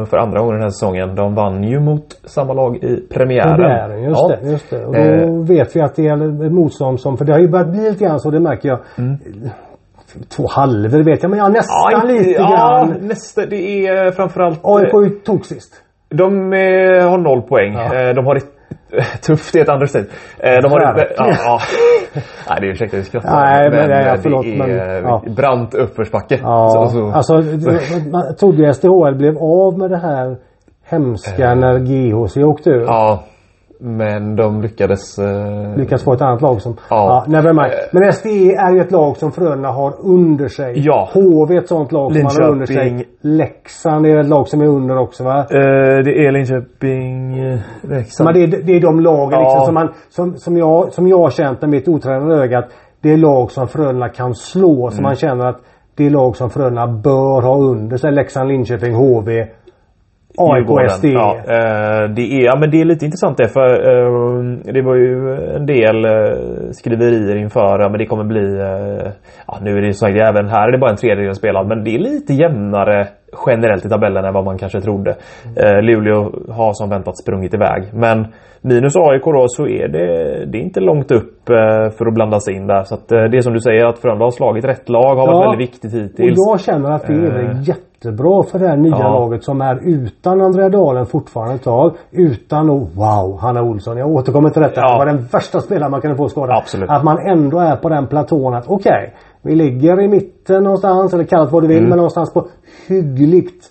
för 0.09 0.17
andra 0.17 0.39
gången 0.39 0.53
den 0.53 0.61
här 0.63 0.69
säsongen. 0.69 1.15
De 1.15 1.35
vann 1.35 1.63
ju 1.63 1.79
mot 1.79 2.03
samma 2.23 2.53
lag 2.53 2.75
i 2.77 3.07
premiären. 3.13 3.55
Premiären, 3.55 4.03
just 4.03 4.19
Ja. 4.29 4.35
det. 4.41 4.49
Just 4.51 4.69
det. 4.69 4.85
Och 4.85 4.93
då 4.93 4.99
Eh. 4.99 5.43
vet 5.47 5.75
vi 5.75 5.81
att 5.81 5.95
det 5.95 6.07
är 6.07 6.45
ett 6.45 6.51
motstånd 6.51 6.99
som, 6.99 7.17
för 7.17 7.25
det 7.25 7.31
har 7.31 7.39
ju 7.39 7.47
börjat 7.47 7.69
bli 7.71 7.89
lite 7.89 8.03
grann 8.05 8.19
så, 8.19 8.31
det 8.31 8.39
märker 8.39 8.69
jag. 8.69 8.79
Två 10.37 10.47
halvor 10.49 11.03
vet 11.03 11.23
jag, 11.23 11.29
men 11.29 11.39
ja, 11.39 11.47
nästan 11.49 11.93
inte- 12.09 12.13
lite 12.13 12.31
ja, 12.41 12.49
grann. 12.87 12.97
nästa, 13.07 13.45
det 13.45 13.87
är 13.87 14.11
framförallt... 14.11 14.59
AIK 14.63 14.93
eh, 14.93 14.99
ju 15.03 15.09
tog 15.09 15.45
sist. 15.45 15.73
De 16.09 16.53
eh, 16.53 17.09
har 17.09 17.17
noll 17.17 17.41
poäng. 17.41 17.73
Ja. 17.73 18.13
De 18.13 18.25
har 18.25 18.35
det 18.35 18.41
tufft, 19.21 19.55
är 19.55 19.61
ett 19.61 19.69
understatement. 19.69 20.11
Eh, 20.39 20.55
de 20.61 20.71
har 20.71 20.79
ja, 20.81 20.95
ja. 21.45 21.59
Nej, 22.49 22.57
det 22.61 22.67
är 22.67 22.71
ursäkta 22.71 22.97
vi 22.97 23.03
skrattar. 23.03 23.41
Nej, 23.41 23.69
men 23.69 23.89
det 23.89 23.95
är- 23.95 24.13
eh, 24.15 24.19
förlåt, 24.21 24.45
det 24.45 24.57
men, 24.57 24.69
är 24.71 25.01
ja. 25.01 25.23
brant 25.35 25.73
uppförsbacke. 25.73 26.39
Ja, 26.43 26.69
Så, 26.69 26.87
så. 26.87 27.11
alltså 27.11 27.33
man 28.11 28.35
trodde 28.35 28.57
ju 28.63 28.73
SDHL 28.73 29.15
blev 29.15 29.37
av 29.37 29.77
med 29.77 29.89
det 29.89 29.97
här 29.97 30.37
hemska 30.89 31.55
när 31.55 31.79
GHC 31.79 32.37
åkte 32.43 32.69
ur. 32.69 32.81
Ja, 32.81 33.23
men 33.83 34.35
de 34.35 34.61
lyckades... 34.61 35.19
Eh, 35.19 35.75
lyckas 35.77 36.03
få 36.03 36.13
ett 36.13 36.21
annat 36.21 36.41
lag 36.41 36.61
som... 36.61 36.75
Ja. 36.89 37.23
Ja, 37.27 37.31
never 37.31 37.53
mind. 37.53 37.73
Men 37.91 38.13
SDE 38.13 38.55
är 38.55 38.71
ju 38.73 38.81
ett 38.81 38.91
lag 38.91 39.17
som 39.17 39.31
Frölunda 39.31 39.69
har 39.69 39.93
under 40.03 40.47
sig. 40.47 40.73
Ja. 40.75 41.09
HV 41.13 41.55
är 41.55 41.59
ett 41.59 41.67
sånt 41.67 41.91
lag 41.91 42.11
som 42.13 42.23
man 42.23 42.31
har 42.41 42.51
under 42.51 42.65
sig. 42.65 42.75
Linköping. 42.75 43.05
Leksand 43.21 44.05
är 44.05 44.19
ett 44.19 44.25
lag 44.29 44.47
som 44.47 44.61
är 44.61 44.67
under 44.67 44.97
också 44.97 45.23
va? 45.23 45.37
eh, 45.39 46.03
det 46.05 46.25
är 46.25 46.31
Linköping... 46.31 47.39
eh, 47.39 47.59
Så 47.81 47.87
Leksand. 47.87 48.25
man, 48.25 48.33
det, 48.33 48.43
är, 48.43 48.47
det 48.63 48.73
är 48.75 48.79
de 48.81 48.99
lagen 48.99 49.39
Ja. 49.39 49.43
liksom 49.43 49.65
som, 49.65 49.73
man, 49.73 49.89
som, 50.09 50.37
som, 50.37 50.57
jag, 50.57 50.93
som 50.93 51.07
jag 51.07 51.17
har 51.17 51.29
känt 51.29 51.61
med 51.61 51.69
mitt 51.69 51.87
otränade 51.87 52.35
öga 52.43 52.59
att 52.59 52.69
det 53.01 53.13
är 53.13 53.17
lag 53.17 53.51
som 53.51 53.67
Frölunda 53.67 54.09
kan 54.09 54.35
slå. 54.35 54.89
Så 54.89 54.93
Mm. 54.97 55.03
man 55.03 55.15
känner 55.15 55.45
att 55.45 55.59
det 55.95 56.05
är 56.05 56.09
lag 56.09 56.35
som 56.35 56.49
Frölunda 56.49 56.87
bör 56.87 57.41
ha 57.41 57.57
under 57.57 57.97
sig. 57.97 58.11
Leksand, 58.11 58.49
Linköping, 58.49 58.93
HV. 58.95 59.45
AIK 60.37 60.91
SD. 60.91 61.05
Ja, 61.05 61.35
eh, 61.37 62.09
det 62.15 62.21
är, 62.21 62.45
ja, 62.45 62.57
men 62.59 62.71
det 62.71 62.81
är 62.81 62.85
lite 62.85 63.05
intressant 63.05 63.37
det 63.37 63.47
för 63.47 63.69
eh, 63.89 64.73
det 64.73 64.81
var 64.81 64.95
ju 64.95 65.35
en 65.55 65.65
del 65.65 66.05
eh, 66.05 66.71
skriverier 66.71 67.35
inför, 67.35 67.89
men 67.89 67.97
det 67.99 68.05
kommer 68.05 68.23
bli, 68.23 68.57
ja 69.47 69.57
nu 69.61 69.77
är 69.77 69.81
det 69.81 69.93
så 69.93 70.05
här, 70.05 70.29
även 70.29 70.47
här 70.49 70.67
är 70.67 70.71
det 70.71 70.77
bara 70.77 70.91
en 70.91 70.97
tredjedel 70.97 71.35
spelad 71.35 71.67
men 71.67 71.83
det 71.83 71.95
är 71.95 71.99
lite 71.99 72.33
jämnare 72.33 73.07
generellt 73.47 73.85
i 73.85 73.89
tabellen 73.89 74.25
än 74.25 74.33
vad 74.33 74.45
man 74.45 74.57
kanske 74.57 74.81
trodde. 74.81 75.15
Eh, 75.55 75.81
Luleå 75.81 76.31
har 76.49 76.73
som 76.73 76.89
väntat 76.89 77.17
sprungit 77.17 77.53
iväg 77.53 77.83
men 77.93 78.27
minus 78.61 78.95
AIK 78.95 79.23
då 79.23 79.45
så 79.47 79.67
är 79.67 79.87
det, 79.87 80.05
det 80.45 80.57
är 80.57 80.61
inte 80.61 80.79
långt 80.79 81.11
upp 81.11 81.47
för 81.97 82.05
att 82.07 82.13
blanda 82.13 82.39
sig 82.39 82.55
in 82.55 82.67
där. 82.67 82.83
Så 82.83 82.95
att, 82.95 83.07
det 83.07 83.37
är 83.37 83.41
som 83.41 83.53
du 83.53 83.59
säger 83.59 83.85
att 83.85 83.99
Frölunda 83.99 84.25
har 84.25 84.31
slagit 84.31 84.65
rätt 84.65 84.89
lag 84.89 85.15
har 85.15 85.27
varit 85.27 85.45
väldigt 85.45 85.69
viktigt 85.69 85.93
hittills. 85.93 86.37
Och 86.47 86.53
jag 86.53 86.59
känner 86.59 86.91
att 86.91 87.07
det 87.07 87.13
är 87.13 87.31
väl 87.31 87.75
jättebra 88.05 88.43
för 88.43 88.59
det 88.59 88.67
här 88.67 88.77
nya 88.77 88.97
Ja. 88.99 89.19
laget 89.19 89.43
som 89.43 89.61
är 89.61 89.79
utan 89.83 90.41
Andrea 90.41 90.69
Dalen 90.69 91.05
fortfarande 91.05 91.55
ett 91.55 91.63
tag. 91.63 91.95
Utan 92.11 92.69
och 92.69 92.81
wow, 92.95 93.39
Hanna 93.39 93.61
Olsson. 93.61 93.97
Jag 93.97 94.09
återkommer 94.09 94.49
till 94.49 94.61
detta. 94.61 94.81
Ja. 94.81 94.91
Det 94.91 94.97
var 94.97 95.05
den 95.05 95.25
värsta 95.31 95.59
spelaren 95.59 95.91
man 95.91 96.01
kunde 96.01 96.17
få 96.17 96.29
skadad. 96.29 96.57
Absolut. 96.57 96.89
Att 96.89 97.03
man 97.03 97.17
ändå 97.17 97.59
är 97.59 97.75
på 97.75 97.89
den 97.89 98.07
platån 98.07 98.53
att 98.53 98.67
okej, 98.67 99.13
vi 99.41 99.55
ligger 99.55 100.01
i 100.01 100.07
mitten 100.07 100.63
någonstans 100.63 101.13
eller 101.13 101.23
kallat 101.23 101.51
vad 101.51 101.63
du 101.63 101.67
vill 101.67 101.77
Mm. 101.77 101.89
men 101.89 101.97
någonstans 101.97 102.33
på 102.33 102.47
hyggligt 102.87 103.65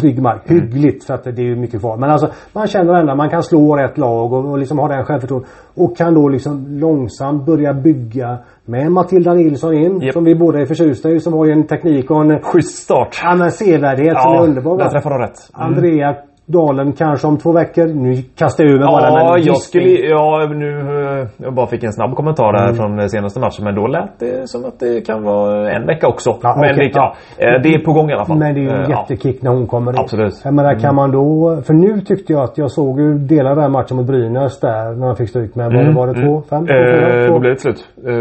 trygg 0.00 0.22
mark. 0.22 0.50
Mm. 0.50 0.62
Hyggligt 0.62 1.04
för 1.04 1.14
att 1.14 1.24
det 1.24 1.30
är 1.30 1.46
ju 1.46 1.56
mycket 1.56 1.80
kvar. 1.80 1.96
Men 1.96 2.10
alltså 2.10 2.28
man 2.52 2.66
känner 2.66 2.94
ändå 2.94 3.12
att 3.12 3.18
man 3.18 3.30
kan 3.30 3.42
slå 3.42 3.76
rätt 3.76 3.98
lag 3.98 4.32
och, 4.32 4.44
och 4.50 4.58
liksom 4.58 4.78
ha 4.78 4.88
den 4.88 5.04
självförtroende. 5.04 5.48
Och 5.74 5.96
kan 5.96 6.14
då 6.14 6.28
liksom 6.28 6.66
långsamt 6.68 7.46
börja 7.46 7.74
bygga 7.74 8.38
med 8.66 8.92
Matilda 8.92 9.34
Nilsson 9.34 9.74
in. 9.74 10.00
Japp. 10.00 10.12
Som 10.12 10.24
vi 10.24 10.34
båda 10.34 10.60
är 10.60 10.66
förtjusta 10.66 11.10
i. 11.10 11.20
Som 11.20 11.32
har 11.32 11.46
ju 11.46 11.52
en 11.52 11.66
teknik 11.66 12.10
och 12.10 12.20
en 12.20 12.40
Schysst 12.42 12.78
start. 12.82 13.20
ja, 13.22 13.34
men 13.36 13.50
sevärdighet 13.52 14.20
som 14.22 14.32
är 14.32 14.42
underbar. 14.42 14.78
där 14.78 14.88
träffar 14.88 15.10
de 15.10 15.18
rätt. 15.18 15.50
Mm. 15.56 15.66
Andrea 15.66 16.16
Dalen 16.46 16.92
kanske 16.92 17.26
om 17.26 17.38
två 17.38 17.52
veckor. 17.52 17.86
Nu 17.86 18.14
kastar 18.36 18.64
jag 18.64 18.72
ur 18.72 18.78
mig 18.78 18.86
bara 18.86 19.08
Ja, 19.20 19.32
men 19.34 19.42
jag 19.44 19.56
skulle... 19.56 19.88
Ja, 19.88 20.46
nu... 20.54 20.78
eh, 21.20 21.26
Jag 21.36 21.54
bara 21.54 21.66
fick 21.66 21.84
en 21.84 21.92
snabb 21.92 22.14
kommentar 22.16 22.52
där 22.52 22.64
Mm. 22.64 22.74
från 22.74 23.08
senaste 23.10 23.40
matchen. 23.40 23.64
Men 23.64 23.74
då 23.74 23.86
lät 23.86 24.18
det 24.18 24.48
som 24.50 24.64
att 24.64 24.80
det 24.80 25.06
kan 25.06 25.22
vara 25.22 25.70
en 25.72 25.86
vecka 25.86 26.08
också. 26.08 26.30
Ja, 26.42 26.56
men 26.60 26.70
okej, 26.74 26.90
det, 26.94 26.98
ja. 27.00 27.14
eh, 27.38 27.62
det 27.62 27.68
är 27.74 27.78
på 27.84 27.92
gång 27.92 28.10
i 28.10 28.12
alla 28.12 28.24
fall. 28.24 28.38
Men 28.38 28.54
det 28.54 28.60
är 28.60 28.62
ju 28.62 28.70
en 28.70 28.82
Eh, 28.82 28.90
jättekick 28.90 29.42
när 29.42 29.50
hon 29.50 29.66
kommer 29.66 29.92
in. 29.92 29.98
Absolut. 29.98 30.40
Jag 30.44 30.54
menar, 30.54 30.74
kan 30.74 30.94
man 30.94 31.10
då... 31.12 31.56
För 31.66 31.74
nu 31.74 32.00
tyckte 32.00 32.32
jag 32.32 32.42
att 32.42 32.58
jag 32.58 32.70
såg 32.70 33.00
ju 33.00 33.18
delar 33.18 33.50
av 33.50 33.56
den 33.56 33.72
matchen 33.72 33.96
mot 33.96 34.06
Brynäs 34.06 34.60
där 34.60 34.84
när 34.90 35.06
man 35.06 35.16
fick 35.16 35.28
stryk 35.28 35.54
med. 35.54 35.66
Var 35.72 35.82
det, 35.84 35.92
var 35.92 36.06
det 36.06 36.14
två, 36.14 36.42
fem? 36.50 36.66
Två, 36.66 36.72
fyra, 36.74 37.24
Eh, 37.24 37.32
då 37.32 37.38
blev 37.38 37.52
det 37.54 37.60
slut. 37.60 37.88
Eh, 38.06 38.12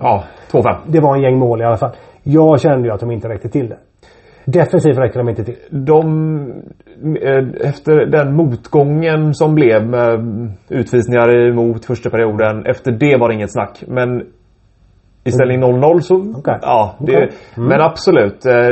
ja, 0.00 0.24
2-5. 0.52 0.76
Det 0.86 1.00
var 1.00 1.16
en 1.16 1.22
gäng 1.22 1.38
mål 1.38 1.60
i 1.60 1.64
alla 1.64 1.76
fall. 1.76 1.90
Jag 2.22 2.60
kände 2.60 2.88
ju 2.88 2.94
att 2.94 3.00
de 3.00 3.10
inte 3.10 3.28
räckte 3.28 3.48
till 3.48 3.68
det. 3.68 3.76
Defensivt 4.44 4.98
räcker 4.98 5.18
de 5.18 5.28
inte 5.28 5.44
till. 5.44 5.56
De, 5.70 6.52
efter 7.60 8.06
den 8.06 8.36
motgången 8.36 9.34
som 9.34 9.54
blev 9.54 9.88
med 9.88 10.20
utvisningar 10.68 11.48
emot 11.50 11.84
första 11.84 12.10
perioden. 12.10 12.66
Efter 12.66 12.92
det 12.92 13.16
var 13.20 13.28
det 13.28 13.34
inget 13.34 13.52
snack. 13.52 13.82
Men 13.88 14.22
i 15.24 15.30
ställning 15.30 15.62
0-0 15.62 16.00
så... 16.00 16.14
Okej. 16.38 16.58
Ja, 16.62 16.94
det, 16.98 17.04
Okej. 17.16 17.30
Mm. 17.56 17.68
Men 17.68 17.80
absolut. 17.80 18.46
eh, 18.46 18.68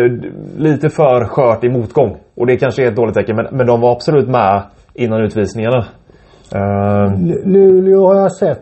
Lite 0.56 0.88
för 0.88 1.24
skört 1.24 1.64
i 1.64 1.68
motgång. 1.68 2.16
Och 2.36 2.46
det 2.46 2.56
kanske 2.56 2.82
är 2.84 2.88
ett 2.88 2.96
dåligt 2.96 3.14
tecken. 3.14 3.36
Men, 3.36 3.46
men 3.56 3.66
de 3.66 3.80
var 3.80 3.92
absolut 3.92 4.28
med 4.28 4.62
innan 4.94 5.20
utvisningarna. 5.22 5.84
Eh, 6.54 7.12
L- 7.12 7.40
Luleå 7.44 8.06
har 8.06 8.20
jag 8.20 8.32
sett. 8.32 8.60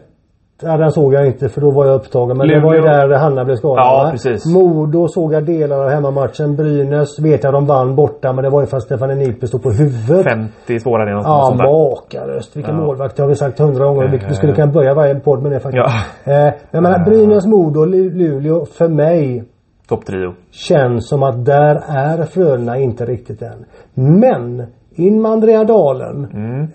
Ja, 0.64 0.76
den 0.76 0.92
såg 0.92 1.14
jag 1.14 1.26
inte 1.26 1.48
för 1.48 1.60
då 1.60 1.70
var 1.70 1.86
jag 1.86 1.94
upptagen. 1.94 2.36
Men 2.36 2.48
det 2.48 2.60
var 2.60 2.74
ju 2.74 2.80
Luleå- 2.80 3.08
där 3.08 3.18
Hanna 3.18 3.44
blev 3.44 3.56
skadad. 3.56 3.78
Ja, 3.86 4.02
va? 4.04 4.10
precis. 4.10 4.46
Modo 4.54 5.08
såg 5.08 5.32
jag 5.34 5.44
delar 5.44 5.78
av 5.84 5.88
hemmamatchen. 5.90 6.56
Brynäs 6.56 7.18
vet 7.20 7.44
jag 7.44 7.52
de 7.52 7.66
vann 7.66 7.96
borta. 7.96 8.32
Men 8.32 8.44
det 8.44 8.50
var 8.50 8.60
ju 8.60 8.66
för 8.66 8.76
att 8.76 8.82
Stefan 8.82 9.08
Nipe 9.18 9.46
stod 9.46 9.62
på 9.62 9.70
huvudet. 9.70 10.24
50 10.24 10.80
svåra 10.80 11.06
redan. 11.06 11.22
Ja, 11.24 11.54
makalöst. 11.56 12.56
Vilken 12.56 12.74
Ja. 12.74 12.80
målvakt. 12.86 13.16
Det 13.16 13.22
har 13.22 13.28
vi 13.28 13.36
sagt 13.36 13.58
hundra 13.58 13.84
gånger. 13.84 14.08
Vi, 14.08 14.20
vi 14.28 14.34
skulle 14.34 14.52
kunna 14.52 14.72
börja 14.72 14.94
varje 14.94 15.14
podd 15.14 15.42
med 15.42 15.52
det 15.52 15.60
faktiskt. 15.60 15.84
Ja. 16.24 16.32
Eh, 16.32 16.52
jag 16.70 16.82
menar 16.82 17.04
Brynäs, 17.04 17.46
Modo, 17.46 17.80
Lu- 17.86 18.14
Luleå. 18.14 18.64
För 18.64 18.88
mig 18.88 19.44
Topptrio. 19.88 20.32
känns 20.50 21.08
som 21.08 21.22
att 21.22 21.44
där 21.44 21.74
är 21.88 22.22
Frölunda 22.24 22.76
inte 22.76 23.04
riktigt 23.04 23.42
än. 23.42 23.64
Men 23.94 24.66
in 24.94 25.22
med 25.22 25.30
Andrea 25.30 25.64
Dalen. 25.64 26.24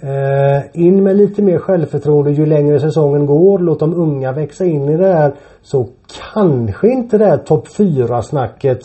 Eh, 0.01 0.85
in 0.85 1.03
med 1.03 1.15
lite 1.15 1.41
mer 1.41 1.57
självförtroende 1.57 2.31
ju 2.31 2.45
längre 2.45 2.79
säsongen 2.79 3.25
går. 3.25 3.59
Låt 3.59 3.79
de 3.79 3.93
unga 3.93 4.31
växa 4.31 4.65
in 4.65 4.89
i 4.89 4.97
det 4.97 5.13
här. 5.13 5.33
Så 5.61 5.87
kanske 6.33 6.87
inte 6.87 7.17
det 7.17 7.25
här 7.25 7.37
topp 7.37 7.67
4 7.77 8.21
snacket 8.21 8.79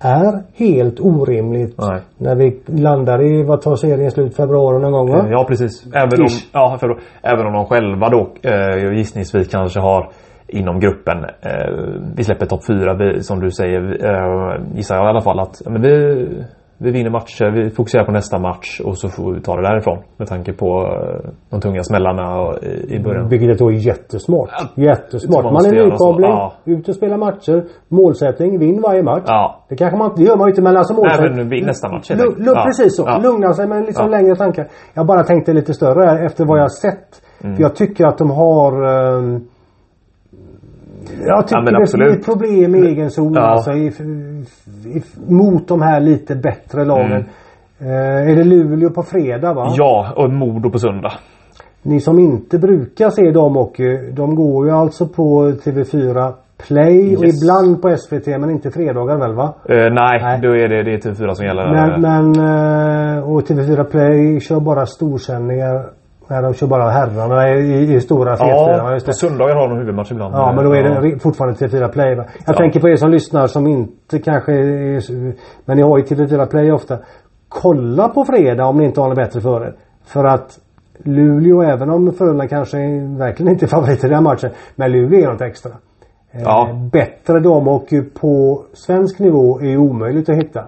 är 0.00 0.42
helt 0.54 1.00
orimligt. 1.00 1.78
Nej. 1.78 2.00
När 2.18 2.34
vi 2.34 2.60
landar 2.66 3.22
i, 3.22 3.42
vad 3.42 3.62
tar 3.62 3.76
serien 3.76 4.10
slut? 4.10 4.36
Februari 4.36 4.78
någon 4.82 4.92
gång 4.92 5.10
va? 5.10 5.26
Ja 5.30 5.44
precis. 5.48 5.86
Även 5.94 6.20
om, 6.22 6.28
ja, 6.52 6.76
för, 6.80 6.98
även 7.22 7.46
om 7.46 7.52
de 7.52 7.66
själva 7.66 8.08
då 8.08 8.28
eh, 8.42 8.96
gissningsvis 8.96 9.48
kanske 9.48 9.80
har 9.80 10.10
inom 10.48 10.80
gruppen. 10.80 11.24
Eh, 11.24 11.74
vi 12.16 12.24
släpper 12.24 12.46
topp 12.46 12.66
4 12.66 12.94
vi, 12.94 13.22
som 13.22 13.40
du 13.40 13.50
säger. 13.50 13.80
Eh, 14.04 14.76
gissar 14.76 14.96
jag 14.96 15.04
i 15.04 15.08
alla 15.08 15.20
fall 15.20 15.40
att 15.40 15.62
men 15.66 15.82
vi, 15.82 16.28
vi 16.84 16.90
vinner 16.90 17.10
matcher. 17.10 17.50
Vi 17.50 17.70
fokuserar 17.70 18.04
på 18.04 18.12
nästa 18.12 18.38
match 18.38 18.80
och 18.84 18.98
så 18.98 19.08
får 19.08 19.32
vi 19.34 19.40
ta 19.40 19.56
det 19.56 19.62
därifrån. 19.62 19.98
Med 20.16 20.28
tanke 20.28 20.52
på 20.52 20.66
eh, 20.66 21.30
de 21.50 21.60
tunga 21.60 21.82
smällarna 21.82 22.40
och, 22.40 22.54
i, 22.88 23.00
början. 23.04 23.28
Vilket 23.28 23.58
då 23.58 23.68
är 23.70 23.86
jättesmart. 23.86 24.50
Jättesmart. 24.76 25.44
man 25.44 25.52
Man 25.52 25.66
är 25.66 25.70
nykabling. 25.84 26.30
Ja. 26.30 26.52
Ut 26.64 26.88
och 26.88 26.94
spela 26.94 27.16
matcher. 27.16 27.64
Målsättning. 27.88 28.58
Vinn 28.58 28.80
varje 28.82 29.02
match. 29.02 29.22
Ja. 29.26 29.64
Det 29.68 29.76
kanske 29.76 29.98
man 29.98 30.10
inte 30.10 30.22
gör 30.22 30.36
man 30.36 30.48
inte 30.48 30.62
men 30.62 30.76
alltså 30.76 30.94
målsättning. 30.94 31.36
Nej, 31.48 31.58
men 31.58 31.66
nästa 31.66 31.88
match, 31.88 32.10
lu- 32.10 32.34
Ja. 32.46 32.64
Precis 32.66 32.96
så. 32.96 33.02
Ja. 33.06 33.18
Lugna 33.18 33.52
sig 33.52 33.66
med 33.68 33.84
liksom 33.86 34.10
Ja. 34.10 34.18
längre 34.18 34.36
tankar. 34.36 34.66
Jag 34.94 35.06
bara 35.06 35.22
tänkte 35.22 35.52
lite 35.52 35.74
större 35.74 36.06
här 36.06 36.24
efter 36.26 36.44
vad 36.46 36.58
jag 36.58 36.64
har 36.64 36.68
sett. 36.68 37.22
Mm. 37.44 37.56
För 37.56 37.62
jag 37.62 37.76
tycker 37.76 38.06
att 38.06 38.18
de 38.18 38.30
har 38.30 38.72
ehm, 38.84 39.40
jag 41.26 41.46
tycker 41.48 41.62
men 41.62 41.72
det 41.74 41.80
absolut. 41.80 42.18
ett 42.18 42.24
problem 42.24 42.74
i 42.74 42.78
egen 42.88 43.10
zon 43.10 43.34
Ja. 43.34 43.40
alltså, 43.40 43.72
i, 43.72 43.86
i, 43.86 45.02
mot 45.28 45.68
de 45.68 45.82
här 45.82 46.00
lite 46.00 46.36
bättre 46.36 46.84
lagen. 46.84 47.24
Eh, 47.80 48.30
är 48.30 48.36
det 48.36 48.44
Luleå 48.44 48.90
på 48.90 49.02
fredag 49.02 49.54
va? 49.54 49.62
Mm. 49.62 49.74
Ja, 49.76 50.12
och 50.16 50.30
Modo 50.32 50.70
på 50.70 50.78
söndag. 50.78 51.12
Ni 51.82 52.00
som 52.00 52.18
inte 52.18 52.58
brukar 52.58 53.10
se 53.10 53.30
dem 53.30 53.56
och 53.56 53.80
de 54.12 54.34
går 54.34 54.66
ju 54.66 54.72
alltså 54.72 55.06
på 55.06 55.50
TV4 55.64 56.32
Play 56.68 57.16
och 57.16 57.24
Yes. 57.24 57.42
ibland 57.42 57.82
på 57.82 57.96
SVT 57.96 58.26
men 58.26 58.50
inte 58.50 58.70
fredagar 58.70 59.18
väl 59.18 59.34
va? 59.34 59.54
Eh, 59.68 59.76
nej, 59.76 60.20
Nej. 60.22 60.40
då 60.42 60.48
är 60.48 60.68
det, 60.68 60.82
det 60.82 60.92
är 60.94 60.98
TV4 60.98 61.32
som 61.32 61.46
gäller. 61.46 61.72
Men, 61.72 62.00
men 62.00 62.26
eh, 63.18 63.30
och 63.32 63.42
TV4 63.42 63.84
Play 63.84 64.40
kör 64.40 64.60
bara 64.60 64.86
storsändningar. 64.86 65.84
Nej 66.28 66.42
de 66.42 66.54
kör 66.54 66.66
bara 66.66 66.90
herrarna 66.90 67.48
i, 67.50 67.94
i 67.94 68.00
stora 68.00 68.36
fetfyran. 68.36 68.92
ja, 68.92 68.98
på 69.06 69.12
söndagar 69.12 69.54
har 69.56 69.68
de 69.68 69.78
huvudmatch 69.78 70.10
ibland. 70.12 70.34
Ja 70.34 70.52
men 70.52 70.64
då 70.64 70.72
är 70.72 70.82
det 70.82 71.08
Ja. 71.08 71.18
fortfarande 71.18 71.56
TV4 71.58 71.88
Play 71.88 72.14
va? 72.14 72.24
Jag 72.46 72.54
Ja. 72.54 72.58
tänker 72.58 72.80
på 72.80 72.88
er 72.88 72.96
som 72.96 73.10
lyssnar 73.10 73.46
som 73.46 73.66
inte 73.66 74.18
kanske 74.18 74.52
är, 74.52 75.02
Men 75.64 75.76
ni 75.76 75.82
har 75.82 75.98
ju 75.98 76.04
TV4 76.04 76.46
Play 76.46 76.72
ofta. 76.72 76.98
Kolla 77.48 78.08
på 78.08 78.24
fredag 78.24 78.64
om 78.66 78.78
ni 78.78 78.84
inte 78.84 79.00
har 79.00 79.08
något 79.08 79.16
bättre 79.16 79.40
för 79.40 79.64
er. 79.66 79.74
För 80.06 80.24
att 80.24 80.58
Luleå, 81.04 81.62
även 81.62 81.90
om 81.90 82.12
Frölunda 82.12 82.48
kanske 82.48 82.76
verkligen 83.18 83.52
inte 83.52 83.64
är 83.64 83.68
favoriter 83.68 84.08
i 84.08 84.10
den 84.10 84.22
matchen. 84.22 84.50
Men 84.76 84.92
Luleå 84.92 85.20
är 85.28 85.32
något 85.32 85.40
extra. 85.40 85.70
Eh, 86.32 86.42
Ja. 86.42 86.68
Bättre 86.92 87.40
dam 87.40 87.68
och 87.68 87.86
på 88.20 88.62
svensk 88.72 89.18
nivå 89.18 89.60
är 89.60 89.66
ju 89.68 89.78
omöjligt 89.78 90.28
att 90.28 90.36
hitta. 90.36 90.64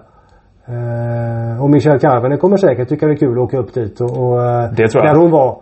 Eh, 0.69 1.63
och 1.63 1.69
Michelle 1.69 1.99
Carvene 1.99 2.37
kommer 2.37 2.57
säkert 2.57 2.89
tycka 2.89 3.07
det 3.07 3.13
är 3.13 3.17
kul 3.17 3.31
att 3.37 3.43
åka 3.43 3.57
upp 3.57 3.73
dit 3.73 4.01
och, 4.01 4.17
och 4.17 4.43
eh, 4.43 4.71
Det 4.71 4.87
tror 4.87 5.05
jag. 5.05 5.15
där 5.15 5.21
hon 5.21 5.31
var 5.31 5.57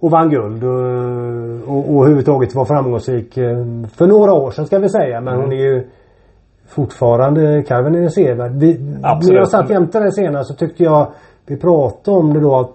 och 0.00 0.10
vann 0.10 0.30
guld 0.30 0.64
och, 0.64 1.74
och, 1.76 1.94
och 1.94 2.02
överhuvudtaget 2.02 2.54
var 2.54 2.64
framgångsrik 2.64 3.36
eh, 3.38 3.64
för 3.96 4.06
några 4.06 4.32
år 4.32 4.50
sedan 4.50 4.66
ska 4.66 4.78
vi 4.78 4.88
säga. 4.88 5.20
Men 5.20 5.36
hon 5.36 5.52
är 5.52 5.56
ju 5.56 5.86
fortfarande, 6.68 7.62
Carven 7.62 7.94
är 7.94 8.08
sevärd. 8.08 8.52
När 8.52 9.34
jag 9.34 9.48
satt 9.48 9.70
jämte 9.70 9.98
dig 10.00 10.12
senast 10.12 10.48
så 10.50 10.54
tyckte 10.54 10.82
jag, 10.82 11.12
vi 11.46 11.56
pratade 11.56 12.16
om 12.18 12.34
det 12.34 12.40
då 12.40 12.56
att 12.56 12.70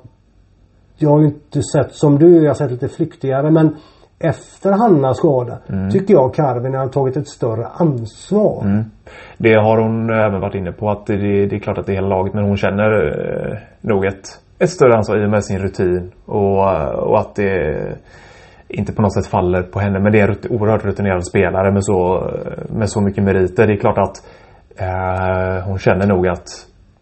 jag 0.98 1.10
har 1.10 1.20
ju 1.20 1.26
inte 1.26 1.62
sett 1.62 1.92
som 1.94 2.20
du, 2.20 2.44
jag 2.44 2.50
har 2.50 2.54
sett 2.54 2.72
lite 2.72 2.88
flyktigare 2.88 3.52
men 3.52 3.76
efter 4.20 4.72
Hannas 4.72 5.18
skada 5.18 5.58
Mm. 5.70 5.90
tycker 5.90 6.14
jag 6.14 6.34
Carven 6.34 6.74
har 6.74 6.88
tagit 6.88 7.18
ett 7.18 7.28
större 7.28 7.66
ansvar. 7.66 8.62
Mm. 8.66 8.84
Det 9.38 9.54
har 9.54 9.78
hon 9.82 10.10
även 10.10 10.42
varit 10.42 10.56
inne 10.56 10.72
på 10.72 10.90
att 10.90 11.06
det, 11.06 11.16
det 11.46 11.56
är 11.56 11.60
klart 11.60 11.78
att 11.78 11.86
det 11.86 11.92
är 11.92 11.96
hela 11.96 12.08
laget 12.08 12.34
men 12.34 12.44
hon 12.44 12.58
känner 12.58 12.92
eh, 12.92 13.58
nog 13.82 14.06
ett, 14.06 14.26
ett 14.60 14.70
större 14.70 14.96
ansvar 14.96 15.18
i 15.24 15.26
och 15.26 15.30
med 15.30 15.44
sin 15.44 15.60
rutin 15.60 16.12
och, 16.26 16.72
eh, 16.72 16.90
och 16.90 17.20
att 17.20 17.36
det 17.36 17.78
inte 18.68 18.94
på 18.94 19.02
något 19.02 19.14
sätt 19.14 19.28
faller 19.28 19.64
på 19.64 19.80
henne 19.80 20.00
men 20.00 20.12
det 20.12 20.20
är 20.20 20.28
en 20.28 20.38
oerhört 20.50 20.86
rutinerad 20.86 21.26
spelare 21.28 21.72
med 21.72 21.84
så, 21.84 22.30
med 22.70 22.90
så 22.90 23.02
mycket 23.02 23.24
meriter. 23.24 23.68
Det 23.68 23.74
är 23.74 23.78
klart 23.78 23.98
att 23.98 24.18
eh, 24.78 25.68
hon 25.68 25.78
känner 25.78 26.08
nog 26.08 26.28
att 26.28 26.48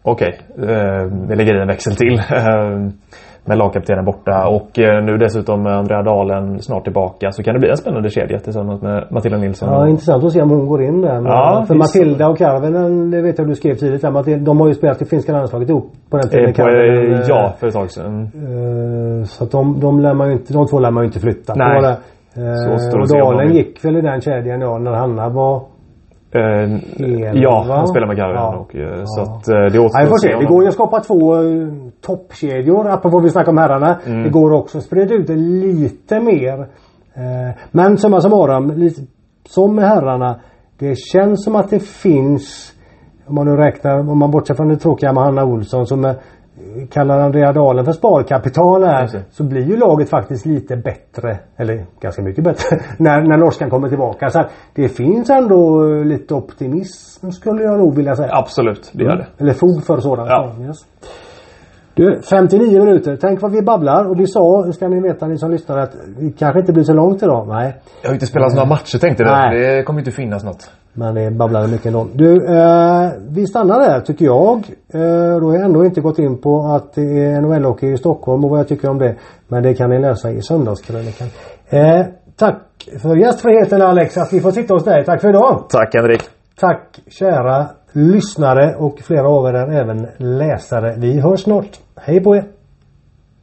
okej, 0.02 0.40
eh, 0.58 1.04
vi 1.28 1.36
lägger 1.36 1.58
i 1.58 1.60
en 1.60 1.68
växel 1.68 1.96
till. 1.96 2.22
Eh, 3.48 3.50
med 3.50 3.58
lagkaptenen 3.58 4.04
borta 4.04 4.48
och 4.48 4.78
eh, 4.78 5.04
nu 5.04 5.16
dessutom 5.16 5.62
med 5.62 5.72
Andrea 5.72 6.02
Dalen 6.02 6.58
snart 6.58 6.84
tillbaka 6.84 7.30
så 7.30 7.42
kan 7.42 7.54
det 7.54 7.60
bli 7.60 7.70
en 7.70 7.76
spännande 7.76 8.10
kedja 8.10 8.38
tillsammans 8.38 8.82
med 8.82 9.04
Matilda 9.10 9.38
Nilsson. 9.38 9.68
Ja, 9.72 9.88
intressant 9.88 10.24
att 10.24 10.32
se 10.32 10.42
om 10.42 10.50
hon 10.50 10.66
går 10.66 10.82
in 10.82 11.00
där. 11.00 11.22
Ja, 11.24 11.64
för 11.66 11.74
visst. 11.74 11.96
Matilda 11.96 12.28
och 12.28 12.38
Karvinen, 12.38 13.10
det 13.10 13.22
vet 13.22 13.38
jag 13.38 13.48
du 13.48 13.54
skrev 13.54 13.74
tidigt 13.74 14.02
där, 14.02 14.10
Matilda, 14.10 14.44
de 14.44 14.60
har 14.60 14.68
ju 14.68 14.74
spelat 14.74 15.02
i 15.02 15.04
finska 15.04 15.32
landslaget 15.32 15.68
ihop 15.68 15.92
på 16.10 16.16
den 16.16 16.28
tiden. 16.28 16.44
Eh, 16.44 16.50
på, 16.50 16.56
Karvinen, 16.56 17.12
eh, 17.12 17.20
eh, 17.20 17.26
ja, 17.28 17.54
för 17.58 17.66
ett 17.66 17.74
tag 17.74 17.90
sedan. 17.90 18.22
eh, 18.22 19.24
Så 19.24 19.44
att 19.44 19.50
de, 19.50 19.80
de, 19.80 20.00
lär 20.00 20.14
man 20.14 20.26
ju 20.26 20.32
inte, 20.32 20.52
de 20.52 20.66
två 20.66 20.78
lär 20.78 20.90
man 20.90 21.02
ju 21.02 21.06
inte 21.06 21.20
flytta 21.20 21.54
Nej. 21.54 21.82
på 21.82 21.88
Eh, 22.36 23.00
och 23.00 23.08
Dalen 23.08 23.52
gick 23.54 23.84
väl 23.84 23.96
i 23.96 24.00
den 24.00 24.20
kedjan 24.20 24.60
ja, 24.60 24.78
när 24.78 24.92
Hanna 24.92 25.28
var... 25.28 25.62
Eh, 26.32 26.40
Hel, 27.06 27.42
ja, 27.42 27.64
va? 27.68 27.74
han 27.76 27.86
spelar 27.86 28.06
med 28.06 28.16
Karvinen 28.16 28.42
Ja. 28.42 28.56
och 28.56 28.76
eh, 28.76 29.02
så 29.04 29.20
Ja. 29.20 29.22
att 29.22 29.48
eh, 29.48 29.54
det 29.72 29.78
återstår 29.78 30.00
Ja, 30.02 30.06
får 30.08 30.18
se. 30.18 30.36
Det 30.36 30.44
går 30.44 30.62
ju 30.62 30.68
att 30.68 30.74
skapa 30.74 31.00
två 31.00 31.34
eh, 31.42 31.68
toppkedjor, 32.06 32.88
apropå 32.88 33.20
vi 33.20 33.30
snackade 33.30 33.50
om 33.50 33.58
herrarna. 33.58 33.98
Mm. 34.06 34.22
Det 34.22 34.30
går 34.30 34.52
också 34.52 34.78
att 34.78 34.84
sprida 34.84 35.14
ut 35.14 35.26
det 35.26 35.36
lite 35.36 36.20
mer. 36.20 36.60
Eh, 37.14 37.54
Men 37.70 37.98
summa 37.98 38.20
summarum, 38.20 38.70
lite 38.76 39.00
som 39.48 39.74
med 39.74 39.88
herrarna. 39.88 40.40
Det 40.78 40.94
känns 40.98 41.44
som 41.44 41.56
att 41.56 41.70
det 41.70 41.82
finns, 41.82 42.72
om 43.26 43.34
man 43.34 43.46
nu 43.46 43.56
räknar, 43.56 43.98
om 43.98 44.18
man 44.18 44.30
bortser 44.30 44.54
från 44.54 44.68
det 44.68 44.76
tråkiga 44.76 45.12
med 45.12 45.22
Hanna 45.24 45.44
Olsson 45.44 45.86
som 45.86 46.04
eh, 46.04 46.12
kallar 46.90 47.18
Andrea 47.18 47.52
Dalen 47.52 47.84
för 47.84 47.92
sparkapital 47.92 48.84
här. 48.84 49.22
Så 49.30 49.44
blir 49.44 49.66
ju 49.66 49.76
laget 49.76 50.10
faktiskt 50.10 50.46
lite 50.46 50.76
bättre. 50.76 51.38
Eller 51.56 51.86
ganska 52.00 52.22
mycket 52.22 52.44
bättre. 52.44 52.80
när, 52.98 53.22
när 53.22 53.36
norskan 53.36 53.70
kommer 53.70 53.88
tillbaka. 53.88 54.30
Så 54.30 54.40
att 54.40 54.50
det 54.74 54.88
finns 54.88 55.30
ändå 55.30 55.90
eh, 55.94 56.04
lite 56.04 56.34
optimism 56.34 57.30
skulle 57.30 57.62
jag 57.62 57.78
nog 57.78 57.96
vilja 57.96 58.16
säga. 58.16 58.30
Absolut, 58.32 58.90
det 58.92 59.04
gör 59.04 59.16
det. 59.16 59.26
Eller 59.38 59.52
fog 59.52 59.84
för 59.84 60.00
sådant. 60.00 60.28
Ja. 60.28 60.52
Yes. 60.66 60.76
Du, 61.98 62.20
59 62.22 62.84
minuter. 62.84 63.16
Tänk 63.20 63.42
vad 63.42 63.52
vi 63.52 63.62
babblar. 63.62 64.10
Och 64.10 64.20
vi 64.20 64.26
sa, 64.26 64.72
ska 64.72 64.88
ni 64.88 65.00
veta 65.00 65.26
ni 65.26 65.38
som 65.38 65.50
lyssnar, 65.50 65.78
att 65.78 65.92
vi 66.18 66.32
kanske 66.32 66.60
inte 66.60 66.72
blir 66.72 66.84
så 66.84 66.92
långt 66.92 67.22
idag. 67.22 67.48
Nej. 67.48 67.76
Jag 68.02 68.08
har 68.08 68.14
inte 68.14 68.26
spelat 68.26 68.54
några 68.54 68.68
matcher 68.68 68.98
tänkte 68.98 69.24
du. 69.24 69.30
Det 69.58 69.82
kommer 69.82 70.00
inte 70.00 70.10
finnas 70.10 70.44
något. 70.44 70.70
Men 70.92 71.14
det 71.14 71.30
babblade 71.30 71.68
mycket 71.68 71.86
ändå. 71.86 72.06
Du, 72.14 72.32
eh, 72.56 73.10
vi 73.28 73.46
stannar 73.46 73.80
där 73.80 74.00
tycker 74.00 74.24
jag. 74.24 74.56
Eh, 74.94 75.40
då 75.40 75.46
har 75.46 75.54
jag 75.54 75.64
ändå 75.64 75.84
inte 75.84 76.00
gått 76.00 76.18
in 76.18 76.40
på 76.40 76.60
att 76.60 76.94
det 76.94 77.24
är 77.24 77.40
NHL-hockey 77.40 77.92
i 77.92 77.96
Stockholm 77.96 78.44
och 78.44 78.50
vad 78.50 78.60
jag 78.60 78.68
tycker 78.68 78.90
om 78.90 78.98
det. 78.98 79.14
Men 79.48 79.62
det 79.62 79.74
kan 79.74 79.90
ni 79.90 79.98
läsa 79.98 80.30
i 80.30 80.42
söndagskrönikan. 80.42 81.28
Eh, 81.68 82.06
tack 82.36 82.62
för 83.02 83.16
gästfriheten 83.16 83.82
Alex, 83.82 84.18
att 84.18 84.32
vi 84.32 84.40
får 84.40 84.50
sitta 84.50 84.74
hos 84.74 84.84
dig. 84.84 85.04
Tack 85.04 85.20
för 85.20 85.28
idag. 85.28 85.66
Tack 85.70 85.94
Henrik. 85.94 86.22
Tack 86.60 87.00
kära 87.08 87.66
lyssnare 87.92 88.74
och 88.74 88.98
flera 89.00 89.28
av 89.28 89.46
er 89.46 89.54
är 89.54 89.80
även 89.80 90.06
läsare. 90.16 90.94
Vi 90.96 91.20
hörs 91.20 91.40
snart. 91.40 91.80
Hej 91.96 92.20
på 92.20 92.36
er! 92.36 92.57